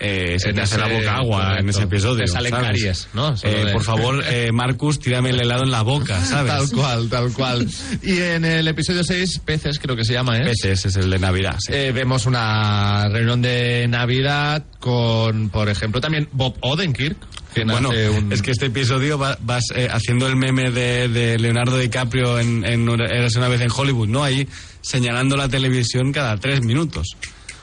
eh, 0.02 0.36
se 0.38 0.50
En 0.50 0.56
te 0.56 0.62
hace 0.62 0.76
la 0.78 0.88
boca 0.88 1.16
agua 1.16 1.56
en 1.58 1.68
ese 1.68 1.84
episodio. 1.84 2.24
Te 2.24 2.30
salen 2.30 2.50
¿sabes? 2.50 2.66
caries, 2.66 3.08
¿no? 3.14 3.34
Eh, 3.42 3.70
Por 3.72 3.84
favor, 3.84 4.22
eh, 4.28 4.50
Marcus, 4.52 4.98
tírame 4.98 5.30
el 5.30 5.40
helado 5.40 5.62
en 5.62 5.70
la 5.70 5.82
boca, 5.82 6.20
¿sabes? 6.24 6.52
Tal 6.52 6.70
cual, 6.70 7.08
tal 7.08 7.32
cual. 7.32 7.68
Y 8.02 8.18
en 8.18 8.44
el 8.44 8.66
episodio 8.68 9.04
6, 9.04 9.40
Peces 9.44 9.78
creo 9.78 9.94
que 9.96 10.04
se 10.04 10.12
llama, 10.12 10.38
¿eh? 10.38 10.50
Ese 10.50 10.72
es 10.72 10.96
el 10.96 11.08
de 11.08 11.18
Navidad, 11.18 11.56
sí. 11.58 11.72
Eh, 11.72 11.92
vemos 11.92 12.26
una 12.26 13.08
reunión 13.08 13.40
de 13.40 13.86
Navidad 13.88 14.64
con, 14.80 15.48
por 15.50 15.68
ejemplo, 15.68 16.00
también 16.00 16.28
Bob 16.32 16.56
Odenkirk. 16.60 17.16
Que 17.54 17.64
Bueno, 17.64 17.90
un... 17.90 18.32
es 18.32 18.40
que 18.40 18.50
este 18.50 18.66
episodio 18.66 19.18
va- 19.18 19.36
vas 19.42 19.64
eh, 19.74 19.86
haciendo 19.90 20.26
el 20.26 20.36
meme 20.36 20.70
de, 20.70 21.08
de 21.08 21.38
Leonardo 21.38 21.76
DiCaprio 21.76 22.40
en, 22.40 22.64
en 22.64 22.88
Eras 22.88 23.36
una 23.36 23.48
vez 23.48 23.60
en 23.60 23.68
Hollywood, 23.70 24.08
¿no? 24.08 24.24
Ahí 24.24 24.48
señalando 24.80 25.36
la 25.36 25.48
televisión 25.48 26.12
cada 26.12 26.36
tres 26.38 26.62
minutos. 26.64 27.08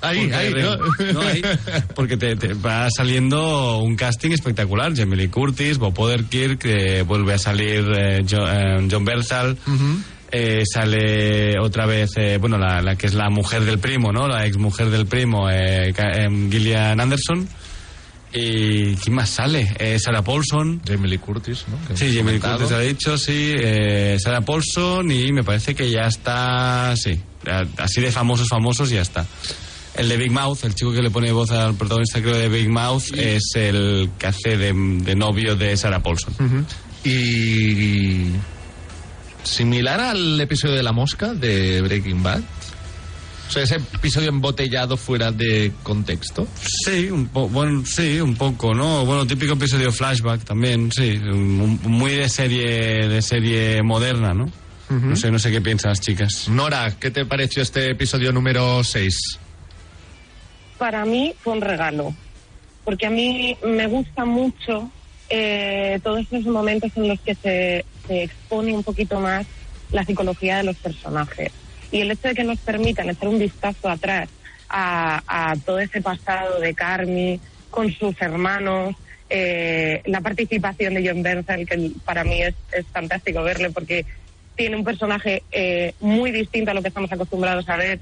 Ahí, 0.01 0.19
Porque 0.27 0.35
ahí, 0.35 0.53
re- 0.53 0.61
¿no? 0.63 0.77
no, 1.13 1.21
ahí, 1.21 1.41
porque 1.95 2.15
te, 2.17 2.35
te 2.37 2.53
va 2.53 2.87
saliendo 2.89 3.79
un 3.79 3.95
casting 3.95 4.31
espectacular. 4.31 4.95
Jamie 4.95 5.17
Lee 5.17 5.27
Curtis, 5.27 5.77
Bob 5.77 5.99
Odenkirk, 5.99 6.63
eh, 6.65 7.01
vuelve 7.03 7.33
a 7.33 7.37
salir 7.37 7.85
eh, 7.97 8.19
eh, 8.25 8.87
John 8.89 9.03
Berthal. 9.05 9.57
eh, 10.31 10.63
sale 10.71 11.59
otra 11.59 11.85
vez, 11.85 12.11
eh, 12.15 12.37
bueno, 12.39 12.57
la, 12.57 12.81
la 12.81 12.95
que 12.95 13.07
es 13.07 13.13
la 13.13 13.29
mujer 13.29 13.65
del 13.65 13.79
primo, 13.79 14.11
¿no? 14.13 14.27
La 14.27 14.45
ex 14.45 14.57
mujer 14.57 14.89
del 14.89 15.05
primo, 15.05 15.49
eh, 15.49 15.93
em, 15.97 16.49
Gillian 16.51 16.99
Anderson. 16.99 17.47
¿Y 18.31 18.93
quién 18.97 19.15
más 19.15 19.31
sale? 19.31 19.73
Eh, 19.79 19.97
Sarah 19.97 20.21
Paulson. 20.21 20.81
Jamie 20.87 21.09
Lee 21.09 21.17
Curtis, 21.17 21.65
¿no? 21.67 21.77
Que 21.87 21.97
Sí, 21.97 22.15
Jamie 22.15 22.33
Lee. 22.33 22.39
Curtis 22.39 22.71
ha 22.71 22.79
dicho, 22.79 23.17
sí. 23.17 23.55
Eh, 23.57 24.17
Sarah 24.21 24.41
Paulson 24.41 25.09
y 25.11 25.31
me 25.33 25.43
parece 25.43 25.73
que 25.73 25.89
ya 25.89 26.05
está, 26.05 26.93
sí. 26.95 27.19
Así 27.77 28.01
de 28.01 28.11
famosos, 28.11 28.47
famosos, 28.47 28.91
ya 28.91 29.01
está. 29.01 29.25
El 29.99 30.07
de 30.09 30.17
Big 30.17 30.31
Mouth, 30.31 30.59
el 30.63 30.73
chico 30.75 30.93
que 30.93 31.01
le 31.01 31.11
pone 31.11 31.31
voz 31.31 31.51
al 31.51 31.75
protagonista, 31.75 32.21
creo, 32.21 32.37
de 32.37 32.47
Big 32.47 32.69
Mouth, 32.69 33.03
es 33.17 33.51
el 33.55 34.09
que 34.17 34.27
hace 34.27 34.57
de, 34.57 34.73
de 34.73 35.15
novio 35.15 35.55
de 35.55 35.75
Sarah 35.75 36.01
Paulson. 36.01 36.33
Y 37.03 38.27
similar 39.43 39.99
al 39.99 40.39
episodio 40.39 40.75
de 40.75 40.83
la 40.83 40.91
mosca 40.91 41.33
de 41.33 41.81
Breaking 41.81 42.21
Bad. 42.23 42.41
O 43.47 43.51
sea, 43.51 43.63
ese 43.63 43.75
episodio 43.75 44.29
embotellado 44.29 44.95
fuera 44.95 45.31
de 45.31 45.71
contexto. 45.81 46.47
Sí, 46.85 47.09
un 47.09 47.27
po- 47.29 47.49
bueno, 47.49 47.83
sí, 47.85 48.19
un 48.21 48.35
poco, 48.35 48.75
¿no? 48.75 49.05
Bueno, 49.05 49.25
típico 49.25 49.53
episodio 49.53 49.91
flashback 49.91 50.43
también, 50.43 50.91
sí, 50.91 51.17
un- 51.17 51.79
muy 51.83 52.11
de 52.11 52.29
serie, 52.29 53.07
de 53.07 53.21
serie 53.23 53.81
moderna, 53.81 54.33
¿no? 54.33 54.51
No 54.89 55.15
sé, 55.15 55.29
no 55.29 55.37
sé 55.39 55.51
qué 55.51 55.61
piensas, 55.61 55.99
chicas. 56.01 56.47
Nora, 56.49 56.95
¿qué 56.99 57.11
te 57.11 57.25
pareció 57.25 57.61
este 57.63 57.91
episodio 57.91 58.31
número 58.31 58.83
6? 58.83 59.39
Para 60.79 61.05
mí 61.05 61.35
fue 61.39 61.53
un 61.53 61.61
regalo, 61.61 62.15
porque 62.85 63.05
a 63.05 63.11
mí 63.11 63.55
me 63.63 63.85
gusta 63.85 64.25
mucho 64.25 64.89
eh, 65.29 65.99
todos 66.01 66.21
esos 66.21 66.45
momentos 66.45 66.91
en 66.95 67.09
los 67.09 67.19
que 67.19 67.35
se, 67.35 67.85
expone 68.09 68.73
un 68.73 68.81
poquito 68.81 69.19
más 69.19 69.45
la 69.91 70.03
psicología 70.03 70.57
de 70.57 70.63
los 70.63 70.77
personajes. 70.77 71.51
Y 71.91 72.01
el 72.01 72.09
hecho 72.09 72.29
de 72.29 72.33
que 72.33 72.43
nos 72.43 72.57
permitan 72.59 73.07
echar 73.07 73.27
un 73.27 73.37
vistazo 73.37 73.87
atrás 73.87 74.29
a, 74.67 75.53
todo 75.63 75.79
ese 75.79 76.01
pasado 76.01 76.59
de 76.59 76.73
Carmi 76.73 77.39
con 77.69 77.91
sus 77.91 78.19
hermanos 78.19 78.95
eh, 79.29 80.01
la 80.05 80.21
participación 80.21 80.95
de 80.95 81.07
John 81.07 81.21
Bernthal, 81.21 81.67
que 81.67 81.91
para 82.03 82.23
mí 82.23 82.41
es, 82.41 82.55
es 82.71 82.85
fantástico 82.87 83.43
verle 83.43 83.69
porque 83.69 84.05
tiene 84.55 84.75
un 84.75 84.83
personaje 84.83 85.43
eh, 85.51 85.93
muy 85.99 86.31
distinto 86.31 86.71
a 86.71 86.73
lo 86.73 86.81
que 86.81 86.87
estamos 86.87 87.11
acostumbrados 87.11 87.69
a 87.69 87.77
ver 87.77 87.99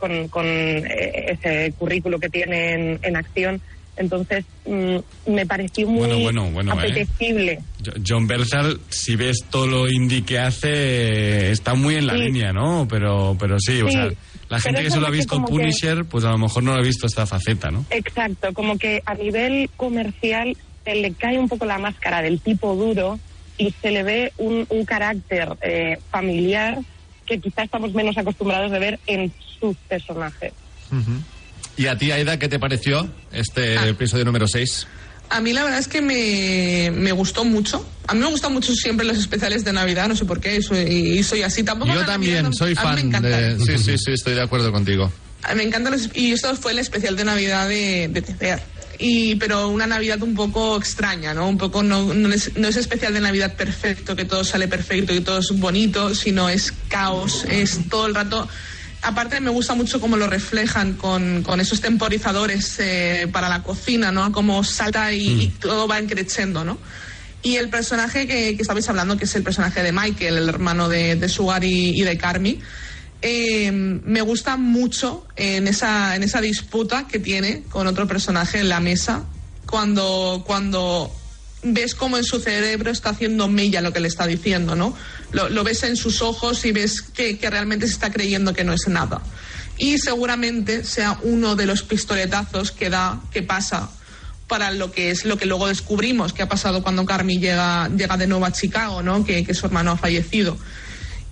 con, 0.00 0.28
con 0.28 0.44
eh, 0.46 1.26
ese 1.28 1.72
currículo 1.78 2.18
que 2.18 2.28
tiene 2.30 2.72
en, 2.72 2.98
en 3.02 3.16
acción. 3.16 3.60
Entonces, 3.96 4.44
mm, 4.66 4.96
me 5.30 5.44
pareció 5.44 5.86
muy 5.86 5.98
Bueno, 6.08 6.18
bueno, 6.20 6.50
bueno, 6.52 6.72
¿eh? 6.72 6.76
apetecible. 6.78 7.58
Jo- 7.84 7.92
John 8.06 8.26
Bernthal, 8.26 8.80
si 8.88 9.14
ves 9.14 9.44
todo 9.50 9.66
lo 9.66 9.88
indie 9.90 10.24
que 10.24 10.38
hace, 10.38 11.50
está 11.50 11.74
muy 11.74 11.96
en 11.96 12.06
la 12.06 12.14
Sí. 12.14 12.20
línea, 12.20 12.52
¿no? 12.52 12.86
Pero, 12.88 13.36
pero 13.38 13.58
sí, 13.60 13.82
o 13.82 13.90
sea, 13.90 14.08
la 14.48 14.58
gente 14.58 14.82
que 14.82 14.90
solo 14.90 15.06
ha 15.06 15.10
visto 15.10 15.36
que- 15.44 15.50
Punisher, 15.52 16.04
pues 16.06 16.24
a 16.24 16.30
lo 16.30 16.38
mejor 16.38 16.62
no 16.62 16.72
ha 16.72 16.80
visto 16.80 17.06
esta 17.06 17.26
faceta, 17.26 17.70
¿no? 17.70 17.84
Exacto, 17.90 18.52
como 18.54 18.78
que 18.78 19.02
a 19.04 19.14
nivel 19.14 19.68
comercial 19.76 20.56
se 20.84 20.94
le 20.94 21.12
cae 21.12 21.38
un 21.38 21.48
poco 21.48 21.66
la 21.66 21.78
máscara 21.78 22.22
del 22.22 22.40
tipo 22.40 22.74
duro 22.74 23.20
y 23.58 23.70
se 23.82 23.90
le 23.90 24.02
ve 24.02 24.32
un, 24.38 24.64
un 24.70 24.84
carácter 24.86 25.48
eh, 25.60 25.98
familiar 26.10 26.78
que 27.26 27.38
quizá 27.38 27.64
estamos 27.64 27.92
menos 27.92 28.16
acostumbrados 28.16 28.72
de 28.72 28.78
ver 28.78 28.98
en 29.06 29.30
sus 29.60 29.76
personajes. 29.88 30.52
¿Y 31.76 31.86
a 31.86 31.96
ti, 31.96 32.10
Aida, 32.10 32.38
qué 32.38 32.48
te 32.48 32.58
pareció 32.58 33.10
este 33.32 33.78
Ah. 33.78 33.86
episodio 33.88 34.24
número 34.24 34.46
6? 34.48 34.86
A 35.30 35.40
mí 35.40 35.52
la 35.52 35.62
verdad 35.62 35.78
es 35.78 35.86
que 35.86 36.02
me, 36.02 36.90
me 36.90 37.12
gustó 37.12 37.44
mucho. 37.44 37.88
A 38.08 38.14
mí 38.14 38.20
me 38.20 38.26
gustan 38.26 38.52
mucho 38.52 38.74
siempre 38.74 39.06
los 39.06 39.16
especiales 39.16 39.64
de 39.64 39.72
Navidad, 39.72 40.08
no 40.08 40.16
sé 40.16 40.24
por 40.24 40.40
qué, 40.40 40.56
y 40.56 40.62
soy, 40.62 40.78
y 40.80 41.22
soy 41.22 41.42
así. 41.42 41.62
Tampoco 41.62 41.92
Yo 41.94 42.04
también 42.04 42.42
no- 42.42 42.52
soy 42.52 42.74
a 42.76 42.94
mí 42.96 43.04
me 43.04 43.12
fan 43.12 43.22
de... 43.22 43.56
Sí, 43.64 43.78
sí, 43.78 43.96
sí, 43.96 44.12
estoy 44.12 44.34
de 44.34 44.42
acuerdo 44.42 44.72
contigo. 44.72 45.12
A 45.44 45.50
mí 45.54 45.58
Me 45.58 45.62
encantan 45.68 45.92
los, 45.92 46.10
y 46.14 46.32
esto 46.32 46.54
fue 46.56 46.72
el 46.72 46.80
especial 46.80 47.14
de 47.16 47.24
Navidad 47.24 47.68
de, 47.68 48.08
de 48.08 48.22
TCR. 48.22 48.60
Y, 48.98 49.36
pero 49.36 49.68
una 49.68 49.86
Navidad 49.86 50.20
un 50.22 50.34
poco 50.34 50.76
extraña, 50.76 51.32
¿no? 51.32 51.48
Un 51.48 51.56
poco 51.56 51.82
no, 51.82 52.12
no, 52.12 52.30
es, 52.34 52.54
no 52.58 52.66
es 52.68 52.76
especial 52.76 53.14
de 53.14 53.20
Navidad 53.20 53.54
perfecto, 53.54 54.14
que 54.16 54.24
todo 54.26 54.42
sale 54.44 54.66
perfecto, 54.68 55.14
que 55.14 55.20
todo 55.22 55.38
es 55.38 55.48
bonito, 55.54 56.14
sino 56.14 56.48
es 56.50 56.72
caos, 56.88 57.46
es 57.48 57.88
todo 57.88 58.06
el 58.08 58.14
rato. 58.16 58.46
Aparte 59.02 59.40
me 59.40 59.50
gusta 59.50 59.74
mucho 59.74 60.00
cómo 60.00 60.16
lo 60.16 60.26
reflejan 60.26 60.94
con, 60.94 61.42
con 61.42 61.60
esos 61.60 61.80
temporizadores 61.80 62.76
eh, 62.80 63.28
para 63.32 63.48
la 63.48 63.62
cocina, 63.62 64.12
¿no? 64.12 64.30
Cómo 64.30 64.62
salta 64.62 65.12
y, 65.12 65.42
y 65.42 65.48
todo 65.48 65.88
va 65.88 66.00
creciendo, 66.02 66.64
¿no? 66.64 66.78
Y 67.42 67.56
el 67.56 67.70
personaje 67.70 68.26
que, 68.26 68.54
que 68.54 68.62
estabais 68.62 68.88
hablando, 68.90 69.16
que 69.16 69.24
es 69.24 69.34
el 69.34 69.42
personaje 69.42 69.82
de 69.82 69.92
Michael, 69.92 70.36
el 70.36 70.48
hermano 70.48 70.88
de, 70.88 71.16
de 71.16 71.28
Sugar 71.28 71.64
y, 71.64 71.98
y 71.98 72.02
de 72.02 72.18
Carmi, 72.18 72.60
eh, 73.22 73.70
me 73.72 74.20
gusta 74.22 74.56
mucho 74.56 75.26
en 75.36 75.68
esa, 75.68 76.16
en 76.16 76.22
esa 76.22 76.40
disputa 76.40 77.06
que 77.06 77.18
tiene 77.18 77.62
con 77.70 77.86
otro 77.86 78.06
personaje 78.06 78.60
en 78.60 78.68
la 78.68 78.80
mesa, 78.80 79.24
cuando, 79.66 80.42
cuando 80.46 81.14
ves 81.62 81.94
cómo 81.94 82.16
en 82.16 82.24
su 82.24 82.40
cerebro 82.40 82.90
está 82.90 83.10
haciendo 83.10 83.48
mella 83.48 83.80
lo 83.80 83.92
que 83.92 84.00
le 84.00 84.08
está 84.08 84.26
diciendo, 84.26 84.74
¿no? 84.74 84.96
Lo, 85.32 85.48
lo 85.48 85.64
ves 85.64 85.82
en 85.82 85.96
sus 85.96 86.22
ojos 86.22 86.64
y 86.64 86.72
ves 86.72 87.02
que, 87.02 87.38
realmente 87.50 87.86
se 87.86 87.94
está 87.94 88.10
creyendo 88.10 88.54
que 88.54 88.64
no 88.64 88.72
es 88.72 88.88
nada. 88.88 89.20
Y 89.76 89.98
seguramente 89.98 90.84
sea 90.84 91.18
uno 91.22 91.56
de 91.56 91.66
los 91.66 91.82
pistoletazos 91.82 92.70
que 92.70 92.90
da, 92.90 93.20
que 93.30 93.42
pasa 93.42 93.90
para 94.46 94.72
lo 94.72 94.90
que 94.90 95.10
es 95.10 95.24
lo 95.24 95.38
que 95.38 95.46
luego 95.46 95.68
descubrimos 95.68 96.32
que 96.32 96.42
ha 96.42 96.48
pasado 96.48 96.82
cuando 96.82 97.06
Carmi 97.06 97.38
llega, 97.38 97.88
llega 97.88 98.16
de 98.16 98.26
nuevo 98.26 98.44
a 98.44 98.52
Chicago, 98.52 99.02
¿no? 99.02 99.24
Que, 99.24 99.54
su 99.54 99.66
hermano 99.66 99.92
ha 99.92 99.96
fallecido. 99.96 100.58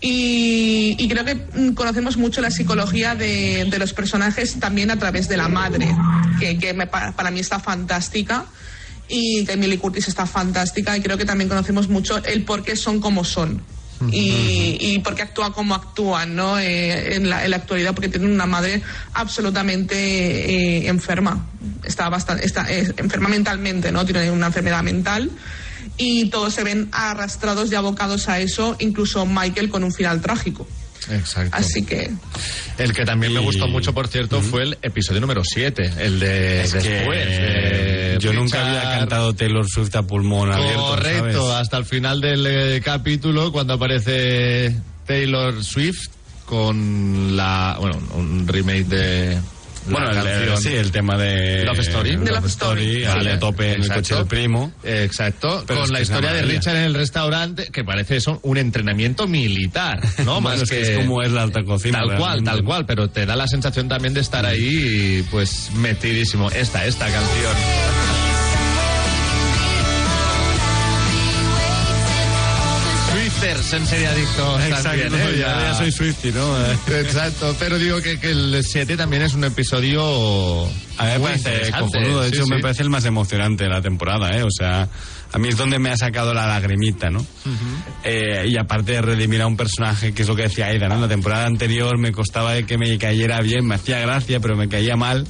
Y, 0.00 1.08
creo 1.08 1.24
que 1.24 1.34
mm, 1.34 1.74
conocemos 1.74 2.16
mucho 2.16 2.40
la 2.40 2.52
psicología 2.52 3.16
de, 3.16 3.68
los 3.78 3.92
personajes 3.92 4.60
también 4.60 4.92
a 4.92 4.98
través 4.98 5.28
de 5.28 5.36
la 5.36 5.48
madre, 5.48 5.88
que, 6.38 6.74
para 7.16 7.30
mí 7.30 7.40
está 7.40 7.58
fantástica 7.58 8.46
y 9.08 9.44
que 9.44 9.52
Emily 9.52 9.78
Curtis 9.78 10.08
está 10.08 10.26
fantástica 10.26 10.96
y 10.96 11.00
creo 11.00 11.16
que 11.16 11.24
también 11.24 11.48
conocemos 11.48 11.88
mucho 11.88 12.22
el 12.24 12.44
por 12.44 12.62
qué 12.62 12.76
son 12.76 13.00
como 13.00 13.24
son. 13.24 13.62
Y, 14.12 14.76
y 14.78 15.00
por 15.00 15.16
qué 15.16 15.22
actúan 15.22 15.52
como 15.52 15.74
actúan 15.74 16.36
¿no? 16.36 16.56
Eh, 16.56 17.16
en, 17.16 17.28
la, 17.28 17.44
en 17.44 17.50
la 17.50 17.56
actualidad, 17.56 17.94
porque 17.94 18.08
tienen 18.08 18.30
una 18.30 18.46
madre 18.46 18.80
absolutamente 19.12 19.96
eh, 20.84 20.86
enferma. 20.88 21.48
Está, 21.82 22.08
bastante, 22.08 22.46
está 22.46 22.70
eh, 22.72 22.92
enferma 22.96 23.28
mentalmente, 23.28 23.90
¿no? 23.90 24.04
Tiene 24.04 24.30
una 24.30 24.46
enfermedad 24.46 24.84
mental 24.84 25.30
y 25.96 26.26
todos 26.30 26.54
se 26.54 26.62
ven 26.62 26.88
arrastrados 26.92 27.72
y 27.72 27.74
abocados 27.74 28.28
a 28.28 28.38
eso, 28.38 28.76
incluso 28.78 29.26
Michael 29.26 29.68
con 29.68 29.82
un 29.82 29.92
final 29.92 30.20
trágico. 30.20 30.68
Exacto. 31.10 31.56
Así 31.56 31.82
que 31.84 32.10
El 32.76 32.92
que 32.92 33.04
también 33.04 33.32
me 33.32 33.40
gustó 33.40 33.66
mucho, 33.66 33.94
por 33.94 34.08
cierto, 34.08 34.42
fue 34.42 34.62
el 34.62 34.78
episodio 34.82 35.20
número 35.20 35.42
7, 35.44 35.92
el 35.98 36.20
de 36.20 36.62
Es 36.62 36.72
que, 36.74 36.78
después. 36.88 37.18
eh, 37.26 37.32
de 37.32 37.97
yo 38.18 38.32
nunca 38.32 38.66
había 38.66 38.82
cantado 38.82 39.34
Taylor 39.34 39.68
Swift 39.68 39.94
a 39.96 40.02
pulmón 40.02 40.52
abierto. 40.52 40.86
Correcto, 40.86 41.48
¿sabes? 41.48 41.62
hasta 41.62 41.76
el 41.78 41.84
final 41.84 42.20
del 42.20 42.46
eh, 42.46 42.80
capítulo, 42.84 43.52
cuando 43.52 43.74
aparece 43.74 44.76
Taylor 45.06 45.62
Swift 45.62 46.08
con 46.44 47.36
la. 47.36 47.76
Bueno, 47.80 47.98
un 48.14 48.46
remake 48.46 48.84
de. 48.84 49.38
La 49.90 49.98
Bueno, 49.98 50.10
el, 50.10 50.26
canción. 50.48 50.62
sí, 50.62 50.74
el 50.76 50.90
tema 50.90 51.16
de 51.16 51.64
Love 51.64 51.78
Story. 51.80 52.16
De 52.16 52.30
Love 52.30 52.46
Story. 52.46 53.04
sale 53.04 53.32
a 53.32 53.38
tope 53.38 53.72
en 53.74 53.82
el 53.82 53.88
coche 53.92 54.14
del 54.14 54.26
primo. 54.26 54.72
Eh, 54.84 55.04
Exacto, 55.04 55.64
Pero 55.66 55.80
es 55.84 55.86
con 55.86 55.92
la 55.92 55.98
que 55.98 56.02
es 56.02 56.08
una 56.10 56.16
historia 56.18 56.30
de 56.30 56.36
maravilla. 56.42 56.58
Richard 56.60 56.76
en 56.76 56.82
el 56.84 56.94
restaurante, 56.94 57.66
que 57.72 57.84
parece 57.84 58.16
eso, 58.16 58.40
un 58.42 58.58
entrenamiento 58.58 59.26
militar, 59.26 60.00
¿no? 60.24 60.40
Bueno, 60.48 60.62
es 60.62 60.70
que 60.70 60.80
es 60.92 60.98
como 60.98 61.22
es 61.22 61.30
la 61.32 61.42
alta 61.42 61.62
cocina, 61.64 61.98
Tal 61.98 62.06
cual, 62.08 62.18
realmente. 62.18 62.50
tal 62.50 62.64
cual, 62.64 62.86
pero 62.86 63.08
te 63.08 63.26
da 63.26 63.36
la 63.36 63.46
sensación 63.48 63.88
también 63.88 64.14
de 64.14 64.20
estar 64.20 64.44
ahí, 64.46 65.24
pues 65.30 65.70
metidísimo. 65.74 66.50
Esta, 66.50 66.84
esta 66.86 67.06
canción. 67.06 68.27
Swifters 73.58 73.72
en 73.72 73.86
serie 73.86 74.06
adictos 74.06 74.82
también, 74.82 75.14
¿eh? 75.14 75.38
ya, 75.38 75.60
ya 75.60 75.74
soy 75.74 75.92
Swifty, 75.92 76.32
¿no? 76.32 76.56
Exacto, 76.88 77.54
pero 77.58 77.78
digo 77.78 78.00
que, 78.00 78.18
que 78.18 78.30
el 78.30 78.62
7 78.64 78.96
también 78.96 79.22
es 79.22 79.34
un 79.34 79.44
episodio. 79.44 80.66
A 80.98 81.04
mí 81.04 81.12
me 81.12 81.20
parece 81.20 81.70
cojonudo, 81.72 82.22
de 82.22 82.30
sí, 82.30 82.36
hecho 82.36 82.44
sí. 82.44 82.50
me 82.50 82.60
parece 82.60 82.82
el 82.82 82.90
más 82.90 83.04
emocionante 83.04 83.64
de 83.64 83.70
la 83.70 83.80
temporada, 83.80 84.36
¿eh? 84.36 84.42
O 84.42 84.50
sea, 84.50 84.88
a 85.32 85.38
mí 85.38 85.48
es 85.48 85.56
donde 85.56 85.78
me 85.78 85.90
ha 85.90 85.96
sacado 85.96 86.34
la 86.34 86.46
lagrimita, 86.46 87.10
¿no? 87.10 87.24
Eh, 88.04 88.46
y 88.48 88.56
aparte 88.56 88.92
de 88.92 89.02
redimir 89.02 89.42
a 89.42 89.46
un 89.46 89.56
personaje, 89.56 90.12
que 90.12 90.22
es 90.22 90.28
lo 90.28 90.36
que 90.36 90.42
decía 90.42 90.66
Aida, 90.66 90.88
¿no? 90.88 90.96
En 90.96 91.02
la 91.02 91.08
temporada 91.08 91.46
anterior 91.46 91.98
me 91.98 92.12
costaba 92.12 92.54
de 92.54 92.64
que 92.64 92.78
me 92.78 92.96
cayera 92.98 93.40
bien, 93.40 93.66
me 93.66 93.74
hacía 93.74 93.98
gracia, 94.00 94.40
pero 94.40 94.56
me 94.56 94.68
caía 94.68 94.96
mal. 94.96 95.26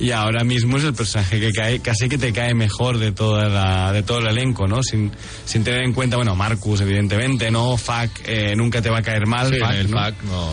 Y 0.00 0.12
ahora 0.12 0.44
mismo 0.44 0.78
es 0.78 0.84
el 0.84 0.94
personaje 0.94 1.38
que 1.38 1.52
cae, 1.52 1.80
casi 1.80 2.08
que 2.08 2.16
te 2.16 2.32
cae 2.32 2.54
mejor 2.54 2.98
de 2.98 3.12
toda 3.12 3.48
la, 3.48 3.92
de 3.92 4.02
todo 4.02 4.20
el 4.20 4.28
elenco, 4.28 4.66
¿no? 4.66 4.82
Sin, 4.82 5.12
sin 5.44 5.62
tener 5.62 5.82
en 5.82 5.92
cuenta, 5.92 6.16
bueno, 6.16 6.34
Marcus, 6.34 6.80
evidentemente, 6.80 7.50
¿no? 7.50 7.76
Fack, 7.76 8.22
eh, 8.24 8.54
nunca 8.56 8.80
te 8.80 8.88
va 8.88 8.98
a 8.98 9.02
caer 9.02 9.26
mal. 9.26 9.50
Sí, 9.50 9.60
el 9.78 9.90
¿no? 9.90 9.96
pack 9.98 10.14
no. 10.24 10.50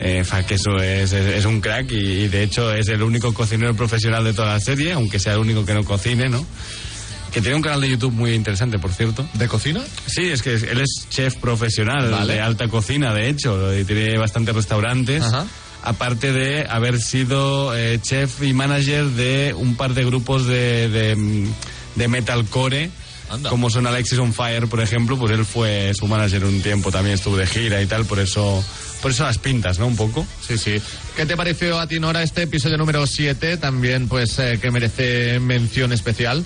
Eh, 0.00 0.22
eso 0.50 0.76
es, 0.76 1.12
es, 1.12 1.34
es 1.34 1.44
un 1.46 1.60
crack 1.62 1.90
y, 1.92 1.96
y 1.96 2.28
de 2.28 2.42
hecho 2.42 2.74
es 2.74 2.88
el 2.88 3.02
único 3.02 3.32
cocinero 3.32 3.74
profesional 3.74 4.22
de 4.22 4.34
toda 4.34 4.52
la 4.52 4.60
serie, 4.60 4.92
aunque 4.92 5.18
sea 5.18 5.32
el 5.32 5.40
único 5.40 5.64
que 5.64 5.72
no 5.72 5.82
cocine, 5.82 6.28
¿no? 6.28 6.44
Que 7.32 7.40
tiene 7.40 7.56
un 7.56 7.62
canal 7.62 7.80
de 7.80 7.88
YouTube 7.88 8.12
muy 8.12 8.32
interesante, 8.32 8.78
por 8.78 8.92
cierto. 8.92 9.26
¿De 9.34 9.46
cocina? 9.46 9.80
Sí, 10.06 10.28
es 10.28 10.42
que 10.42 10.54
él 10.54 10.80
es 10.80 11.06
chef 11.08 11.36
profesional 11.36 12.10
Vale. 12.10 12.34
de 12.34 12.40
alta 12.40 12.68
cocina, 12.68 13.14
de 13.14 13.28
hecho, 13.28 13.74
y 13.78 13.84
tiene 13.84 14.18
bastantes 14.18 14.54
restaurantes. 14.54 15.22
Ajá. 15.22 15.46
Aparte 15.82 16.32
de 16.32 16.66
haber 16.68 17.00
sido 17.00 17.76
eh, 17.76 17.98
chef 18.02 18.42
y 18.42 18.52
manager 18.52 19.06
de 19.06 19.54
un 19.56 19.76
par 19.76 19.94
de 19.94 20.04
grupos 20.04 20.46
de, 20.46 20.88
de, 20.88 21.16
mm, 21.16 21.54
de 21.96 22.08
metalcore, 22.08 22.90
Anda. 23.30 23.48
como 23.48 23.70
son 23.70 23.86
Alexis 23.86 24.18
on 24.18 24.34
Fire, 24.34 24.66
por 24.66 24.80
ejemplo, 24.80 25.16
pues 25.16 25.32
él 25.32 25.44
fue 25.44 25.92
su 25.94 26.06
manager 26.06 26.44
un 26.44 26.60
tiempo, 26.60 26.90
también 26.90 27.14
estuvo 27.14 27.36
de 27.36 27.46
gira 27.46 27.80
y 27.80 27.86
tal, 27.86 28.04
por 28.04 28.18
eso, 28.18 28.62
por 29.00 29.10
eso 29.10 29.24
las 29.24 29.38
pintas, 29.38 29.78
¿no? 29.78 29.86
Un 29.86 29.96
poco. 29.96 30.26
Sí, 30.46 30.58
sí. 30.58 30.82
¿Qué 31.16 31.24
te 31.24 31.36
pareció 31.36 31.78
a 31.78 31.86
ti, 31.86 31.98
Nora, 31.98 32.22
este 32.22 32.42
episodio 32.42 32.76
número 32.76 33.06
7? 33.06 33.56
También, 33.56 34.08
pues, 34.08 34.38
eh, 34.38 34.58
que 34.60 34.70
merece 34.70 35.40
mención 35.40 35.92
especial. 35.92 36.44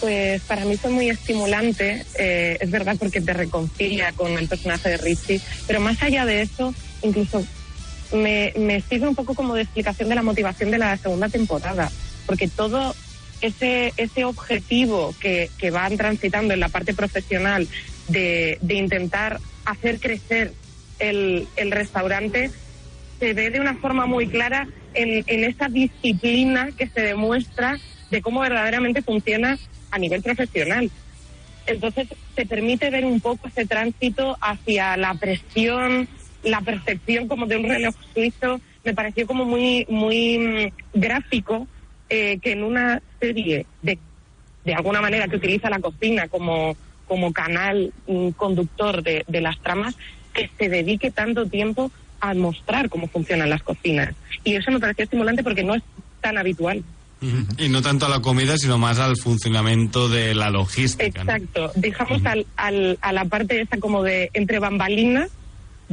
Pues 0.00 0.42
para 0.42 0.64
mí 0.64 0.76
fue 0.76 0.90
muy 0.90 1.08
estimulante, 1.08 2.04
eh, 2.18 2.58
es 2.60 2.70
verdad 2.70 2.96
porque 2.98 3.20
te 3.20 3.32
reconcilia 3.32 4.12
con 4.12 4.36
el 4.36 4.48
personaje 4.48 4.90
de 4.90 4.96
Richie, 4.98 5.40
pero 5.66 5.80
más 5.80 6.02
allá 6.02 6.26
de 6.26 6.42
eso, 6.42 6.74
incluso 7.02 7.42
me, 8.14 8.52
me 8.56 8.80
sirve 8.80 9.08
un 9.08 9.14
poco 9.14 9.34
como 9.34 9.54
de 9.54 9.62
explicación 9.62 10.08
de 10.08 10.14
la 10.14 10.22
motivación 10.22 10.70
de 10.70 10.78
la 10.78 10.96
segunda 10.96 11.28
temporada, 11.28 11.90
porque 12.26 12.48
todo 12.48 12.94
ese, 13.40 13.92
ese 13.96 14.24
objetivo 14.24 15.14
que, 15.20 15.50
que 15.58 15.70
van 15.70 15.96
transitando 15.96 16.54
en 16.54 16.60
la 16.60 16.68
parte 16.68 16.94
profesional 16.94 17.68
de, 18.08 18.58
de 18.60 18.74
intentar 18.74 19.40
hacer 19.64 20.00
crecer 20.00 20.52
el, 20.98 21.46
el 21.56 21.70
restaurante 21.70 22.50
se 23.18 23.32
ve 23.32 23.50
de 23.50 23.60
una 23.60 23.74
forma 23.74 24.06
muy 24.06 24.28
clara 24.28 24.68
en, 24.94 25.24
en 25.26 25.44
esa 25.44 25.68
disciplina 25.68 26.70
que 26.76 26.88
se 26.88 27.00
demuestra 27.00 27.78
de 28.10 28.22
cómo 28.22 28.40
verdaderamente 28.40 29.02
funciona 29.02 29.58
a 29.90 29.98
nivel 29.98 30.22
profesional. 30.22 30.90
Entonces, 31.66 32.08
te 32.34 32.44
permite 32.44 32.90
ver 32.90 33.04
un 33.04 33.20
poco 33.20 33.48
ese 33.48 33.66
tránsito 33.66 34.36
hacia 34.40 34.96
la 34.96 35.14
presión, 35.14 36.08
la 36.44 36.60
percepción 36.60 37.28
como 37.28 37.46
de 37.46 37.56
un 37.56 37.64
reloj 37.68 37.94
suizo. 38.14 38.60
Me 38.84 38.94
pareció 38.94 39.26
como 39.26 39.44
muy, 39.44 39.86
muy 39.88 40.38
mm, 40.38 40.98
gráfico 40.98 41.66
eh, 42.10 42.38
que 42.42 42.52
en 42.52 42.62
una 42.64 43.00
serie 43.20 43.66
de 43.82 43.98
de 44.64 44.74
alguna 44.74 45.02
manera 45.02 45.28
que 45.28 45.36
utiliza 45.36 45.68
la 45.68 45.78
cocina 45.78 46.26
como, 46.28 46.74
como 47.06 47.34
canal 47.34 47.92
mm, 48.06 48.30
conductor 48.30 49.02
de, 49.02 49.22
de 49.28 49.40
las 49.42 49.58
tramas, 49.60 49.94
que 50.32 50.50
se 50.58 50.70
dedique 50.70 51.10
tanto 51.10 51.44
tiempo 51.46 51.90
a 52.20 52.32
mostrar 52.32 52.88
cómo 52.88 53.06
funcionan 53.08 53.50
las 53.50 53.62
cocinas. 53.62 54.14
Y 54.42 54.54
eso 54.54 54.70
me 54.70 54.80
pareció 54.80 55.04
estimulante 55.04 55.42
porque 55.44 55.62
no 55.64 55.74
es 55.74 55.82
tan 56.22 56.38
habitual. 56.38 56.82
Y 57.58 57.68
no 57.68 57.82
tanto 57.82 58.06
a 58.06 58.08
la 58.08 58.20
comida, 58.20 58.56
sino 58.56 58.78
más 58.78 58.98
al 58.98 59.16
funcionamiento 59.18 60.08
de 60.08 60.34
la 60.34 60.48
logística. 60.48 61.24
¿no? 61.24 61.32
Exacto. 61.32 61.70
Dejamos 61.74 62.24
al, 62.24 62.46
al- 62.56 62.98
a 63.02 63.12
la 63.12 63.24
parte 63.26 63.60
esa 63.60 63.76
como 63.78 64.02
de 64.02 64.30
entre 64.32 64.58
bambalinas 64.60 65.30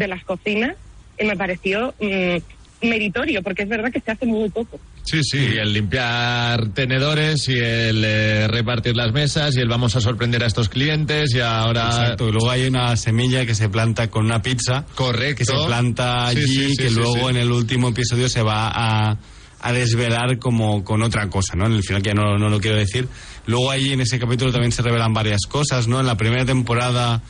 de 0.01 0.07
las 0.07 0.23
cocinas 0.23 0.75
y 1.19 1.25
me 1.25 1.37
pareció 1.37 1.93
mm, 1.99 2.87
meritorio 2.87 3.43
porque 3.43 3.63
es 3.63 3.69
verdad 3.69 3.91
que 3.91 3.99
se 3.99 4.11
hace 4.11 4.25
muy 4.25 4.49
poco. 4.49 4.79
Sí, 5.03 5.23
sí, 5.23 5.37
el 5.59 5.73
limpiar 5.73 6.69
tenedores 6.69 7.47
y 7.49 7.53
el 7.57 8.03
eh, 8.05 8.47
repartir 8.47 8.95
las 8.95 9.11
mesas 9.13 9.55
y 9.55 9.59
el 9.59 9.67
vamos 9.67 9.95
a 9.95 10.01
sorprender 10.01 10.43
a 10.43 10.47
estos 10.47 10.69
clientes 10.69 11.33
y 11.33 11.39
ahora... 11.39 11.85
Exacto, 11.87 12.29
y 12.29 12.31
luego 12.31 12.49
hay 12.51 12.67
una 12.67 12.95
semilla 12.97 13.45
que 13.45 13.55
se 13.55 13.67
planta 13.69 14.09
con 14.09 14.25
una 14.25 14.41
pizza. 14.41 14.85
Correcto. 14.95 15.37
Que 15.39 15.45
se 15.45 15.65
planta 15.65 16.31
Sí, 16.31 16.37
allí, 16.37 16.47
sí, 16.47 16.69
sí, 16.71 16.77
que 16.77 16.89
sí, 16.89 16.95
luego 16.95 17.15
sí. 17.15 17.25
en 17.29 17.37
el 17.37 17.51
último 17.51 17.89
episodio 17.89 18.29
se 18.29 18.41
va 18.43 18.67
a, 18.73 19.17
a 19.59 19.73
desvelar 19.73 20.37
como 20.37 20.83
con 20.83 21.01
otra 21.01 21.27
cosa, 21.29 21.55
¿no? 21.55 21.65
En 21.65 21.73
el 21.73 21.83
final 21.83 22.01
que 22.01 22.09
ya 22.09 22.15
no, 22.15 22.37
no 22.37 22.49
lo 22.49 22.59
quiero 22.59 22.77
decir. 22.77 23.07
Luego 23.47 23.71
ahí 23.71 23.93
en 23.93 24.01
ese 24.01 24.19
capítulo 24.19 24.51
también 24.51 24.71
se 24.71 24.83
revelan 24.83 25.13
varias 25.13 25.41
cosas, 25.49 25.87
¿no? 25.87 25.99
En 25.99 26.05
la 26.05 26.15
primera 26.15 26.45
temporada 26.45 27.21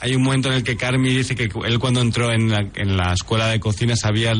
hay 0.00 0.14
un 0.14 0.22
momento 0.22 0.48
en 0.48 0.54
el 0.54 0.62
que 0.62 0.76
Carmi 0.76 1.10
dice 1.10 1.34
que 1.34 1.48
él 1.66 1.78
cuando 1.78 2.00
entró 2.00 2.30
en 2.32 2.50
la, 2.50 2.60
en 2.74 2.96
la 2.96 3.12
escuela 3.12 3.48
de 3.48 3.58
cocina 3.60 3.96
sabía 3.96 4.34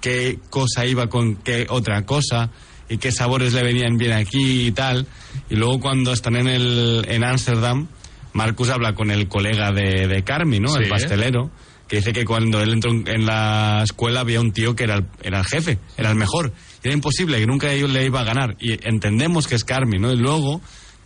qué 0.00 0.38
cosa 0.50 0.86
iba 0.86 1.08
con 1.08 1.36
qué 1.36 1.66
otra 1.68 2.04
cosa 2.06 2.50
y 2.88 2.98
qué 2.98 3.12
sabores 3.12 3.52
le 3.52 3.62
venían 3.62 3.98
bien 3.98 4.12
aquí 4.12 4.66
y 4.66 4.72
tal. 4.72 5.06
Y 5.48 5.56
luego 5.56 5.78
cuando 5.80 6.12
están 6.12 6.36
en 6.36 6.48
el 6.48 7.04
en 7.08 7.22
Ámsterdam, 7.24 7.86
Marcus 8.32 8.68
habla 8.70 8.94
con 8.94 9.10
el 9.10 9.28
colega 9.28 9.72
de, 9.72 10.06
de 10.08 10.22
Carmi, 10.24 10.58
¿no? 10.60 10.74
El 10.76 10.88
pastelero, 10.88 11.50
que 11.88 11.96
dice 11.96 12.12
que 12.12 12.24
cuando 12.24 12.60
él 12.60 12.72
entró 12.72 12.90
en- 12.90 13.06
en 13.08 13.26
la 13.26 13.82
escuela 13.84 14.20
había 14.20 14.40
un 14.40 14.52
tío 14.52 14.74
que 14.74 14.84
era 14.84 14.94
el, 14.96 15.06
era 15.22 15.38
el 15.40 15.46
jefe, 15.46 15.78
era 15.96 16.10
el 16.10 16.16
mejor. 16.16 16.52
Y 16.82 16.88
era 16.88 16.94
imposible, 16.94 17.38
que 17.38 17.46
nunca 17.46 17.70
ellos 17.72 17.90
le 17.90 18.04
iba 18.06 18.20
a 18.20 18.24
ganar. 18.24 18.56
Y 18.58 18.72
entendemos 18.88 19.46
que 19.46 19.54
es 19.54 19.64
Carmi, 19.64 19.98
¿no? 19.98 20.12
Y 20.12 20.16
luego... 20.16 20.60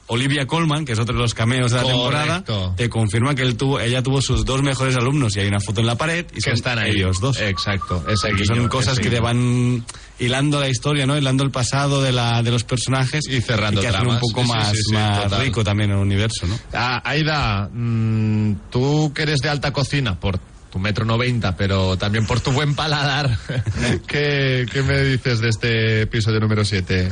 Olivia 0.06 0.46
Colman, 0.46 0.84
que 0.84 0.92
es 0.92 0.98
otro 0.98 1.14
de 1.14 1.20
los 1.22 1.32
cameos 1.32 1.70
de 1.72 1.78
la 1.78 1.82
Correcto. 1.84 2.42
temporada, 2.44 2.74
te 2.76 2.88
confirma 2.90 3.34
que 3.34 3.42
él 3.42 3.56
tuvo, 3.56 3.80
ella 3.80 4.02
tuvo 4.02 4.20
sus 4.20 4.44
dos 4.44 4.62
mejores 4.62 4.96
alumnos 4.96 5.34
y 5.36 5.40
hay 5.40 5.48
una 5.48 5.60
foto 5.60 5.80
en 5.80 5.86
la 5.86 5.96
pared 5.96 6.26
y 6.30 6.34
que 6.34 6.40
son 6.42 6.52
están 6.52 6.78
ahí. 6.78 6.90
ellos 6.92 7.20
dos. 7.20 7.40
Exacto. 7.40 8.04
Ese 8.08 8.32
que 8.34 8.44
son 8.44 8.68
cosas 8.68 8.98
que 8.98 9.08
te 9.08 9.18
van 9.20 9.84
hilando 10.18 10.60
la 10.60 10.68
historia, 10.68 11.06
¿no? 11.06 11.16
Hilando 11.16 11.42
el 11.42 11.50
pasado 11.50 12.02
de, 12.02 12.12
la, 12.12 12.42
de 12.42 12.50
los 12.50 12.64
personajes 12.64 13.24
Y 13.28 13.40
cerrando 13.40 13.80
que 13.80 13.88
hacen 13.88 14.00
un 14.02 14.06
tramas. 14.18 14.20
poco 14.20 14.42
Sí, 14.42 14.48
más, 14.48 14.70
sí, 14.72 14.76
sí, 14.88 14.92
más 14.94 15.38
rico 15.38 15.64
también 15.64 15.90
el 15.90 15.96
universo, 15.96 16.46
¿no? 16.46 16.58
Ah, 16.74 17.00
Aida, 17.04 17.70
mm, 17.72 18.52
tú 18.70 19.12
que 19.14 19.22
eres 19.22 19.40
de 19.40 19.48
alta 19.48 19.72
cocina 19.72 20.20
por 20.20 20.38
tu 20.70 20.78
metro 20.78 21.04
noventa, 21.04 21.56
pero 21.56 21.96
también 21.96 22.26
por 22.26 22.40
tu 22.40 22.50
buen 22.52 22.74
paladar, 22.74 23.30
¿qué, 24.06 24.66
qué 24.70 24.82
me 24.82 25.02
dices 25.04 25.40
de 25.40 25.48
este 25.48 26.02
episodio 26.02 26.40
número 26.40 26.64
7? 26.64 27.10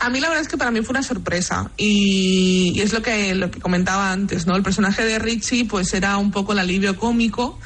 A 0.00 0.08
mí 0.10 0.18
la 0.20 0.28
verdad 0.28 0.42
es 0.42 0.48
que 0.48 0.56
para 0.56 0.70
mí 0.70 0.80
fue 0.82 0.92
una 0.94 1.02
sorpresa 1.02 1.70
y, 1.76 2.80
es 2.80 2.92
lo 2.92 3.02
que, 3.02 3.34
lo 3.34 3.50
que 3.50 3.60
comentaba 3.60 4.10
antes, 4.12 4.46
¿no? 4.46 4.56
El 4.56 4.62
personaje 4.62 5.04
de 5.04 5.18
Richie 5.18 5.66
pues 5.66 5.92
era 5.94 6.16
un 6.16 6.30
poco 6.30 6.52
el 6.52 6.58
alivio 6.58 6.96
cómico 6.96 7.58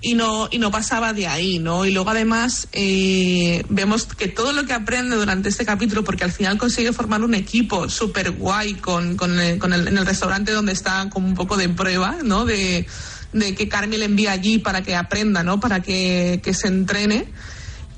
y 0.00 0.14
no, 0.14 0.48
y 0.50 0.58
no 0.58 0.70
pasaba 0.70 1.12
de 1.12 1.26
ahí, 1.28 1.58
¿no? 1.58 1.84
Y 1.84 1.92
luego 1.92 2.10
además 2.10 2.66
eh, 2.72 3.62
vemos 3.68 4.06
que 4.06 4.26
todo 4.28 4.52
lo 4.52 4.64
que 4.64 4.72
aprende 4.72 5.16
durante 5.16 5.48
este 5.50 5.64
capítulo, 5.64 6.02
porque 6.02 6.24
al 6.24 6.32
final 6.32 6.58
consigue 6.58 6.92
formar 6.92 7.22
un 7.22 7.34
equipo 7.34 7.88
súper 7.88 8.32
guay 8.32 8.74
con, 8.74 9.16
con, 9.16 9.38
el- 9.38 9.58
con 9.58 9.72
el, 9.72 9.86
en 9.86 9.98
el 9.98 10.06
restaurante 10.06 10.50
donde 10.52 10.72
está 10.72 11.08
como 11.10 11.28
un 11.28 11.34
poco 11.34 11.56
de 11.56 11.68
prueba, 11.68 12.16
¿no? 12.24 12.44
De, 12.46 12.86
de 13.32 13.54
que 13.54 13.68
Carmen 13.68 14.00
le 14.00 14.06
envía 14.06 14.32
allí 14.32 14.58
para 14.58 14.82
que 14.82 14.96
aprenda, 14.96 15.42
¿no? 15.44 15.60
Para 15.60 15.80
que, 15.82 16.40
que 16.42 16.52
se 16.54 16.68
entrene. 16.68 17.32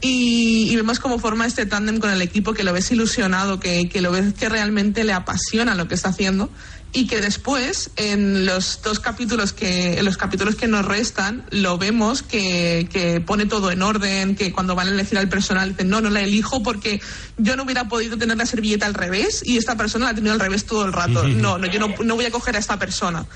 Y, 0.07 0.71
y 0.71 0.77
vemos 0.77 1.01
cómo 1.01 1.19
forma 1.19 1.47
este 1.47 1.65
tándem 1.65 1.99
con 1.99 2.11
el 2.11 2.21
equipo, 2.21 2.53
que 2.53 2.63
lo 2.63 2.75
ves 2.75 2.91
ilusionado, 2.91 3.59
que, 3.59 3.89
que 3.89 4.03
lo 4.03 4.13
ves 4.13 4.35
que 4.35 4.51
realmente 4.51 5.03
le 5.03 5.15
apasiona 5.15 5.75
lo 5.75 5.89
que 5.89 5.95
está 5.95 6.11
haciendo 6.11 6.51
y 6.95 7.09
que 7.09 7.21
después 7.21 7.91
en 7.97 8.47
los 8.47 8.81
dos 8.83 9.01
capítulos 9.01 9.53
que 9.53 9.99
en 9.99 10.05
los 10.05 10.17
capítulos 10.17 10.55
que 10.55 10.69
nos 10.69 10.87
restan 10.87 11.45
lo 11.51 11.77
vemos 11.77 12.23
que, 12.23 12.89
que 12.91 13.21
pone 13.21 13.47
todo 13.47 13.73
en 13.73 13.83
orden 13.83 14.37
que 14.37 14.53
cuando 14.53 14.77
van 14.77 14.87
a 14.87 14.91
elegir 14.93 15.19
al 15.19 15.29
personal 15.29 15.71
dicen 15.71 15.89
no 15.89 16.01
no 16.01 16.09
la 16.09 16.21
elijo 16.21 16.63
porque 16.63 17.01
yo 17.37 17.57
no 17.57 17.65
hubiera 17.65 17.89
podido 17.89 18.17
tener 18.17 18.37
la 18.37 18.47
servilleta 18.47 18.87
al 18.87 18.95
revés 18.95 19.43
y 19.45 19.57
esta 19.59 19.77
persona 19.77 20.05
la 20.05 20.11
ha 20.13 20.15
tenido 20.15 20.33
al 20.33 20.41
revés 20.41 20.65
todo 20.65 20.87
el 20.87 20.93
rato. 20.93 21.25
No 21.35 21.59
no 21.59 21.67
yo 21.67 21.81
no, 21.81 21.93
no 22.05 22.15
voy 22.15 22.27
a 22.27 22.31
coger 22.31 22.55
a 22.55 22.61
esta 22.61 22.79
persona 22.79 23.27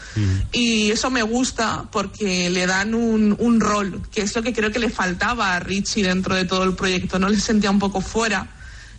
y 0.53 0.93
eso 0.93 1.11
me 1.11 1.23
gusta 1.23 1.89
porque 1.91 2.49
le 2.49 2.65
dan 2.67 2.95
un, 2.95 3.35
un 3.39 3.61
rol 3.61 4.03
que 4.13 4.23
es 4.23 4.35
lo 4.37 4.43
que 4.43 4.53
creo 4.53 4.71
que 4.71 4.79
le 4.79 4.89
faltaba 4.89 5.57
a 5.57 5.61
Richie 5.61 6.05
dentro 6.05 6.37
de 6.37 6.45
todo 6.45 6.63
el 6.63 6.75
proyecto 6.75 7.19
no 7.19 7.29
le 7.29 7.41
sentía 7.41 7.71
un 7.71 7.81
poco 7.81 8.01
fuera 8.01 8.47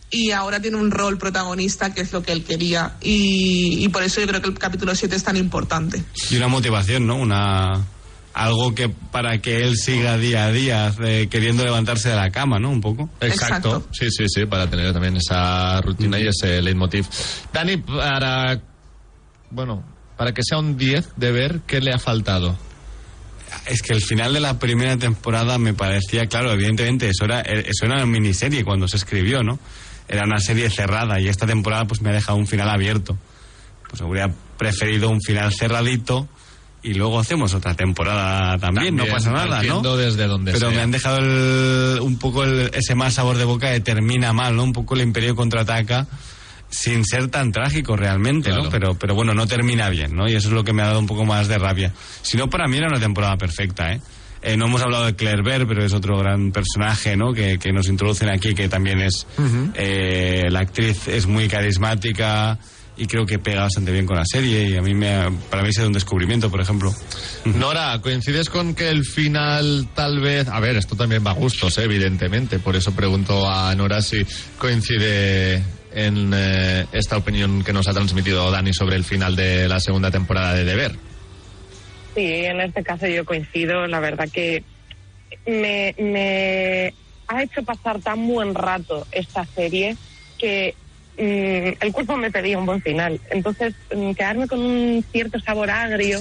y 0.10 0.32
ahora 0.32 0.60
tiene 0.60 0.78
un 0.78 0.92
rol 0.92 1.18
protagonista 1.18 1.94
que 1.94 2.02
es 2.02 2.12
lo 2.12 2.24
que 2.24 2.32
él 2.32 2.44
quería 2.44 2.96
y, 3.02 3.84
y 3.84 3.90
por 3.90 4.04
eso 4.04 4.22
yo 4.22 4.28
creo 4.28 4.42
que 4.42 4.50
el 4.50 4.58
capítulo 4.58 4.96
7 4.96 5.16
es 5.16 5.24
tan 5.24 5.38
importante. 5.38 6.04
Y 6.30 6.38
una 6.38 6.48
motivación, 6.48 7.06
¿no? 7.06 7.16
Una 7.18 7.86
algo 8.34 8.74
que 8.74 8.90
para 8.90 9.40
que 9.40 9.64
él 9.66 9.76
siga 9.76 10.18
día 10.18 10.46
a 10.46 10.52
día 10.52 10.94
eh, 11.04 11.28
queriendo 11.30 11.64
levantarse 11.64 12.10
de 12.10 12.16
la 12.16 12.30
cama, 12.30 12.60
¿no? 12.60 12.70
Un 12.70 12.82
poco. 12.82 13.10
Exacto. 13.20 13.78
Exacto. 13.78 13.88
Sí, 13.92 14.10
sí, 14.12 14.26
sí, 14.28 14.46
para 14.46 14.70
tener 14.70 14.94
también 14.94 15.18
esa 15.18 15.82
rutina 15.82 16.20
y 16.20 16.28
ese 16.28 16.62
leitmotiv. 16.62 17.06
Dani, 17.52 17.78
para. 17.78 18.62
Bueno, 19.52 19.84
para 20.16 20.34
que 20.34 20.44
sea 20.44 20.60
un 20.60 20.78
10 20.78 21.14
de 21.18 21.32
ver, 21.32 21.62
¿qué 21.66 21.82
le 21.82 21.92
ha 21.92 22.00
faltado? 22.00 22.58
Es 23.66 23.82
que 23.82 23.94
el 23.94 24.02
final 24.02 24.34
de 24.34 24.40
la 24.40 24.60
primera 24.60 24.96
temporada 24.96 25.58
me 25.58 25.74
parecía, 25.74 26.28
claro, 26.28 26.52
evidentemente, 26.52 27.10
eso 27.10 27.26
era, 27.26 27.42
eso 27.42 27.86
era 27.86 27.96
una 27.96 28.06
miniserie 28.06 28.64
cuando 28.64 28.88
se 28.88 28.98
escribió, 28.98 29.42
¿no? 29.42 29.60
Era 30.10 30.24
una 30.26 30.40
serie 30.40 30.70
cerrada 30.70 31.20
y 31.20 31.28
esta 31.28 31.46
temporada 31.46 31.86
pues 31.86 32.02
me 32.02 32.10
ha 32.10 32.14
dejado 32.14 32.38
un 32.38 32.48
final 32.48 32.70
abierto. 32.70 33.18
Pues 33.90 34.02
habría 34.02 34.30
preferido 34.58 35.10
un 35.10 35.22
final 35.22 35.54
cerradito 35.54 36.28
y 36.82 36.94
luego 36.94 37.20
hacemos 37.20 37.54
otra 37.54 37.76
temporada 37.76 38.58
también, 38.58 38.96
no 38.96 39.06
pasa 39.06 39.32
nada, 39.32 39.62
¿no? 39.64 39.98
desde 39.98 40.28
donde 40.28 40.52
Pero 40.54 40.70
sea. 40.70 40.76
me 40.78 40.82
han 40.84 40.92
dejado 40.92 41.18
el- 41.20 42.00
un 42.02 42.18
poco 42.18 42.44
el- 42.44 42.72
ese 42.74 42.96
mal 42.96 43.12
sabor 43.12 43.38
de 43.38 43.44
boca 43.46 43.70
de 43.70 43.82
termina 43.82 44.32
mal, 44.34 44.56
¿no? 44.56 44.64
Un 44.64 44.74
poco 44.74 44.96
el 44.96 45.02
Imperio 45.02 45.36
contraataca 45.36 46.08
sin 46.70 47.04
ser 47.04 47.28
tan 47.30 47.52
trágico 47.52 47.96
realmente, 47.98 48.50
Claro. 48.50 48.66
¿no? 48.66 48.70
Pero, 48.70 48.94
pero 48.96 49.16
bueno, 49.16 49.34
no 49.34 49.48
termina 49.48 49.90
bien, 49.90 50.16
¿no? 50.16 50.30
Y 50.30 50.36
eso 50.36 50.48
es 50.50 50.54
lo 50.54 50.64
que 50.64 50.72
me 50.72 50.84
ha 50.84 50.88
dado 50.88 51.00
un 51.00 51.08
poco 51.08 51.26
más 51.26 51.48
de 51.48 51.58
rabia. 51.58 51.92
Si 52.22 52.38
no, 52.38 52.50
para 52.50 52.68
mí 52.68 52.78
era 52.78 52.88
una 52.88 53.00
temporada 53.00 53.36
perfecta, 53.38 53.92
¿eh? 53.92 54.02
Eh, 54.42 54.56
no 54.56 54.66
hemos 54.68 54.82
hablado 54.82 55.06
de 55.06 55.16
Claire 55.16 55.42
Ver, 55.42 55.68
pero 55.68 55.84
es 55.84 55.94
otro 55.94 56.18
gran 56.18 56.52
personaje, 56.52 57.18
¿no? 57.18 57.34
Que, 57.34 57.60
que 57.60 57.72
nos 57.74 57.88
introducen 57.90 58.30
aquí, 58.30 58.54
que 58.56 58.70
también 58.70 59.00
es... 59.02 59.28
eh, 59.74 60.46
la 60.50 60.60
actriz 60.62 61.08
es 61.10 61.28
muy 61.28 61.48
carismática 61.48 62.58
y 62.96 63.06
creo 63.08 63.26
que 63.26 63.40
pega 63.40 63.62
bastante 63.62 63.92
bien 63.92 64.06
con 64.06 64.18
la 64.18 64.26
serie 64.26 64.70
y 64.70 64.76
a 64.76 64.82
mí 64.82 64.94
me 64.94 65.10
ha- 65.14 65.32
para 65.50 65.62
mí 65.64 65.70
ha 65.70 65.72
sido 65.72 65.88
un 65.88 65.94
descubrimiento, 65.94 66.50
por 66.52 66.60
ejemplo. 66.62 66.94
Nora, 67.46 68.00
¿coincides 68.02 68.50
con 68.50 68.76
que 68.76 68.90
el 68.90 69.04
final 69.06 69.88
tal 69.96 70.20
vez... 70.20 70.48
A 70.50 70.60
ver, 70.60 70.76
esto 70.78 70.96
también 70.96 71.26
va 71.26 71.32
a 71.32 71.34
gustos, 71.34 71.78
eh, 71.78 71.84
evidentemente. 71.84 72.60
Por 72.60 72.76
eso 72.76 72.94
pregunto 72.94 73.50
a 73.50 73.74
Nora 73.76 74.02
si 74.02 74.26
coincide 74.58 75.64
en 75.94 76.32
eh, 76.34 76.86
esta 76.92 77.18
opinión 77.18 77.64
que 77.64 77.74
nos 77.74 77.88
ha 77.88 77.94
transmitido 77.94 78.50
Dani 78.52 78.74
sobre 78.74 78.96
el 78.96 79.04
final 79.04 79.36
de 79.36 79.68
la 79.68 79.80
segunda 79.80 80.12
temporada 80.12 80.54
de 80.54 80.64
Deber. 80.64 80.96
Sí, 82.20 82.26
en 82.44 82.60
este 82.60 82.84
caso 82.84 83.08
yo 83.08 83.24
coincido. 83.24 83.88
La 83.88 84.02
verdad 84.02 84.28
que 84.30 84.62
me, 85.48 85.96
me 85.98 86.94
ha 87.30 87.44
hecho 87.44 87.64
pasar 87.64 88.02
tan 88.02 88.28
buen 88.28 88.54
rato 88.54 89.08
esta 89.14 89.46
serie 89.46 89.96
que 90.38 90.76
mm, 91.18 91.82
el 91.82 91.94
cuerpo 91.94 92.18
me 92.18 92.30
pedía 92.30 92.58
un 92.58 92.66
buen 92.66 92.82
final. 92.82 93.22
Entonces, 93.32 93.74
mm, 93.96 94.12
quedarme 94.12 94.50
con 94.50 94.60
un 94.60 95.06
cierto 95.14 95.40
sabor 95.40 95.72
agrio, 95.72 96.20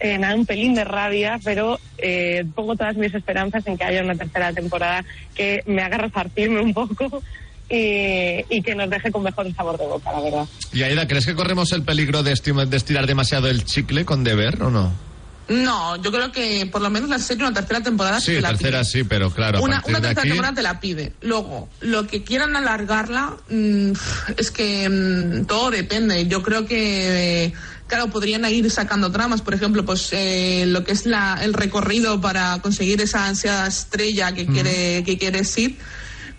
eh, 0.00 0.18
me 0.18 0.26
da 0.26 0.34
un 0.34 0.44
pelín 0.44 0.74
de 0.74 0.84
rabia, 0.84 1.40
pero 1.42 1.80
eh, 1.96 2.44
pongo 2.54 2.76
todas 2.76 2.96
mis 2.96 3.14
esperanzas 3.14 3.66
en 3.66 3.78
que 3.78 3.84
haya 3.84 4.02
una 4.02 4.16
tercera 4.16 4.52
temporada 4.52 5.02
que 5.34 5.62
me 5.64 5.80
haga 5.80 5.96
resartirme 5.96 6.60
un 6.60 6.74
poco 6.74 7.22
y, 7.70 8.62
que 8.62 8.74
nos 8.74 8.90
deje 8.90 9.10
con 9.10 9.22
mejor 9.22 9.50
sabor 9.54 9.78
de 9.78 9.86
boca, 9.86 10.12
la 10.12 10.20
verdad. 10.20 10.46
Y 10.74 10.82
Aida, 10.82 11.08
¿crees 11.08 11.24
que 11.24 11.34
corremos 11.34 11.72
el 11.72 11.84
peligro 11.84 12.22
de, 12.22 12.34
de 12.34 12.76
estirar 12.76 13.06
demasiado 13.06 13.48
el 13.48 13.64
chicle 13.64 14.04
con 14.04 14.24
Deber 14.24 14.62
o 14.62 14.70
no? 14.70 15.08
No, 15.48 15.96
yo 15.96 16.12
creo 16.12 16.30
que 16.30 16.66
por 16.70 16.82
lo 16.82 16.90
menos 16.90 17.08
la 17.08 17.18
serie 17.18 17.44
una 17.44 17.54
tercera 17.54 17.80
temporada 17.82 18.20
Sí, 18.20 18.34
te 18.34 18.40
la 18.42 18.50
tercera 18.50 18.80
pide. 18.80 18.90
sí, 18.90 19.04
pero 19.04 19.30
claro, 19.30 19.62
Una, 19.62 19.80
tercera 19.80 20.10
aquí... 20.10 20.28
temporada 20.28 20.54
te 20.54 20.62
la 20.62 20.78
pide. 20.80 21.12
Luego, 21.22 21.68
lo 21.80 22.06
que 22.06 22.22
quieran 22.22 22.54
alargarla, 22.54 23.36
mm, 23.48 23.92
es 24.36 24.50
que 24.50 24.88
mm, 24.88 25.46
todo 25.46 25.70
depende. 25.70 26.26
Yo 26.26 26.42
creo 26.42 26.66
que, 26.66 27.44
eh, 27.46 27.52
claro, 27.86 28.08
podrían 28.08 28.44
ir 28.44 28.70
sacando 28.70 29.10
tramas. 29.10 29.40
Por 29.40 29.54
ejemplo, 29.54 29.84
pues 29.86 30.08
eh, 30.12 30.64
lo 30.66 30.84
que 30.84 30.92
es 30.92 31.06
la, 31.06 31.38
el 31.42 31.54
recorrido 31.54 32.20
para 32.20 32.58
conseguir 32.60 33.00
esa 33.00 33.26
ansiada 33.26 33.66
estrella 33.66 34.32
que 34.32 34.46
quiere, 34.46 35.02
que 35.04 35.16
quiere 35.16 35.44
Sid. 35.44 35.76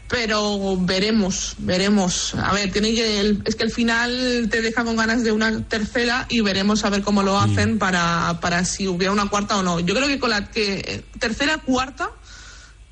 Pero 0.10 0.76
veremos, 0.78 1.54
veremos. 1.60 2.34
A 2.36 2.52
ver, 2.54 2.72
tiene 2.72 2.94
que 2.96 3.20
el- 3.20 3.44
es 3.46 3.56
que 3.56 3.64
el 3.64 3.72
final 3.72 4.48
te 4.50 4.62
deja 4.62 4.84
con 4.84 4.96
ganas 4.96 5.24
de 5.24 5.32
una 5.32 5.62
tercera 5.68 6.26
y 6.30 6.42
veremos 6.42 6.84
a 6.84 6.90
ver 6.90 7.04
cómo 7.04 7.22
lo 7.24 7.40
hacen 7.40 7.78
para, 7.78 8.40
para 8.42 8.66
si 8.66 8.88
hubiera 8.88 9.14
una 9.14 9.30
cuarta 9.30 9.58
o 9.58 9.64
no. 9.64 9.80
Yo 9.80 9.94
creo 9.94 10.08
que 10.08 10.20
con 10.20 10.32
la 10.32 10.50
que 10.50 10.80
eh, 10.80 11.04
tercera, 11.20 11.60
cuarta 11.60 12.10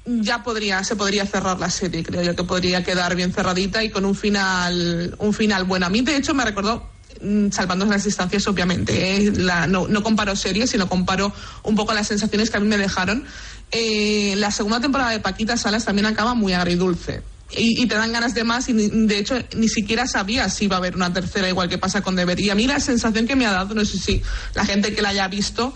ya 0.05 0.41
podría 0.43 0.83
se 0.85 0.95
podría 0.95 1.25
cerrar 1.25 1.59
la 1.59 1.69
serie, 1.69 2.01
creo 2.03 2.21
yo 2.23 2.33
que 2.35 2.43
podría 2.45 2.81
quedar 2.83 3.13
bien 3.15 3.33
cerradita 3.33 3.83
y 3.83 3.89
con 3.89 4.05
un 4.05 4.15
final 4.15 5.15
un 5.19 5.33
final 5.33 5.65
bueno. 5.65 5.85
A 5.87 5.89
mí 5.89 6.01
de 6.01 6.15
hecho 6.15 6.33
me 6.33 6.45
recordó 6.45 6.93
salvando 7.51 7.85
las 7.85 8.03
distancias 8.03 8.47
obviamente, 8.47 9.17
¿eh? 9.17 9.31
No, 9.67 10.03
comparo 10.03 10.35
series, 10.35 10.69
sino 10.69 10.87
comparo 10.87 11.33
un 11.63 11.75
poco 11.75 11.93
las 11.93 12.07
sensaciones 12.07 12.49
que 12.49 12.57
a 12.57 12.59
mí 12.59 12.67
me 12.67 12.77
dejaron. 12.77 13.23
Eh, 13.71 14.35
la 14.37 14.51
segunda 14.51 14.79
temporada 14.79 15.11
de 15.11 15.19
Paquita 15.19 15.57
Salas 15.57 15.85
también 15.85 16.05
acaba 16.05 16.33
muy 16.33 16.53
agridulce. 16.53 17.21
Y, 17.55 17.81
y 17.81 17.85
te 17.87 17.95
dan 17.95 18.11
ganas 18.11 18.33
de 18.33 18.43
más 18.43 18.67
y 18.67 18.73
de 18.73 19.17
hecho 19.17 19.35
ni 19.55 19.69
siquiera 19.69 20.05
sabías 20.05 20.53
si 20.53 20.65
iba 20.65 20.75
a 20.75 20.79
haber 20.79 20.97
una 20.97 21.13
tercera 21.13 21.47
igual 21.47 21.69
que 21.69 21.77
pasa 21.77 22.01
con 22.01 22.15
Deber. 22.15 22.39
Y 22.39 22.49
a 22.49 22.55
mí 22.55 22.67
la 22.67 22.79
sensación 22.79 23.25
que 23.25 23.35
me 23.35 23.45
ha 23.45 23.51
dado, 23.51 23.73
no 23.73 23.85
sé 23.85 23.97
si 23.97 24.21
la 24.53 24.65
gente 24.65 24.93
que 24.93 25.01
la 25.01 25.09
haya 25.09 25.27
visto, 25.29 25.73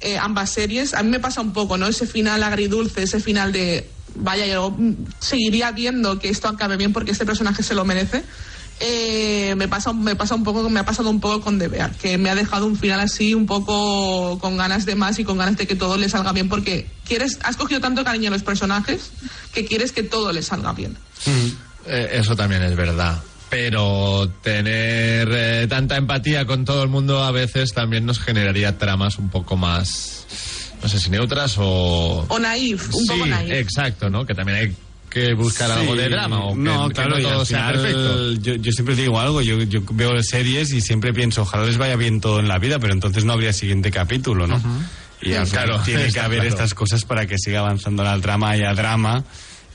eh, 0.00 0.18
ambas 0.18 0.50
series, 0.50 0.92
a 0.92 1.02
mí 1.02 1.10
me 1.10 1.20
pasa 1.20 1.40
un 1.40 1.54
poco, 1.54 1.78
¿no? 1.78 1.86
Ese 1.86 2.06
final 2.06 2.42
agridulce, 2.42 3.04
ese 3.04 3.20
final 3.20 3.52
de, 3.52 3.88
vaya, 4.16 4.46
yo 4.46 4.70
mm, 4.70 4.92
seguiría 5.18 5.72
viendo 5.72 6.18
que 6.18 6.28
esto 6.28 6.48
acabe 6.48 6.76
bien 6.76 6.92
porque 6.92 7.12
este 7.12 7.24
personaje 7.24 7.62
se 7.62 7.74
lo 7.74 7.84
merece. 7.84 8.22
Eh, 8.80 9.54
me 9.56 9.68
pasa 9.68 9.92
me 9.92 10.16
pasa 10.16 10.34
un 10.34 10.42
poco 10.42 10.68
me 10.68 10.80
ha 10.80 10.84
pasado 10.84 11.08
un 11.08 11.20
poco 11.20 11.40
con 11.40 11.60
Debear 11.60 11.92
que 11.92 12.18
me 12.18 12.28
ha 12.28 12.34
dejado 12.34 12.66
un 12.66 12.76
final 12.76 12.98
así 12.98 13.32
un 13.32 13.46
poco 13.46 14.38
con 14.40 14.56
ganas 14.56 14.84
de 14.84 14.96
más 14.96 15.18
y 15.20 15.24
con 15.24 15.38
ganas 15.38 15.56
de 15.56 15.68
que 15.68 15.76
todo 15.76 15.96
le 15.96 16.08
salga 16.08 16.32
bien 16.32 16.48
porque 16.48 16.88
quieres 17.06 17.38
has 17.44 17.56
cogido 17.56 17.80
tanto 17.80 18.02
cariño 18.02 18.28
a 18.28 18.32
los 18.32 18.42
personajes 18.42 19.12
que 19.52 19.64
quieres 19.64 19.92
que 19.92 20.02
todo 20.02 20.32
le 20.32 20.42
salga 20.42 20.72
bien 20.72 20.96
Eh, 21.86 22.10
eso 22.14 22.34
también 22.34 22.62
es 22.62 22.74
verdad. 22.76 23.22
Pero 23.50 24.28
tener 24.42 25.28
eh, 25.30 25.66
tanta 25.68 25.96
empatía 25.96 26.44
con 26.44 26.64
todo 26.64 26.82
el 26.82 26.88
mundo 26.88 27.22
a 27.22 27.30
veces 27.30 27.72
también 27.72 28.04
nos 28.04 28.18
generaría 28.18 28.78
tramas 28.78 29.18
un 29.18 29.28
poco 29.28 29.56
más, 29.56 30.26
no 30.82 30.88
sé 30.88 30.98
si 30.98 31.10
neutras 31.10 31.54
o... 31.58 32.24
o 32.26 32.38
naif 32.40 32.92
un 32.92 33.02
sí, 33.04 33.08
poco 33.08 33.26
naif 33.26 33.52
exacto, 33.52 34.10
¿no? 34.10 34.26
Que 34.26 34.34
también 34.34 34.58
hay 34.58 34.76
que 35.14 35.32
buscar 35.34 35.70
algo 35.70 35.94
de 35.94 36.08
drama 36.08 36.44
o 36.44 36.54
que, 36.54 36.60
no, 36.60 36.88
que 36.88 36.94
claro, 36.94 37.18
no 37.18 37.22
todo 37.22 37.44
sea 37.44 37.68
final, 37.68 37.72
perfecto. 37.74 38.32
Yo, 38.42 38.54
yo 38.56 38.72
siempre 38.72 38.96
digo 38.96 39.20
algo, 39.20 39.40
yo, 39.40 39.62
yo 39.62 39.80
veo 39.92 40.20
series 40.22 40.72
y 40.72 40.80
siempre 40.80 41.14
pienso, 41.14 41.42
ojalá 41.42 41.64
les 41.64 41.78
vaya 41.78 41.96
bien 41.96 42.20
todo 42.20 42.40
en 42.40 42.48
la 42.48 42.58
vida, 42.58 42.78
pero 42.80 42.92
entonces 42.92 43.24
no 43.24 43.32
habría 43.32 43.52
siguiente 43.52 43.90
capítulo, 43.90 44.46
¿no? 44.46 44.60
Y 45.22 45.32
Claro, 45.46 45.80
tiene 45.80 46.12
que 46.12 46.20
haber 46.20 46.40
claro. 46.40 46.50
estas 46.54 46.74
cosas 46.74 47.04
para 47.04 47.26
que 47.26 47.38
siga 47.38 47.60
avanzando 47.60 48.02
la 48.02 48.18
trama 48.20 48.56
y 48.56 48.62
a 48.62 48.74
drama 48.74 49.24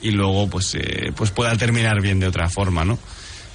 y 0.01 0.11
luego 0.11 0.49
pues, 0.49 0.75
eh, 0.75 1.11
pues 1.15 1.31
pueda 1.31 1.55
terminar 1.57 2.01
bien 2.01 2.19
de 2.19 2.27
otra 2.27 2.49
forma, 2.49 2.85
¿no? 2.85 2.99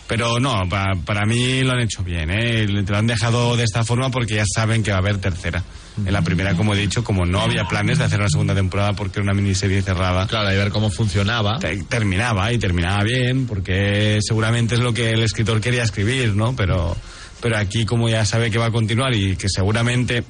Pero 0.07 0.39
no, 0.39 0.69
pa- 0.69 0.93
para 1.05 1.25
mí 1.25 1.63
lo 1.63 1.73
han 1.73 1.81
hecho 1.81 2.03
bien, 2.03 2.31
¿eh? 2.31 2.67
Lo 2.69 2.97
han 2.97 3.07
dejado 3.07 3.57
de 3.57 3.65
esta 3.65 3.85
forma 3.85 4.11
porque 4.11 4.35
ya 4.35 4.45
saben 4.47 4.83
que 4.83 4.91
va 4.91 4.99
a 4.99 5.01
haber 5.01 5.19
tercera. 5.19 5.63
En 6.05 6.13
la 6.13 6.23
primera, 6.23 6.55
como 6.55 6.75
he 6.75 6.79
dicho, 6.79 7.05
como 7.05 7.25
no 7.25 7.41
había 7.41 7.65
planes 7.69 7.99
de 7.99 8.05
hacer 8.05 8.19
una 8.19 8.29
segunda 8.29 8.55
temporada 8.55 8.95
porque 8.95 9.21
era 9.21 9.25
una 9.25 9.33
miniserie 9.41 9.81
cerrada, 9.81 10.27
Claro, 10.27 10.53
y 10.53 10.57
ver 10.57 10.71
cómo 10.71 10.91
funcionaba. 10.91 11.59
te- 11.61 11.85
terminaba 11.85 12.53
y 12.53 12.59
terminaba 12.59 13.03
bien 13.05 13.47
porque 13.47 14.19
seguramente 14.21 14.75
es 14.75 14.81
lo 14.81 14.93
que 14.93 15.13
el 15.13 15.23
escritor 15.23 15.61
quería 15.61 15.85
escribir, 15.85 16.35
¿no? 16.35 16.55
Pero, 16.57 16.97
pero 17.41 17.57
aquí 17.57 17.87
como 17.87 18.09
ya 18.09 18.25
sabe 18.27 18.51
que 18.51 18.59
va 18.59 18.67
a 18.67 18.71
continuar 18.73 19.15
y 19.15 19.37
que 19.37 19.49
seguramente 19.49 20.25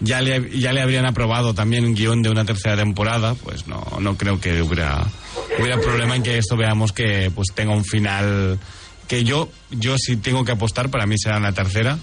ya 0.00 0.20
le, 0.22 0.56
ya 0.58 0.72
le 0.72 0.80
habrían 0.82 1.04
aprobado 1.04 1.52
también 1.52 1.84
un 1.84 1.94
guion 1.94 2.22
de 2.22 2.30
una 2.30 2.44
tercera 2.44 2.76
temporada, 2.76 3.34
pues 3.34 3.66
no, 3.66 3.84
no 4.00 4.16
creo 4.16 4.40
que 4.40 4.62
hubiera, 4.62 5.04
hubiera 5.58 5.80
problema 5.80 6.14
en 6.14 6.22
que 6.22 6.38
esto 6.38 6.56
veamos 6.56 6.92
que 6.92 7.30
pues 7.34 7.48
tenga 7.56 7.72
un 7.74 7.84
final 7.84 8.56
que 9.08 9.24
yo, 9.24 9.50
yo 9.70 9.96
si 9.98 10.16
tengo 10.18 10.44
que 10.44 10.52
apostar, 10.52 10.90
para 10.90 11.06
mí 11.06 11.16
será 11.18 11.40
la 11.40 11.52
tercera, 11.52 11.98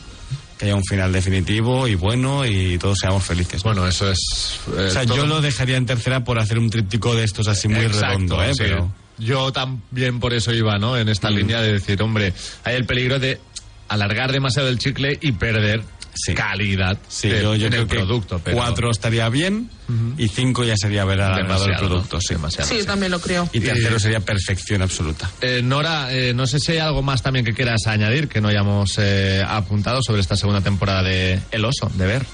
que 0.58 0.66
haya 0.66 0.76
un 0.76 0.84
final 0.84 1.12
definitivo 1.14 1.88
y 1.88 1.96
bueno 1.96 2.46
y 2.46 2.78
todos 2.78 2.98
seamos 3.00 3.24
felices. 3.24 3.62
Bueno, 3.64 3.88
eso 3.88 4.10
es... 4.12 4.60
eh, 4.76 4.88
o 4.88 4.90
sea, 4.90 5.06
todo- 5.06 5.18
yo 5.18 5.26
lo 5.26 5.40
dejaría 5.42 5.78
en 5.78 5.86
tercera 5.86 6.24
por 6.24 6.40
hacer 6.40 6.58
un 6.60 6.70
tríptico 6.70 7.14
de 7.16 7.24
estos 7.24 7.48
así 7.48 7.68
muy 7.68 7.80
Exacto, 7.86 8.08
redondo, 8.08 8.44
¿eh? 8.44 8.54
sí. 8.54 8.64
Pero... 8.64 8.94
Yo 9.18 9.54
también 9.54 10.20
por 10.20 10.34
eso 10.34 10.52
iba, 10.52 10.78
¿no? 10.78 10.98
En 10.98 11.08
esta 11.08 11.30
línea 11.30 11.62
de 11.62 11.72
decir, 11.74 12.02
hombre, 12.02 12.34
hay 12.66 12.76
el 12.76 12.86
peligro 12.86 13.18
de 13.18 13.40
alargar 13.88 14.32
demasiado 14.34 14.68
el 14.68 14.78
chicle 14.78 15.18
y 15.22 15.32
perder 15.32 15.84
Sí. 16.16 16.34
calidad 16.34 16.98
Sí, 17.10 17.28
de- 17.30 17.42
yo, 17.44 17.56
yo 17.56 17.66
en 17.68 17.72
creo 17.72 17.82
el 17.84 17.88
que 17.90 17.96
producto. 17.98 18.40
Pero 18.44 18.58
cuatro 18.58 18.90
estaría 18.90 19.28
bien 19.30 19.70
y 20.18 20.28
cinco 20.30 20.64
ya 20.64 20.76
sería 20.78 21.04
haber 21.04 21.22
alargado 21.22 21.66
el 21.66 21.72
demasiado, 21.72 21.88
producto. 21.88 22.16
¿no? 22.18 22.22
Sí. 22.22 22.34
Demasiado, 22.34 22.70
sí 22.70 22.86
también 22.86 23.12
lo 23.12 23.20
creo 23.20 23.48
Y 23.54 23.60
tercero 23.60 24.00
sería 24.00 24.20
perfección 24.22 24.82
absoluta. 24.82 25.30
Eh, 25.42 25.62
Nora, 25.64 26.08
eh, 26.12 26.34
no 26.34 26.48
sé 26.48 26.60
si 26.60 26.72
hay 26.72 26.78
algo 26.80 27.02
más 27.02 27.22
también 27.22 27.46
que 27.46 27.54
quieras 27.54 27.86
añadir 27.88 28.28
que 28.28 28.42
no 28.42 28.48
hayamos 28.48 28.98
eh, 28.98 29.44
apuntado 29.46 30.02
sobre 30.02 30.22
esta 30.22 30.36
segunda 30.36 30.62
temporada 30.62 31.04
de 31.04 31.40
El 31.52 31.66
Oso, 31.66 31.92
de 31.96 32.06
ver. 32.08 32.26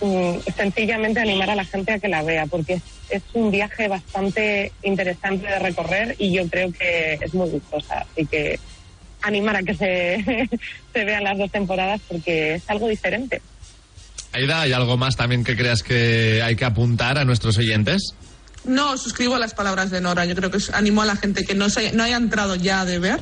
mm, 0.00 0.36
sencillamente 0.56 1.20
animar 1.20 1.50
a 1.50 1.54
la 1.54 1.64
gente 1.64 1.92
a 1.92 1.98
que 1.98 2.08
la 2.08 2.22
vea, 2.22 2.46
porque 2.46 2.74
es, 2.74 2.82
es 3.10 3.22
un 3.34 3.50
viaje 3.50 3.88
bastante 3.88 4.72
interesante 4.82 5.46
de 5.46 5.58
recorrer 5.58 6.14
y 6.18 6.34
yo 6.34 6.48
creo 6.48 6.72
que 6.72 7.18
es 7.20 7.34
muy 7.34 7.50
gustosa. 7.50 8.06
Así 8.12 8.24
que 8.26 8.58
animar 9.22 9.56
a 9.56 9.62
que 9.62 9.74
se, 9.74 10.48
se 10.92 11.04
vean 11.04 11.24
las 11.24 11.38
dos 11.38 11.50
temporadas 11.50 12.00
porque 12.08 12.54
es 12.54 12.68
algo 12.68 12.88
diferente. 12.88 13.40
Aida, 14.32 14.60
¿hay 14.60 14.72
algo 14.72 14.96
más 14.96 15.16
también 15.16 15.42
que 15.42 15.56
creas 15.56 15.82
que 15.82 16.40
hay 16.42 16.54
que 16.56 16.64
apuntar 16.64 17.18
a 17.18 17.24
nuestros 17.24 17.58
oyentes? 17.58 18.14
No, 18.64 18.96
suscribo 18.96 19.34
a 19.34 19.38
las 19.38 19.54
palabras 19.54 19.90
de 19.90 20.00
Nora. 20.00 20.24
Yo 20.24 20.34
creo 20.34 20.50
que 20.50 20.58
animo 20.72 21.02
a 21.02 21.06
la 21.06 21.16
gente 21.16 21.44
que 21.44 21.54
no, 21.54 21.68
se, 21.70 21.92
no 21.92 22.04
haya 22.04 22.16
entrado 22.16 22.54
ya 22.54 22.84
de 22.84 22.98
ver 22.98 23.20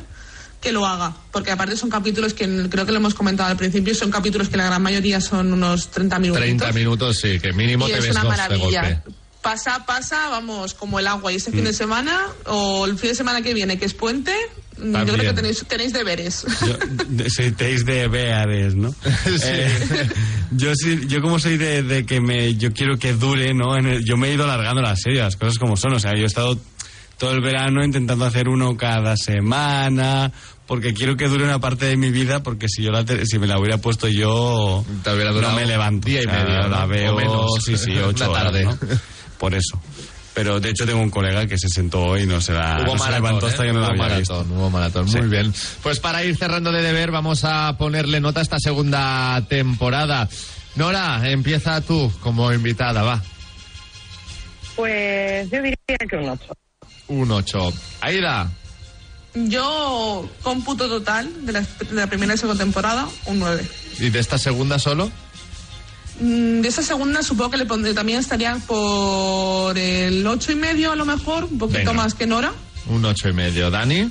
que 0.60 0.72
lo 0.72 0.86
haga. 0.86 1.14
Porque 1.32 1.50
aparte 1.50 1.76
son 1.76 1.90
capítulos 1.90 2.34
que 2.34 2.68
creo 2.68 2.84
que 2.84 2.92
lo 2.92 2.98
hemos 2.98 3.14
comentado 3.14 3.48
al 3.48 3.56
principio, 3.56 3.94
son 3.94 4.10
capítulos 4.10 4.48
que 4.48 4.56
la 4.56 4.66
gran 4.66 4.82
mayoría 4.82 5.20
son 5.20 5.52
unos 5.52 5.90
30 5.90 6.18
minutos. 6.18 6.42
30 6.42 6.72
minutos, 6.72 7.18
sí, 7.18 7.38
que 7.38 7.52
mínimo 7.52 7.88
y 7.88 7.92
te 7.92 7.98
es 7.98 8.04
ves 8.04 8.16
una 8.16 8.24
dos 8.24 8.48
de 8.48 8.56
golpe. 8.56 9.02
Pasa, 9.48 9.86
pasa, 9.86 10.28
vamos, 10.28 10.74
como 10.74 10.98
el 10.98 11.06
agua. 11.06 11.32
Y 11.32 11.36
este 11.36 11.50
Mm. 11.50 11.54
fin 11.54 11.64
de 11.64 11.72
semana 11.72 12.20
o 12.44 12.84
el 12.84 12.98
fin 12.98 13.08
de 13.10 13.14
semana 13.14 13.40
que 13.40 13.54
viene, 13.54 13.78
que 13.78 13.86
es 13.86 13.94
puente, 13.94 14.34
mm, 14.76 14.94
yo 15.06 15.14
creo 15.14 15.30
que 15.30 15.32
tenéis, 15.32 15.64
tenéis 15.66 15.92
deberes. 15.94 16.44
Yo, 16.66 16.76
de- 17.08 17.30
soy 17.34 17.52
teis 17.52 17.86
de 17.86 18.08
Beares, 18.08 18.74
¿no? 18.74 18.94
Eh, 19.44 20.08
yo 20.50 20.74
sí, 20.74 21.00
yo 21.08 21.22
como 21.22 21.38
soy 21.38 21.56
de, 21.56 21.82
de 21.82 22.04
que 22.04 22.20
me, 22.20 22.56
yo 22.56 22.74
quiero 22.74 22.98
que 22.98 23.14
dure, 23.14 23.54
¿no? 23.54 23.74
En 23.78 23.86
el- 23.86 24.04
yo 24.04 24.18
me 24.18 24.28
he 24.28 24.34
ido 24.34 24.44
alargando 24.44 24.82
la 24.82 24.94
serie, 24.96 25.20
las 25.22 25.36
cosas 25.36 25.58
como 25.58 25.78
son. 25.78 25.94
O 25.94 25.98
sea, 25.98 26.12
yo 26.14 26.24
he 26.24 26.26
estado 26.26 26.58
todo 27.16 27.32
el 27.32 27.40
verano 27.40 27.82
intentando 27.82 28.26
hacer 28.26 28.48
uno 28.50 28.76
cada 28.76 29.16
semana, 29.16 30.30
porque 30.66 30.92
quiero 30.92 31.16
que 31.16 31.26
dure 31.28 31.44
una 31.44 31.58
parte 31.58 31.86
de 31.86 31.96
mi 31.96 32.10
vida, 32.10 32.42
porque 32.42 32.68
si 32.68 32.82
yo 32.82 32.90
la, 32.92 33.02
te- 33.06 33.24
si 33.24 33.38
me 33.38 33.46
la 33.46 33.58
hubiera 33.58 33.78
puesto 33.78 34.08
yo, 34.08 34.84
no 35.06 35.52
me 35.54 35.64
levanto. 35.64 36.06
día 36.06 36.22
y 36.22 36.26
O 36.26 36.30
sea, 36.30 36.44
medio, 36.44 36.62
¿no? 36.64 36.68
La 36.68 36.84
O 36.84 36.88
veo, 36.88 37.16
menos. 37.16 37.64
sí, 37.64 37.78
sí, 37.78 37.92
ocho 38.04 38.28
Una 38.30 38.40
tarde. 38.42 38.66
horas, 38.66 38.78
¿no? 38.82 38.88
Por 39.38 39.54
eso. 39.54 39.80
Pero 40.34 40.60
de 40.60 40.70
hecho 40.70 40.86
tengo 40.86 41.00
un 41.00 41.10
colega 41.10 41.46
que 41.46 41.58
se 41.58 41.68
sentó 41.68 42.00
hoy 42.04 42.22
y 42.22 42.26
no 42.26 42.40
se, 42.40 42.52
la, 42.52 42.76
Hubo 42.82 42.92
no 42.92 42.92
se 42.92 42.98
maratón, 42.98 43.14
levantó 43.14 43.46
hasta 43.48 43.64
¿eh? 43.64 43.66
que 43.66 43.72
no 43.72 43.80
la 43.80 43.86
Hubo 43.86 43.90
había 43.92 44.02
maratón, 44.02 44.38
visto. 44.48 44.54
hubo 44.54 44.70
maratón. 44.70 45.08
Sí. 45.08 45.18
Muy 45.18 45.28
bien. 45.28 45.54
Pues 45.82 45.98
para 45.98 46.22
ir 46.24 46.36
cerrando 46.36 46.70
de 46.70 46.82
deber, 46.82 47.10
vamos 47.10 47.44
a 47.44 47.76
ponerle 47.76 48.20
nota 48.20 48.38
a 48.40 48.42
esta 48.44 48.58
segunda 48.60 49.44
temporada. 49.48 50.28
Nora, 50.76 51.28
empieza 51.28 51.80
tú 51.80 52.12
como 52.20 52.52
invitada, 52.52 53.02
va. 53.02 53.20
Pues 54.76 55.50
yo 55.50 55.56
diría 55.62 55.76
que 56.08 56.16
un 56.16 56.28
8. 56.28 56.44
Un 57.08 57.30
8. 57.32 57.72
Aida, 58.02 58.48
Yo, 59.34 60.28
cómputo 60.42 60.88
total 60.88 61.46
de 61.46 61.52
la, 61.52 61.60
de 61.60 61.66
la 61.92 62.06
primera 62.06 62.34
y 62.34 62.38
segunda 62.38 62.62
temporada, 62.62 63.08
un 63.26 63.40
9. 63.40 63.66
¿y 63.98 64.10
de 64.10 64.18
esta 64.20 64.38
segunda 64.38 64.78
solo? 64.78 65.10
Mm, 66.20 66.60
De 66.62 66.68
esa 66.68 66.82
segunda 66.82 67.22
supongo 67.22 67.50
que 67.50 67.56
le 67.58 67.66
pondré 67.66 67.94
también 67.94 68.18
estaría 68.18 68.56
por 68.66 69.76
el 69.78 70.26
ocho 70.26 70.52
y 70.52 70.56
medio 70.56 70.92
a 70.92 70.96
lo 70.96 71.04
mejor, 71.04 71.44
un 71.44 71.58
poquito 71.58 71.78
Venga. 71.78 71.92
más 71.92 72.14
que 72.14 72.26
Nora. 72.26 72.52
Un 72.88 73.04
ocho 73.04 73.28
y 73.28 73.32
medio. 73.32 73.70
Dani, 73.70 74.08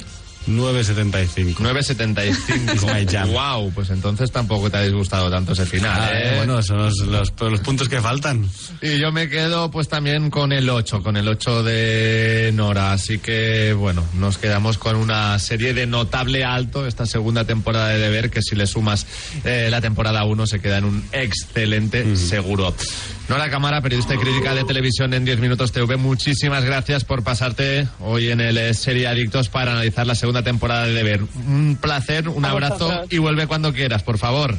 9.75. 0.47 1.55
9.75. 1.55 2.93
My 2.93 3.05
jam. 3.05 3.29
wow, 3.31 3.71
pues 3.73 3.89
entonces 3.89 4.31
tampoco 4.31 4.69
te 4.69 4.77
ha 4.77 4.81
disgustado 4.81 5.29
tanto 5.29 5.53
ese 5.53 5.65
final, 5.65 5.99
Ah, 5.99 6.11
¿eh? 6.13 6.33
Bueno, 6.37 6.61
son 6.61 6.77
los, 6.77 6.97
los, 6.99 7.33
los 7.39 7.59
puntos 7.61 7.89
que 7.89 8.01
faltan. 8.01 8.47
Y 8.81 8.99
yo 8.99 9.11
me 9.11 9.29
quedo 9.29 9.69
pues 9.71 9.87
también 9.87 10.29
con 10.29 10.51
el 10.51 10.69
8, 10.69 11.01
con 11.03 11.17
el 11.17 11.27
8 11.27 11.63
de 11.63 12.51
Nora. 12.53 12.93
Así 12.93 13.19
que 13.19 13.73
bueno, 13.73 14.03
nos 14.15 14.37
quedamos 14.37 14.77
con 14.77 14.95
una 14.95 15.37
serie 15.39 15.73
de 15.73 15.85
notable 15.87 16.43
alto 16.43 16.85
esta 16.87 17.05
segunda 17.05 17.45
temporada 17.45 17.89
de 17.89 17.99
Deber, 17.99 18.29
que 18.29 18.41
si 18.41 18.55
le 18.55 18.67
sumas 18.67 19.05
eh, 19.43 19.67
la 19.69 19.81
temporada 19.81 20.23
1 20.25 20.47
se 20.47 20.59
queda 20.59 20.77
en 20.77 20.85
un 20.85 21.03
excelente 21.11 22.15
seguro. 22.15 22.73
Nora 23.29 23.49
Cámara, 23.49 23.81
periodista 23.81 24.15
y 24.15 24.17
crítica 24.17 24.53
de 24.55 24.63
televisión 24.63 25.13
en 25.13 25.25
10 25.25 25.39
Minutos 25.39 25.73
TV, 25.73 25.97
muchísimas 25.97 26.63
gracias 26.63 27.03
por 27.03 27.23
pasarte 27.23 27.85
hoy 27.99 28.29
en 28.29 28.39
el 28.39 28.57
eh, 28.57 28.73
Serie 28.73 29.07
Adictos 29.07 29.49
para 29.49 29.73
analizar 29.73 30.07
la 30.07 30.15
segunda 30.15 30.36
temporada 30.43 30.85
de 30.85 30.93
Deber. 30.93 31.21
Un 31.47 31.77
placer, 31.79 32.27
un 32.29 32.45
A 32.45 32.51
abrazo 32.51 32.85
vosotros. 32.87 33.07
y 33.11 33.17
vuelve 33.17 33.47
cuando 33.47 33.73
quieras, 33.73 34.03
por 34.03 34.17
favor. 34.17 34.55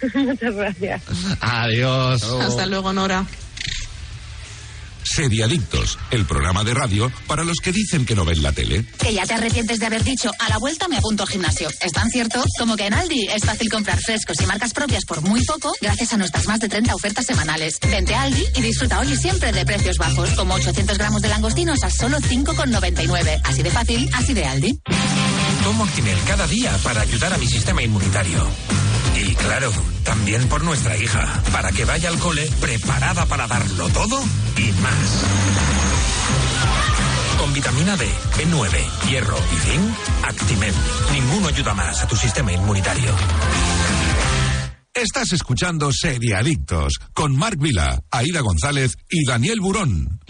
Muchas 0.14 0.54
gracias. 0.54 1.02
Adiós. 1.40 2.22
Hasta 2.22 2.66
luego, 2.66 2.92
Nora. 2.92 3.24
Seriadictos, 5.12 5.98
el 6.12 6.24
programa 6.24 6.62
de 6.62 6.72
radio 6.72 7.10
para 7.26 7.42
los 7.42 7.58
que 7.58 7.72
dicen 7.72 8.06
que 8.06 8.14
no 8.14 8.24
ven 8.24 8.42
la 8.42 8.52
tele. 8.52 8.84
Que 8.98 9.12
ya 9.12 9.26
te 9.26 9.34
arrepientes 9.34 9.80
de 9.80 9.86
haber 9.86 10.04
dicho 10.04 10.30
a 10.38 10.48
la 10.48 10.58
vuelta 10.58 10.86
me 10.86 10.96
apunto 10.96 11.24
al 11.24 11.28
gimnasio. 11.28 11.68
Es 11.80 11.92
tan 11.92 12.08
cierto 12.10 12.44
como 12.58 12.76
que 12.76 12.86
en 12.86 12.94
Aldi 12.94 13.26
es 13.26 13.44
fácil 13.44 13.68
comprar 13.68 13.98
frescos 13.98 14.40
y 14.40 14.46
marcas 14.46 14.72
propias 14.72 15.04
por 15.04 15.20
muy 15.22 15.44
poco 15.44 15.72
gracias 15.80 16.12
a 16.12 16.16
nuestras 16.16 16.46
más 16.46 16.60
de 16.60 16.68
30 16.68 16.94
ofertas 16.94 17.26
semanales. 17.26 17.78
Vente 17.90 18.14
a 18.14 18.22
Aldi 18.22 18.44
y 18.54 18.62
disfruta 18.62 19.00
hoy 19.00 19.12
y 19.12 19.16
siempre 19.16 19.52
de 19.52 19.66
precios 19.66 19.96
bajos, 19.98 20.30
como 20.30 20.54
800 20.54 20.96
gramos 20.96 21.22
de 21.22 21.28
langostinos 21.28 21.82
a 21.82 21.90
solo 21.90 22.18
5,99. 22.18 23.40
Así 23.44 23.62
de 23.62 23.70
fácil, 23.70 24.08
así 24.14 24.32
de 24.32 24.44
Aldi. 24.44 24.80
Tomo 25.64 25.84
Actimel 25.84 26.18
cada 26.26 26.46
día 26.46 26.78
para 26.84 27.00
ayudar 27.02 27.34
a 27.34 27.38
mi 27.38 27.46
sistema 27.46 27.82
inmunitario. 27.82 28.46
Y 29.16 29.34
claro, 29.34 29.70
también 30.04 30.48
por 30.48 30.62
nuestra 30.64 30.96
hija, 30.96 31.42
para 31.52 31.70
que 31.72 31.84
vaya 31.84 32.08
al 32.08 32.18
cole 32.18 32.48
preparada 32.60 33.26
para 33.26 33.46
darlo 33.46 33.88
todo 33.90 34.22
y 34.56 34.72
más. 34.80 35.24
Con 37.38 37.52
vitamina 37.52 37.96
D, 37.96 38.06
B9, 38.36 39.08
hierro 39.08 39.38
y 39.52 39.56
zinc, 39.56 39.94
Actimel. 40.22 40.74
Ninguno 41.12 41.48
ayuda 41.48 41.74
más 41.74 42.02
a 42.02 42.06
tu 42.06 42.16
sistema 42.16 42.52
inmunitario. 42.52 43.14
Estás 44.92 45.32
escuchando 45.32 45.90
Seriadictos 45.92 46.98
con 47.14 47.36
Marc 47.36 47.58
Vila, 47.58 48.00
Aida 48.10 48.40
González 48.40 48.96
y 49.08 49.24
Daniel 49.24 49.60
Burón. 49.60 50.20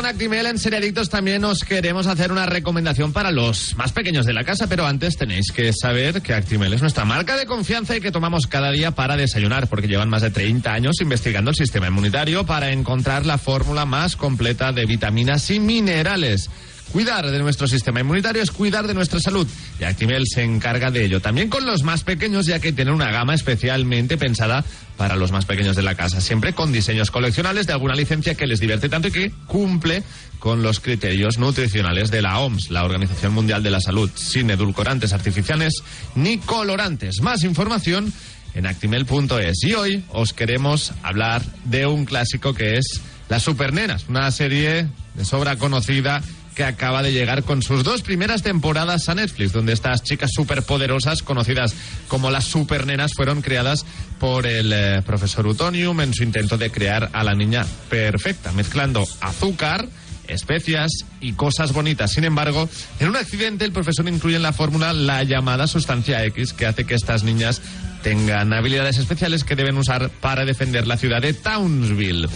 Con 0.00 0.08
Actimel 0.08 0.46
en 0.46 0.58
Seriadictos 0.58 1.10
también 1.10 1.44
os 1.44 1.62
queremos 1.62 2.06
hacer 2.06 2.32
una 2.32 2.46
recomendación 2.46 3.12
para 3.12 3.30
los 3.30 3.76
más 3.76 3.92
pequeños 3.92 4.24
de 4.24 4.32
la 4.32 4.44
casa, 4.44 4.66
pero 4.66 4.86
antes 4.86 5.18
tenéis 5.18 5.52
que 5.52 5.74
saber 5.74 6.22
que 6.22 6.32
Actimel 6.32 6.72
es 6.72 6.80
nuestra 6.80 7.04
marca 7.04 7.36
de 7.36 7.44
confianza 7.44 7.94
y 7.94 8.00
que 8.00 8.10
tomamos 8.10 8.46
cada 8.46 8.70
día 8.70 8.92
para 8.92 9.18
desayunar, 9.18 9.68
porque 9.68 9.88
llevan 9.88 10.08
más 10.08 10.22
de 10.22 10.30
30 10.30 10.72
años 10.72 11.02
investigando 11.02 11.50
el 11.50 11.56
sistema 11.56 11.88
inmunitario 11.88 12.46
para 12.46 12.72
encontrar 12.72 13.26
la 13.26 13.36
fórmula 13.36 13.84
más 13.84 14.16
completa 14.16 14.72
de 14.72 14.86
vitaminas 14.86 15.50
y 15.50 15.60
minerales. 15.60 16.48
Cuidar 16.92 17.30
de 17.30 17.38
nuestro 17.38 17.68
sistema 17.68 18.00
inmunitario 18.00 18.42
es 18.42 18.50
cuidar 18.50 18.88
de 18.88 18.94
nuestra 18.94 19.20
salud 19.20 19.46
y 19.78 19.84
Actimel 19.84 20.24
se 20.26 20.42
encarga 20.42 20.90
de 20.90 21.04
ello. 21.04 21.20
También 21.20 21.48
con 21.48 21.64
los 21.64 21.84
más 21.84 22.02
pequeños, 22.02 22.46
ya 22.46 22.58
que 22.58 22.72
tienen 22.72 22.94
una 22.94 23.12
gama 23.12 23.32
especialmente 23.34 24.18
pensada 24.18 24.64
para 24.96 25.14
los 25.14 25.30
más 25.30 25.44
pequeños 25.44 25.76
de 25.76 25.82
la 25.82 25.94
casa, 25.94 26.20
siempre 26.20 26.52
con 26.52 26.72
diseños 26.72 27.12
coleccionales 27.12 27.68
de 27.68 27.74
alguna 27.74 27.94
licencia 27.94 28.34
que 28.34 28.46
les 28.46 28.58
divierte 28.58 28.88
tanto 28.88 29.08
y 29.08 29.12
que 29.12 29.30
cumple 29.46 30.02
con 30.40 30.62
los 30.62 30.80
criterios 30.80 31.38
nutricionales 31.38 32.10
de 32.10 32.22
la 32.22 32.40
OMS, 32.40 32.70
la 32.70 32.84
Organización 32.84 33.34
Mundial 33.34 33.62
de 33.62 33.70
la 33.70 33.80
Salud, 33.80 34.10
sin 34.14 34.50
edulcorantes 34.50 35.12
artificiales 35.12 35.74
ni 36.16 36.38
colorantes. 36.38 37.20
Más 37.22 37.44
información 37.44 38.12
en 38.54 38.66
actimel.es. 38.66 39.62
Y 39.62 39.74
hoy 39.74 40.04
os 40.08 40.32
queremos 40.32 40.92
hablar 41.02 41.42
de 41.64 41.86
un 41.86 42.04
clásico 42.04 42.52
que 42.52 42.78
es 42.78 43.00
Las 43.28 43.44
Supernenas, 43.44 44.06
una 44.08 44.30
serie 44.32 44.88
de 45.14 45.24
sobra 45.24 45.56
conocida 45.56 46.22
que 46.54 46.64
acaba 46.64 47.02
de 47.02 47.12
llegar 47.12 47.44
con 47.44 47.62
sus 47.62 47.84
dos 47.84 48.02
primeras 48.02 48.42
temporadas 48.42 49.08
a 49.08 49.14
Netflix, 49.14 49.52
donde 49.52 49.72
estas 49.72 50.02
chicas 50.02 50.30
superpoderosas, 50.34 51.22
conocidas 51.22 51.74
como 52.08 52.30
las 52.30 52.44
supernenas, 52.44 53.12
fueron 53.14 53.42
creadas 53.42 53.84
por 54.18 54.46
el 54.46 54.72
eh, 54.72 55.02
profesor 55.04 55.46
Utonium 55.46 56.00
en 56.00 56.14
su 56.14 56.22
intento 56.22 56.58
de 56.58 56.70
crear 56.70 57.10
a 57.12 57.24
la 57.24 57.34
niña 57.34 57.64
perfecta, 57.88 58.52
mezclando 58.52 59.06
azúcar, 59.20 59.88
especias 60.28 60.90
y 61.20 61.32
cosas 61.32 61.72
bonitas. 61.72 62.12
Sin 62.12 62.24
embargo, 62.24 62.68
en 62.98 63.08
un 63.08 63.16
accidente 63.16 63.64
el 63.64 63.72
profesor 63.72 64.08
incluye 64.08 64.36
en 64.36 64.42
la 64.42 64.52
fórmula 64.52 64.92
la 64.92 65.22
llamada 65.24 65.66
sustancia 65.66 66.24
X 66.26 66.52
que 66.52 66.66
hace 66.66 66.84
que 66.84 66.94
estas 66.94 67.24
niñas 67.24 67.60
tengan 68.02 68.52
habilidades 68.52 68.98
especiales 68.98 69.44
que 69.44 69.56
deben 69.56 69.76
usar 69.76 70.08
para 70.08 70.44
defender 70.44 70.86
la 70.86 70.96
ciudad 70.96 71.20
de 71.20 71.34
Townsville. 71.34 72.28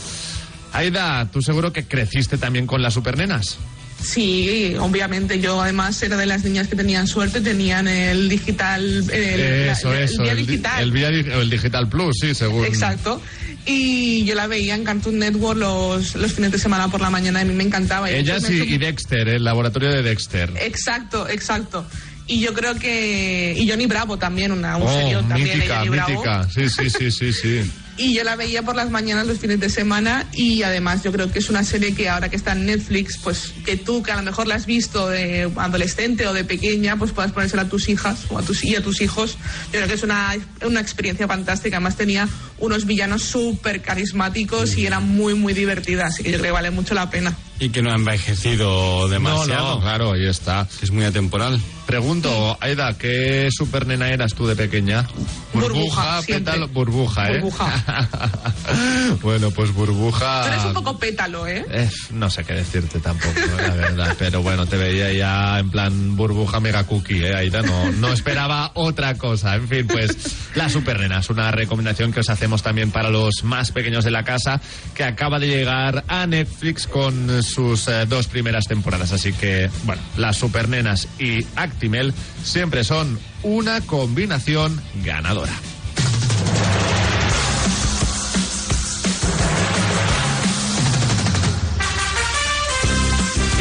Aida, 0.73 1.29
tú 1.31 1.41
seguro 1.41 1.73
que 1.73 1.85
creciste 1.85 2.37
también 2.37 2.67
con 2.67 2.83
las 2.83 2.95
supernenas. 2.95 3.59
Sí, 4.05 4.75
obviamente 4.79 5.41
yo 5.41 5.61
además 5.63 6.03
era 6.03 6.17
de 6.17 6.27
las 6.27 6.45
niñas 6.45 6.69
que 6.69 6.77
tenían 6.77 7.07
suerte, 7.07 7.41
tenían 7.41 7.89
el 7.89 8.29
digital, 8.29 8.85
el, 9.11 9.41
Eso, 9.71 9.91
la- 9.91 9.99
el 9.99 10.05
eso, 10.05 10.23
vía 10.23 10.33
el, 10.33 10.39
di- 10.39 10.47
digital. 10.47 10.83
el 10.95 11.05
el 11.33 11.51
Digital 11.51 11.89
Plus, 11.89 12.17
sí, 12.21 12.35
según. 12.35 12.65
Exacto. 12.67 13.21
Y 13.67 14.25
yo 14.25 14.35
la 14.35 14.47
veía 14.47 14.75
en 14.75 14.85
Cartoon 14.85 15.19
Network 15.19 15.59
los, 15.59 16.15
los 16.17 16.33
fines 16.35 16.53
de 16.53 16.59
semana 16.59 16.89
por 16.89 17.01
la 17.01 17.09
mañana 17.09 17.41
a 17.41 17.45
mí 17.45 17.55
me 17.55 17.65
encantaba. 17.65 18.11
Ellas 18.11 18.49
y, 18.51 18.61
y 18.63 18.77
Dexter, 18.79 19.27
el 19.29 19.43
laboratorio 19.45 19.91
de 19.91 20.03
Dexter. 20.03 20.51
Exacto, 20.61 21.27
exacto. 21.29 21.87
Y 22.27 22.41
yo 22.41 22.53
creo 22.53 22.75
que. 22.75 23.55
Y 23.59 23.69
Johnny 23.69 23.87
Bravo 23.87 24.19
también, 24.19 24.53
una, 24.53 24.77
un 24.77 24.83
Oh, 24.83 25.01
serial 25.01 25.27
también 25.29 25.57
mítica, 25.59 25.77
Johnny 25.79 25.89
Bravo. 25.91 26.11
mítica. 26.11 26.49
Sí, 26.55 26.69
sí, 26.69 26.91
sí, 26.91 27.11
sí, 27.11 27.33
sí. 27.33 27.71
Y 27.97 28.13
yo 28.13 28.25
la 28.25 28.35
veía 28.35 28.63
por 28.63 28.75
las 28.75 28.91
mañanas 28.91 29.27
los 29.27 29.39
fines 29.39 29.61
de 29.61 29.71
semana 29.71 30.27
y 30.33 30.65
además 30.65 31.05
yo 31.05 31.13
creo 31.13 31.31
que 31.31 31.39
es 31.39 31.49
una 31.49 31.63
serie 31.63 31.95
que 31.95 32.09
ahora 32.09 32.29
que 32.29 32.35
está 32.35 32.53
en 32.53 32.67
Netflix, 32.67 33.19
pues 33.19 33.53
que 33.65 33.77
tú 33.77 34.03
que 34.03 34.11
a 34.11 34.17
lo 34.17 34.23
mejor 34.23 34.49
la 34.49 34.57
has 34.57 34.67
visto 34.67 35.09
de 35.09 35.49
adolescente 35.57 36.27
o 36.27 36.33
de 36.33 36.43
pequeña, 36.43 36.97
pues 36.97 37.13
puedas 37.13 37.31
ponérsela 37.31 37.63
a 37.63 37.69
tus 37.69 37.89
hijas 37.89 38.19
o 38.31 38.39
a 38.39 38.43
tus, 38.43 38.65
y 38.65 38.75
a 38.75 38.83
tus 38.83 39.01
hijos. 39.01 39.37
Yo 39.67 39.79
creo 39.79 39.87
que 39.87 39.95
es 39.95 40.03
una, 40.03 40.35
una 40.67 40.81
experiencia 40.81 41.29
fantástica. 41.29 41.77
Además 41.77 41.97
tenía 41.97 42.29
unos 42.59 42.85
villanos 42.85 43.23
súper 43.23 43.81
carismáticos 43.81 44.77
y 44.77 44.87
era 44.87 44.99
muy, 44.99 45.35
muy 45.35 45.53
divertida. 45.55 46.07
Así 46.07 46.25
que 46.25 46.33
yo 46.33 46.39
creo 46.39 46.51
que 46.51 46.55
vale 46.55 46.71
mucho 46.73 46.95
la 46.95 47.11
pena. 47.11 47.37
Y 47.59 47.69
que 47.71 47.83
no 47.83 47.91
ha 47.93 47.95
envejecido 47.95 49.09
demasiado. 49.09 49.69
No, 49.69 49.75
no, 49.77 49.81
claro, 49.81 50.13
ahí 50.13 50.27
está. 50.27 50.67
Es 50.83 50.91
muy 50.91 51.05
atemporal. 51.05 51.61
Pregunto, 51.87 52.57
Aida, 52.61 52.97
¿qué 52.97 53.49
supernena 53.51 54.09
eras 54.09 54.33
tú 54.35 54.47
de 54.47 54.57
pequeña? 54.57 55.07
Burbuja, 55.53 56.23
siempre. 56.23 56.53
pétalo, 56.53 56.69
burbuja, 56.69 57.31
¿eh? 57.31 57.41
Burbuja. 57.41 58.09
bueno, 59.23 59.51
pues 59.51 59.73
burbuja. 59.73 60.43
Tú 60.43 60.49
eres 60.49 60.65
un 60.65 60.73
poco 60.73 60.99
pétalo, 60.99 61.47
¿eh? 61.47 61.65
Eh, 61.71 61.91
no 62.11 62.31
sé 62.31 62.43
qué 62.43 62.55
decirte 62.55 63.01
tampoco, 63.01 63.39
la 63.57 63.75
verdad. 63.75 64.17
Pero 64.19 64.43
bueno, 64.43 64.67
te 64.67 64.79
veía 64.79 65.13
ya 65.13 65.59
en 65.59 65.71
plan 65.71 66.17
burbuja 66.17 66.59
mega 66.59 66.85
cookie, 66.85 67.23
¿eh, 67.23 67.37
Aida? 67.37 67.61
No, 67.63 67.93
no 67.93 68.13
esperaba 68.13 68.73
otra 68.75 69.15
cosa. 69.17 69.55
En 69.55 69.69
fin, 69.69 69.87
pues 69.87 70.17
La 70.55 70.71
Supernenas, 70.71 71.29
una 71.29 71.51
recomendación 71.51 72.13
que 72.13 72.21
os 72.21 72.31
hacemos 72.31 72.63
también 72.63 72.91
para 72.91 73.11
los 73.11 73.45
más 73.45 73.73
pequeños 73.73 74.05
de 74.05 74.11
la 74.11 74.25
casa, 74.25 74.61
que 74.95 75.05
acaba 75.05 75.39
de 75.39 75.49
llegar 75.49 76.05
a 76.09 76.27
Netflix 76.27 76.87
con 76.87 77.43
sus 77.45 77.89
eh, 77.89 78.07
dos 78.07 78.27
primeras 78.27 78.67
temporadas. 78.67 79.13
Así 79.13 79.33
que, 79.33 79.71
bueno, 79.85 80.03
Las 80.17 80.37
Supernenas 80.37 81.09
y 81.19 81.47
Actimel 81.57 82.13
siempre 82.43 82.85
son 82.85 83.19
una 83.43 83.81
combinación 83.83 84.81
ganadora. 85.05 85.53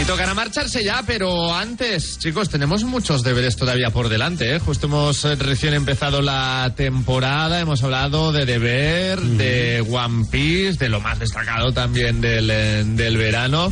Y 0.03 0.05
tocará 0.05 0.33
marcharse 0.33 0.83
ya, 0.83 1.01
pero 1.07 1.55
antes, 1.55 2.19
chicos, 2.19 2.49
tenemos 2.49 2.83
muchos 2.83 3.23
deberes 3.23 3.55
todavía 3.55 3.89
por 3.89 4.09
delante. 4.09 4.53
¿eh? 4.53 4.59
Justo 4.59 4.87
hemos 4.87 5.23
eh, 5.23 5.35
recién 5.35 5.73
empezado 5.73 6.21
la 6.21 6.73
temporada, 6.75 7.61
hemos 7.61 7.83
hablado 7.83 8.33
de 8.33 8.45
deber, 8.45 9.21
de 9.21 9.79
One 9.79 10.25
Piece, 10.29 10.77
de 10.77 10.89
lo 10.89 10.99
más 10.99 11.19
destacado 11.19 11.71
también 11.71 12.19
del, 12.19 12.49
eh, 12.51 12.83
del 12.85 13.15
verano. 13.15 13.71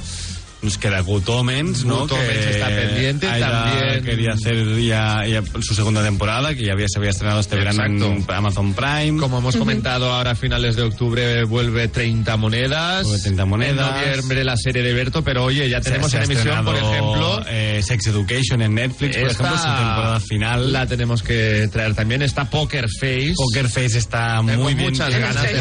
Nos 0.62 0.78
queda 0.78 1.00
Good 1.02 1.28
Omens, 1.28 1.86
¿no? 1.86 2.02
Good 2.02 2.12
Omens 2.12 2.46
está 2.46 2.68
pendiente, 2.68 3.28
Aida 3.28 3.64
también- 3.72 4.04
quería 4.04 4.34
hacer 4.34 4.80
ya, 4.80 5.26
ya 5.26 5.42
su 5.60 5.74
segunda 5.74 6.04
temporada, 6.04 6.54
que 6.54 6.64
ya 6.66 6.74
había, 6.74 6.88
se 6.88 7.00
había 7.00 7.10
estrenado 7.10 7.40
este 7.40 7.56
verano 7.56 7.84
en. 7.84 8.26
Amazon 8.28 8.74
Prime. 8.76 9.20
Como 9.20 9.40
hemos 9.40 9.56
comentado 9.58 10.12
ahora 10.14 10.32
a 10.32 10.36
finales 10.36 10.76
de 10.76 10.84
octubre 10.84 11.44
vuelve 11.46 11.88
30 11.88 12.38
monedas. 12.38 13.04
Vuelve 13.08 13.24
30 13.24 13.46
monedas. 13.46 13.96
En 14.02 14.06
noviembre 14.12 14.44
la 14.44 14.56
serie 14.56 14.84
de 14.84 14.94
Berto, 14.94 15.24
pero 15.24 15.46
oye, 15.46 15.68
ya 15.68 15.82
tenemos 15.82 16.12
se 16.12 16.18
en 16.18 16.24
emisión, 16.26 16.64
por 16.64 16.76
ejemplo, 16.76 17.44
eh, 17.48 17.82
Sex 17.84 18.08
Education 18.08 18.62
en 18.62 18.76
Netflix, 18.76 19.18
por 19.18 19.28
esta 19.30 19.44
ejemplo, 19.44 19.58
su 19.58 19.64
temporada 19.78 20.20
final. 20.20 20.72
La 20.74 20.86
tenemos 20.86 21.24
que 21.24 21.68
traer 21.72 21.96
también. 21.96 22.22
Está 22.22 22.50
Poker 22.50 22.88
Face. 23.00 23.34
Poker 23.36 23.68
Face 23.68 23.98
está 23.98 24.42
Tengo 24.46 24.62
muy 24.64 24.76
bien. 24.76 24.92
muchas 24.92 25.10
ganas 25.10 25.42
de 25.42 25.58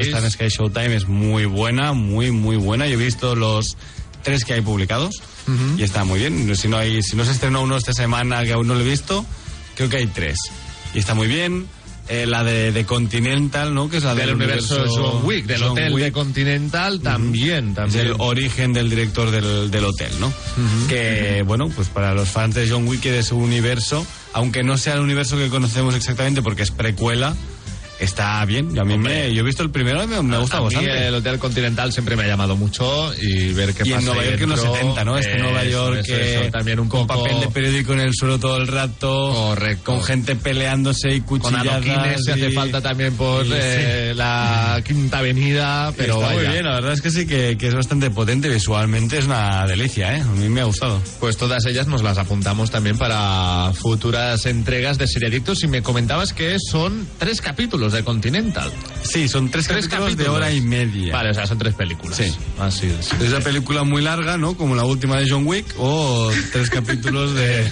está 0.00 0.18
en 0.18 0.30
Sky 0.30 0.48
Showtime, 0.48 0.96
es 0.96 1.06
muy 1.06 1.44
buena, 1.44 1.92
muy, 1.92 2.32
muy 2.32 2.56
buena. 2.56 2.86
Yo 2.88 2.94
he 2.94 3.04
visto 3.04 3.36
los 3.36 3.76
tres 4.22 4.44
que 4.44 4.54
hay 4.54 4.60
publicados 4.60 5.22
y 5.76 5.82
está 5.82 6.04
muy 6.04 6.20
bien. 6.20 6.54
Si 6.56 6.68
no, 6.68 6.76
hay, 6.78 7.02
si 7.02 7.16
no 7.16 7.24
se 7.24 7.32
estrenó 7.32 7.62
uno 7.62 7.76
esta 7.76 7.92
semana 7.92 8.44
que 8.44 8.52
aún 8.52 8.66
no 8.68 8.74
lo 8.74 8.80
he 8.80 8.88
visto, 8.88 9.24
creo 9.76 9.88
que 9.88 9.96
hay 9.98 10.06
tres. 10.06 10.38
Y 10.94 10.98
está 10.98 11.14
muy 11.14 11.26
bien. 11.26 11.66
Eh, 12.08 12.26
la 12.26 12.42
de, 12.42 12.72
de 12.72 12.84
Continental, 12.84 13.72
¿no? 13.74 13.88
Que 13.88 13.98
es 13.98 14.02
la 14.04 14.14
del 14.16 14.34
universo, 14.34 14.84
John 14.88 15.24
Wick, 15.24 15.46
del 15.46 15.60
John 15.62 15.70
hotel 15.70 15.92
Wick. 15.94 16.04
de 16.04 16.12
Continental, 16.12 17.00
también, 17.00 17.68
Es 17.68 17.74
también. 17.76 18.06
el 18.06 18.14
origen 18.18 18.72
del 18.72 18.90
director 18.90 19.30
del, 19.30 19.70
del 19.70 19.84
hotel, 19.84 20.10
¿no? 20.18 20.32
Que, 20.88 21.44
bueno, 21.46 21.68
pues 21.74 21.88
para 21.88 22.12
los 22.12 22.28
fans 22.28 22.56
de 22.56 22.68
John 22.68 22.88
Wick 22.88 23.04
y 23.06 23.10
de 23.10 23.22
su 23.22 23.36
universo, 23.38 24.04
aunque 24.32 24.64
no 24.64 24.76
sea 24.78 24.94
el 24.94 25.00
universo 25.00 25.36
que 25.36 25.48
conocemos 25.48 25.94
exactamente 25.94 26.42
porque 26.42 26.62
es 26.64 26.72
precuela, 26.72 27.34
Está 28.02 28.44
bien, 28.44 28.76
a 28.78 28.84
mí 28.84 28.98
me, 28.98 29.32
yo 29.32 29.42
he 29.42 29.44
visto 29.44 29.62
el 29.62 29.70
primero 29.70 30.02
y 30.02 30.06
me, 30.08 30.20
me 30.22 30.36
gusta 30.38 30.56
a 30.56 30.60
mí 30.60 30.64
bastante. 30.66 31.06
el 31.06 31.14
Hotel 31.14 31.38
Continental 31.38 31.92
siempre 31.92 32.16
me 32.16 32.24
ha 32.24 32.26
llamado 32.26 32.56
mucho 32.56 33.12
y 33.14 33.52
ver 33.52 33.72
qué 33.74 33.84
y 33.84 33.90
pasa 33.92 33.98
en 34.00 34.04
Nueva 34.06 34.24
York 34.24 34.40
en 34.42 34.48
los 34.50 34.60
dentro, 34.60 34.74
70, 34.80 35.04
¿no? 35.04 35.18
Este 35.18 35.32
eso, 35.34 35.42
Nueva 35.44 35.64
York 35.64 35.98
eso, 36.00 36.12
que 36.14 36.34
eso, 36.42 36.50
también 36.50 36.80
un 36.80 36.88
con 36.88 37.06
poco 37.06 37.22
papel 37.22 37.40
de 37.40 37.46
periódico 37.48 37.92
en 37.92 38.00
el 38.00 38.12
suelo 38.12 38.38
todo 38.40 38.56
el 38.56 38.66
rato, 38.66 39.30
Correcto. 39.32 39.84
con 39.84 40.02
gente 40.02 40.34
peleándose 40.34 41.14
y 41.14 41.20
con 41.20 41.38
cuchilladas. 41.38 41.68
adoquines 41.86 42.24
si 42.24 42.30
hace 42.32 42.48
y- 42.50 42.52
falta 42.52 42.80
también 42.80 43.14
por 43.14 43.46
y- 43.46 43.50
eh, 43.54 44.12
la 44.16 44.82
Quinta 44.84 45.18
Avenida, 45.18 45.92
pero 45.96 46.14
Está 46.14 46.26
vaya. 46.26 46.40
muy 46.40 46.48
bien, 46.52 46.64
la 46.64 46.72
verdad 46.74 46.92
es 46.94 47.02
que 47.02 47.10
sí 47.10 47.26
que, 47.26 47.56
que 47.56 47.68
es 47.68 47.74
bastante 47.74 48.10
potente 48.10 48.48
visualmente, 48.48 49.18
es 49.18 49.26
una 49.26 49.64
delicia, 49.66 50.16
¿eh? 50.16 50.20
A 50.22 50.24
mí 50.32 50.48
me 50.48 50.60
ha 50.60 50.64
gustado. 50.64 51.00
Pues 51.20 51.36
todas 51.36 51.64
ellas 51.66 51.86
nos 51.86 52.02
las 52.02 52.18
apuntamos 52.18 52.70
también 52.72 52.98
para 52.98 53.72
futuras 53.80 54.44
entregas 54.46 54.98
de 54.98 55.06
Seriadictos 55.06 55.62
y 55.62 55.68
me 55.68 55.82
comentabas 55.82 56.32
que 56.32 56.56
son 56.58 57.06
tres 57.18 57.40
capítulos 57.40 57.91
de 57.92 58.04
Continental. 58.04 58.70
Sí, 59.02 59.28
son 59.28 59.50
tres, 59.50 59.66
Tres 59.66 59.86
capítulos, 59.88 60.16
de 60.16 60.24
capítulos. 60.24 60.36
hora 60.36 60.52
y 60.52 60.60
media. 60.60 61.12
Vale, 61.12 61.30
o 61.30 61.34
sea, 61.34 61.46
son 61.46 61.58
tres 61.58 61.74
películas. 61.74 62.16
Sí. 62.16 62.32
Así 62.58 62.86
es. 62.86 63.12
Es 63.20 63.28
una 63.30 63.40
película 63.40 63.84
muy 63.84 64.02
larga, 64.02 64.36
¿no? 64.38 64.56
Como 64.56 64.74
la 64.74 64.84
última 64.84 65.18
de 65.18 65.26
John 65.28 65.46
Wick, 65.46 65.66
o 65.78 66.30
tres 66.52 66.70
capítulos 66.70 67.34
de, 67.34 67.70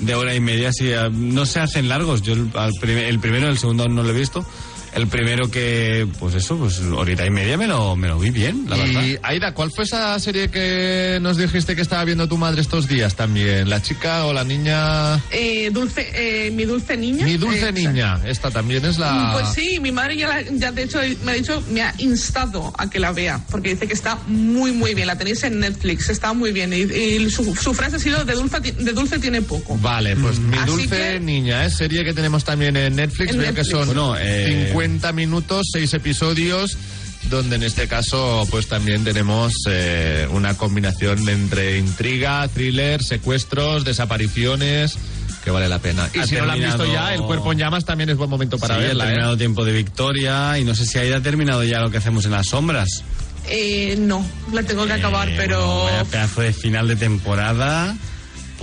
de 0.00 0.14
hora 0.14 0.34
y 0.34 0.40
media. 0.40 0.72
Sí, 0.72 0.88
eh, 0.90 1.08
no 1.12 1.46
se 1.46 1.60
hacen 1.60 1.88
largos. 1.88 2.22
Yo 2.22 2.34
el, 2.34 2.50
el 2.90 3.18
primero, 3.18 3.48
el 3.48 3.58
segundo 3.58 3.88
no 3.88 4.02
lo 4.02 4.10
he 4.10 4.12
visto. 4.18 4.46
El 4.94 5.08
primero 5.08 5.50
que, 5.50 6.06
pues 6.20 6.34
eso, 6.36 6.56
pues 6.56 6.78
horita 6.80 7.26
y 7.26 7.30
media 7.30 7.56
me 7.56 7.66
lo, 7.66 7.96
me 7.96 8.06
lo 8.08 8.18
vi 8.18 8.30
bien, 8.30 8.64
la 8.68 8.76
verdad. 8.76 9.04
Y 9.04 9.18
Aida, 9.22 9.52
¿cuál 9.52 9.72
fue 9.72 9.84
esa 9.84 10.16
serie 10.20 10.48
que 10.50 11.18
nos 11.20 11.36
dijiste 11.36 11.74
que 11.74 11.82
estaba 11.82 12.04
viendo 12.04 12.28
tu 12.28 12.36
madre 12.38 12.60
estos 12.60 12.86
días 12.86 13.16
también? 13.16 13.68
¿La 13.68 13.82
chica 13.82 14.24
o 14.26 14.32
la 14.32 14.44
niña? 14.44 15.16
Eh, 15.32 15.70
dulce, 15.72 16.08
eh, 16.14 16.50
mi 16.52 16.64
dulce 16.64 16.96
niña. 16.96 17.24
Mi 17.26 17.36
dulce 17.36 17.68
Eh, 17.68 17.72
niña. 17.72 18.20
Esta 18.24 18.50
también 18.52 18.84
es 18.84 18.98
la. 18.98 19.30
Pues 19.32 19.48
sí, 19.54 19.80
mi 19.80 19.90
madre 19.90 20.16
ya, 20.16 20.28
la- 20.28 20.42
ya 20.42 20.70
de 20.70 20.84
hecho 20.84 21.00
me 21.24 21.32
ha 21.32 21.34
dicho, 21.34 21.60
me 21.72 21.82
ha 21.82 21.92
instado 21.98 22.72
a 22.78 22.88
que 22.88 23.00
la 23.00 23.10
vea, 23.12 23.40
porque 23.50 23.70
dice 23.70 23.88
que 23.88 23.94
está 23.94 24.16
muy, 24.28 24.70
muy 24.70 24.94
bien. 24.94 25.08
La 25.08 25.18
tenéis 25.18 25.42
en 25.42 25.58
Netflix, 25.58 26.08
está 26.08 26.32
muy 26.32 26.52
bien. 26.52 26.72
Y, 26.72 26.82
y 26.82 27.30
su, 27.30 27.54
su 27.56 27.74
frase 27.74 27.96
ha 27.96 27.98
sido, 27.98 28.24
de 28.24 28.34
dulce, 28.34 28.60
de 28.60 28.92
dulce 28.92 29.18
tiene 29.18 29.42
poco. 29.42 29.76
Vale, 29.78 30.14
pues 30.16 30.38
Mi 30.38 30.56
Así 30.56 30.66
Dulce 30.70 30.88
que- 31.14 31.20
Niña, 31.20 31.64
es 31.66 31.76
serie 31.76 32.04
que 32.04 32.12
tenemos 32.14 32.44
también 32.44 32.76
en 32.76 32.94
Netflix. 32.94 33.32
En 33.32 33.38
Veo 33.40 33.54
que 33.54 33.64
son 33.64 33.86
Bueno, 33.86 34.14
eh, 34.18 34.70
50 34.84 35.12
minutos, 35.12 35.68
6 35.72 35.94
episodios, 35.94 36.76
donde 37.30 37.56
en 37.56 37.62
este 37.62 37.88
caso 37.88 38.46
pues 38.50 38.68
también 38.68 39.02
tenemos 39.02 39.54
eh, 39.68 40.28
una 40.30 40.56
combinación 40.58 41.26
entre 41.28 41.78
intriga, 41.78 42.46
thriller, 42.48 43.02
secuestros, 43.02 43.84
desapariciones, 43.84 44.96
que 45.42 45.50
vale 45.50 45.68
la 45.68 45.78
pena. 45.78 46.08
Y 46.14 46.18
Ha 46.18 46.26
si 46.26 46.34
no 46.34 46.44
la 46.44 46.52
han 46.52 46.58
visto 46.60 46.76
terminado- 46.84 47.08
ya, 47.08 47.14
El 47.14 47.22
Cuerpo 47.22 47.52
en 47.52 47.58
Llamas 47.58 47.84
también 47.86 48.10
es 48.10 48.16
buen 48.18 48.28
momento 48.28 48.58
para 48.58 48.74
Sí, 48.76 48.80
ha 48.82 48.86
verla. 48.88 49.04
¿eh? 49.04 49.08
terminado 49.08 49.36
tiempo 49.38 49.64
de 49.64 49.72
victoria 49.72 50.58
y 50.58 50.64
no 50.64 50.74
sé 50.74 50.84
si 50.84 50.98
ahí 50.98 51.10
ha 51.12 51.20
terminado 51.22 51.64
ya 51.64 51.80
lo 51.80 51.90
que 51.90 51.96
hacemos 51.96 52.26
en 52.26 52.32
las 52.32 52.48
sombras. 52.48 52.88
Eh, 53.48 53.96
no, 53.98 54.24
la 54.52 54.62
tengo 54.62 54.84
que 54.86 54.92
acabar, 54.92 55.28
Eh, 55.30 55.34
pero... 55.36 55.60
bueno, 55.82 55.96
vaya 55.98 56.04
pedazo 56.04 56.42
de 56.42 56.52
final 56.52 56.88
de 56.88 56.96
temporada. 56.96 57.96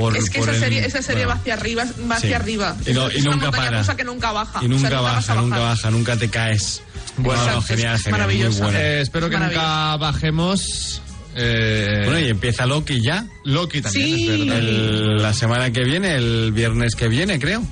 Por, 0.01 0.17
Es 0.17 0.29
que 0.29 0.39
por 0.39 0.49
esa 0.49 0.57
el- 0.57 0.63
serie, 0.63 0.85
esa 0.85 1.01
serie 1.01 1.25
bueno, 1.25 1.29
va 1.37 1.41
hacia 1.41 1.53
arriba, 1.53 1.83
va 1.83 2.17
sí. 2.17 2.25
hacia 2.25 2.35
arriba. 2.37 2.75
Y, 2.85 2.93
no- 2.93 3.07
Es 3.07 3.17
y 3.17 3.21
una 3.21 3.31
nunca 3.31 3.45
montaña 3.47 3.65
para. 3.67 3.79
rusa 3.79 3.95
que 3.95 4.03
nunca 4.03 4.31
baja. 4.31 4.59
Y 4.61 4.65
O 4.65 4.67
sea, 4.67 4.67
nunca 4.69 5.01
baja, 5.01 5.35
nunca 5.35 5.59
baja, 5.59 5.91
nunca 5.91 6.17
te 6.17 6.29
caes. 6.29 6.81
Bueno, 7.17 7.41
No, 7.45 7.61
genial, 7.61 7.67
genial, 7.97 7.99
muy 8.03 8.11
maravillosa. 8.11 8.63
buena. 8.63 8.79
Eh, 8.81 9.01
espero 9.01 9.29
que 9.29 9.35
Maravilloso. 9.37 9.67
nunca 9.67 9.97
bajemos. 9.97 11.01
Eh, 11.35 12.01
Bueno, 12.05 12.19
y 12.19 12.29
empieza 12.29 12.65
Loki 12.65 13.01
ya. 13.01 13.25
Loki 13.43 13.81
también, 13.81 14.15
Sí. 14.17 14.29
es 14.29 14.39
verdad. 14.39 14.59
El- 14.59 15.17
la 15.21 15.33
semana 15.33 15.71
que 15.71 15.83
viene, 15.83 16.15
el 16.15 16.51
viernes 16.51 16.95
que 16.95 17.07
viene, 17.07 17.39
creo. 17.39 17.63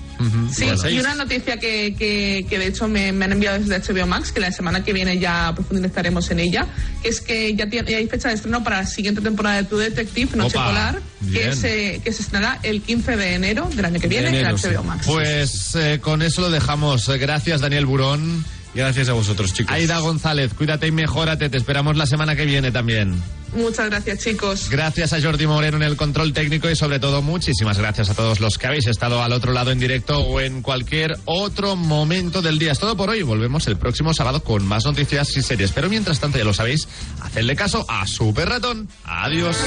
Sí, 0.54 0.66
Bueno, 0.66 0.90
y 0.90 1.00
una 1.00 1.16
noticia 1.16 1.58
que, 1.58 1.96
que, 1.98 2.46
que 2.50 2.60
de 2.60 2.68
hecho 2.68 2.90
me, 2.90 3.14
me 3.14 3.24
han 3.26 3.32
enviado 3.32 3.58
desde 3.58 3.76
HBO 3.94 4.06
Max, 4.06 4.34
que 4.34 4.42
la 4.42 4.52
semana 4.52 4.84
que 4.84 4.92
viene 4.92 5.18
ya 5.18 5.54
profundizaremos 5.56 6.30
en 6.32 6.40
ella, 6.42 6.68
que 7.02 7.08
es 7.10 7.22
que 7.22 7.56
ya, 7.56 7.70
tiene, 7.70 7.90
ya 7.90 7.98
hay 7.98 8.08
fecha 8.08 8.28
de 8.28 8.36
estreno 8.36 8.62
para 8.62 8.80
la 8.82 8.86
siguiente 8.86 9.22
temporada 9.22 9.58
de 9.58 9.64
True 9.64 9.86
Detective, 9.86 10.36
Noche 10.36 10.58
Opa, 10.58 10.68
Polar, 10.68 11.02
bien. 11.22 11.50
que 11.52 11.56
se, 11.56 12.02
que 12.04 12.12
se 12.12 12.24
estrenará 12.24 12.60
el 12.64 12.82
15 12.82 13.16
de 13.16 13.34
enero 13.36 13.70
del 13.74 13.86
año 13.86 14.00
que 14.00 14.08
viene 14.10 14.28
enero, 14.28 14.50
en. 14.50 14.56
HBO 14.58 14.84
Max. 14.84 15.06
Pues 15.06 15.76
eh, 15.76 16.00
con 16.02 16.22
eso 16.22 16.42
lo 16.42 16.50
dejamos. 16.50 17.08
Gracias, 17.18 17.62
Daniel 17.62 17.86
Burón. 17.86 18.44
Gracias 18.74 19.10
a 19.10 19.14
vosotros, 19.14 19.54
chicos. 19.54 19.74
Aida 19.74 20.00
González, 20.00 20.54
cuídate 20.54 20.88
y 20.88 20.92
mejórate. 20.92 21.50
Te 21.50 21.58
esperamos 21.58 21.98
la 21.98 22.06
semana 22.06 22.36
que 22.36 22.46
viene 22.46 22.72
también. 22.72 23.22
Muchas 23.54 23.90
gracias, 23.90 24.20
chicos. 24.20 24.70
Gracias 24.70 25.12
a 25.14 25.22
Jordi 25.22 25.48
Moreno 25.48 25.78
en 25.78 25.84
el 25.84 25.98
control 25.98 26.34
técnico 26.34 26.70
y 26.70 26.76
sobre 26.76 27.00
todo 27.00 27.22
muchísimas 27.22 27.80
gracias 27.80 28.10
a 28.10 28.14
todos 28.14 28.40
los 28.40 28.58
que 28.58 28.68
habéis 28.68 28.88
estado 28.88 29.24
al 29.24 29.34
otro 29.34 29.54
lado 29.54 29.72
en 29.72 29.80
directo 29.80 30.20
o 30.20 30.40
en 30.40 30.62
cualquier 30.62 31.18
otro 31.26 31.76
momento 31.76 32.42
del 32.42 32.60
día. 32.60 32.72
Es 32.72 32.80
todo 32.80 32.96
por 32.96 33.10
hoy. 33.10 33.24
Volvemos 33.24 33.66
el 33.68 33.78
próximo 33.78 34.14
sábado 34.14 34.44
con 34.44 34.66
más 34.68 34.86
noticias 34.86 35.36
y 35.36 35.42
series. 35.42 35.72
Pero 35.72 35.90
mientras 35.90 36.20
tanto, 36.20 36.38
ya 36.38 36.44
lo 36.44 36.54
sabéis, 36.54 36.88
hacedle 37.22 37.56
caso 37.56 37.86
a 37.90 38.06
Super 38.06 38.50
Ratón. 38.50 38.88
Adiós. 39.04 39.58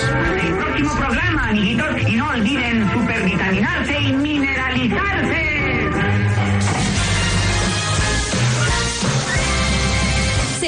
El 0.40 0.54
próximo 0.54 0.94
programa, 0.96 1.48
amiguitos, 1.48 2.08
y 2.08 2.12
no 2.12 2.28
olviden 2.28 2.90
supervitaminarse 2.92 4.00
y 4.00 4.12
mineralizarse. 4.12 5.51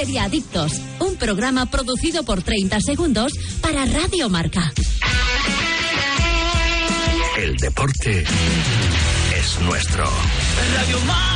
Seriadictos, 0.04 0.82
un 1.00 1.16
programa 1.16 1.64
producido 1.64 2.24
por 2.24 2.42
30 2.42 2.78
segundos 2.80 3.32
para 3.62 3.86
Radio 3.86 4.28
Marca. 4.28 4.70
El 7.38 7.56
deporte 7.56 8.22
es 9.34 9.60
nuestro. 9.62 10.04
Radio 10.76 11.00
Marca. 11.06 11.33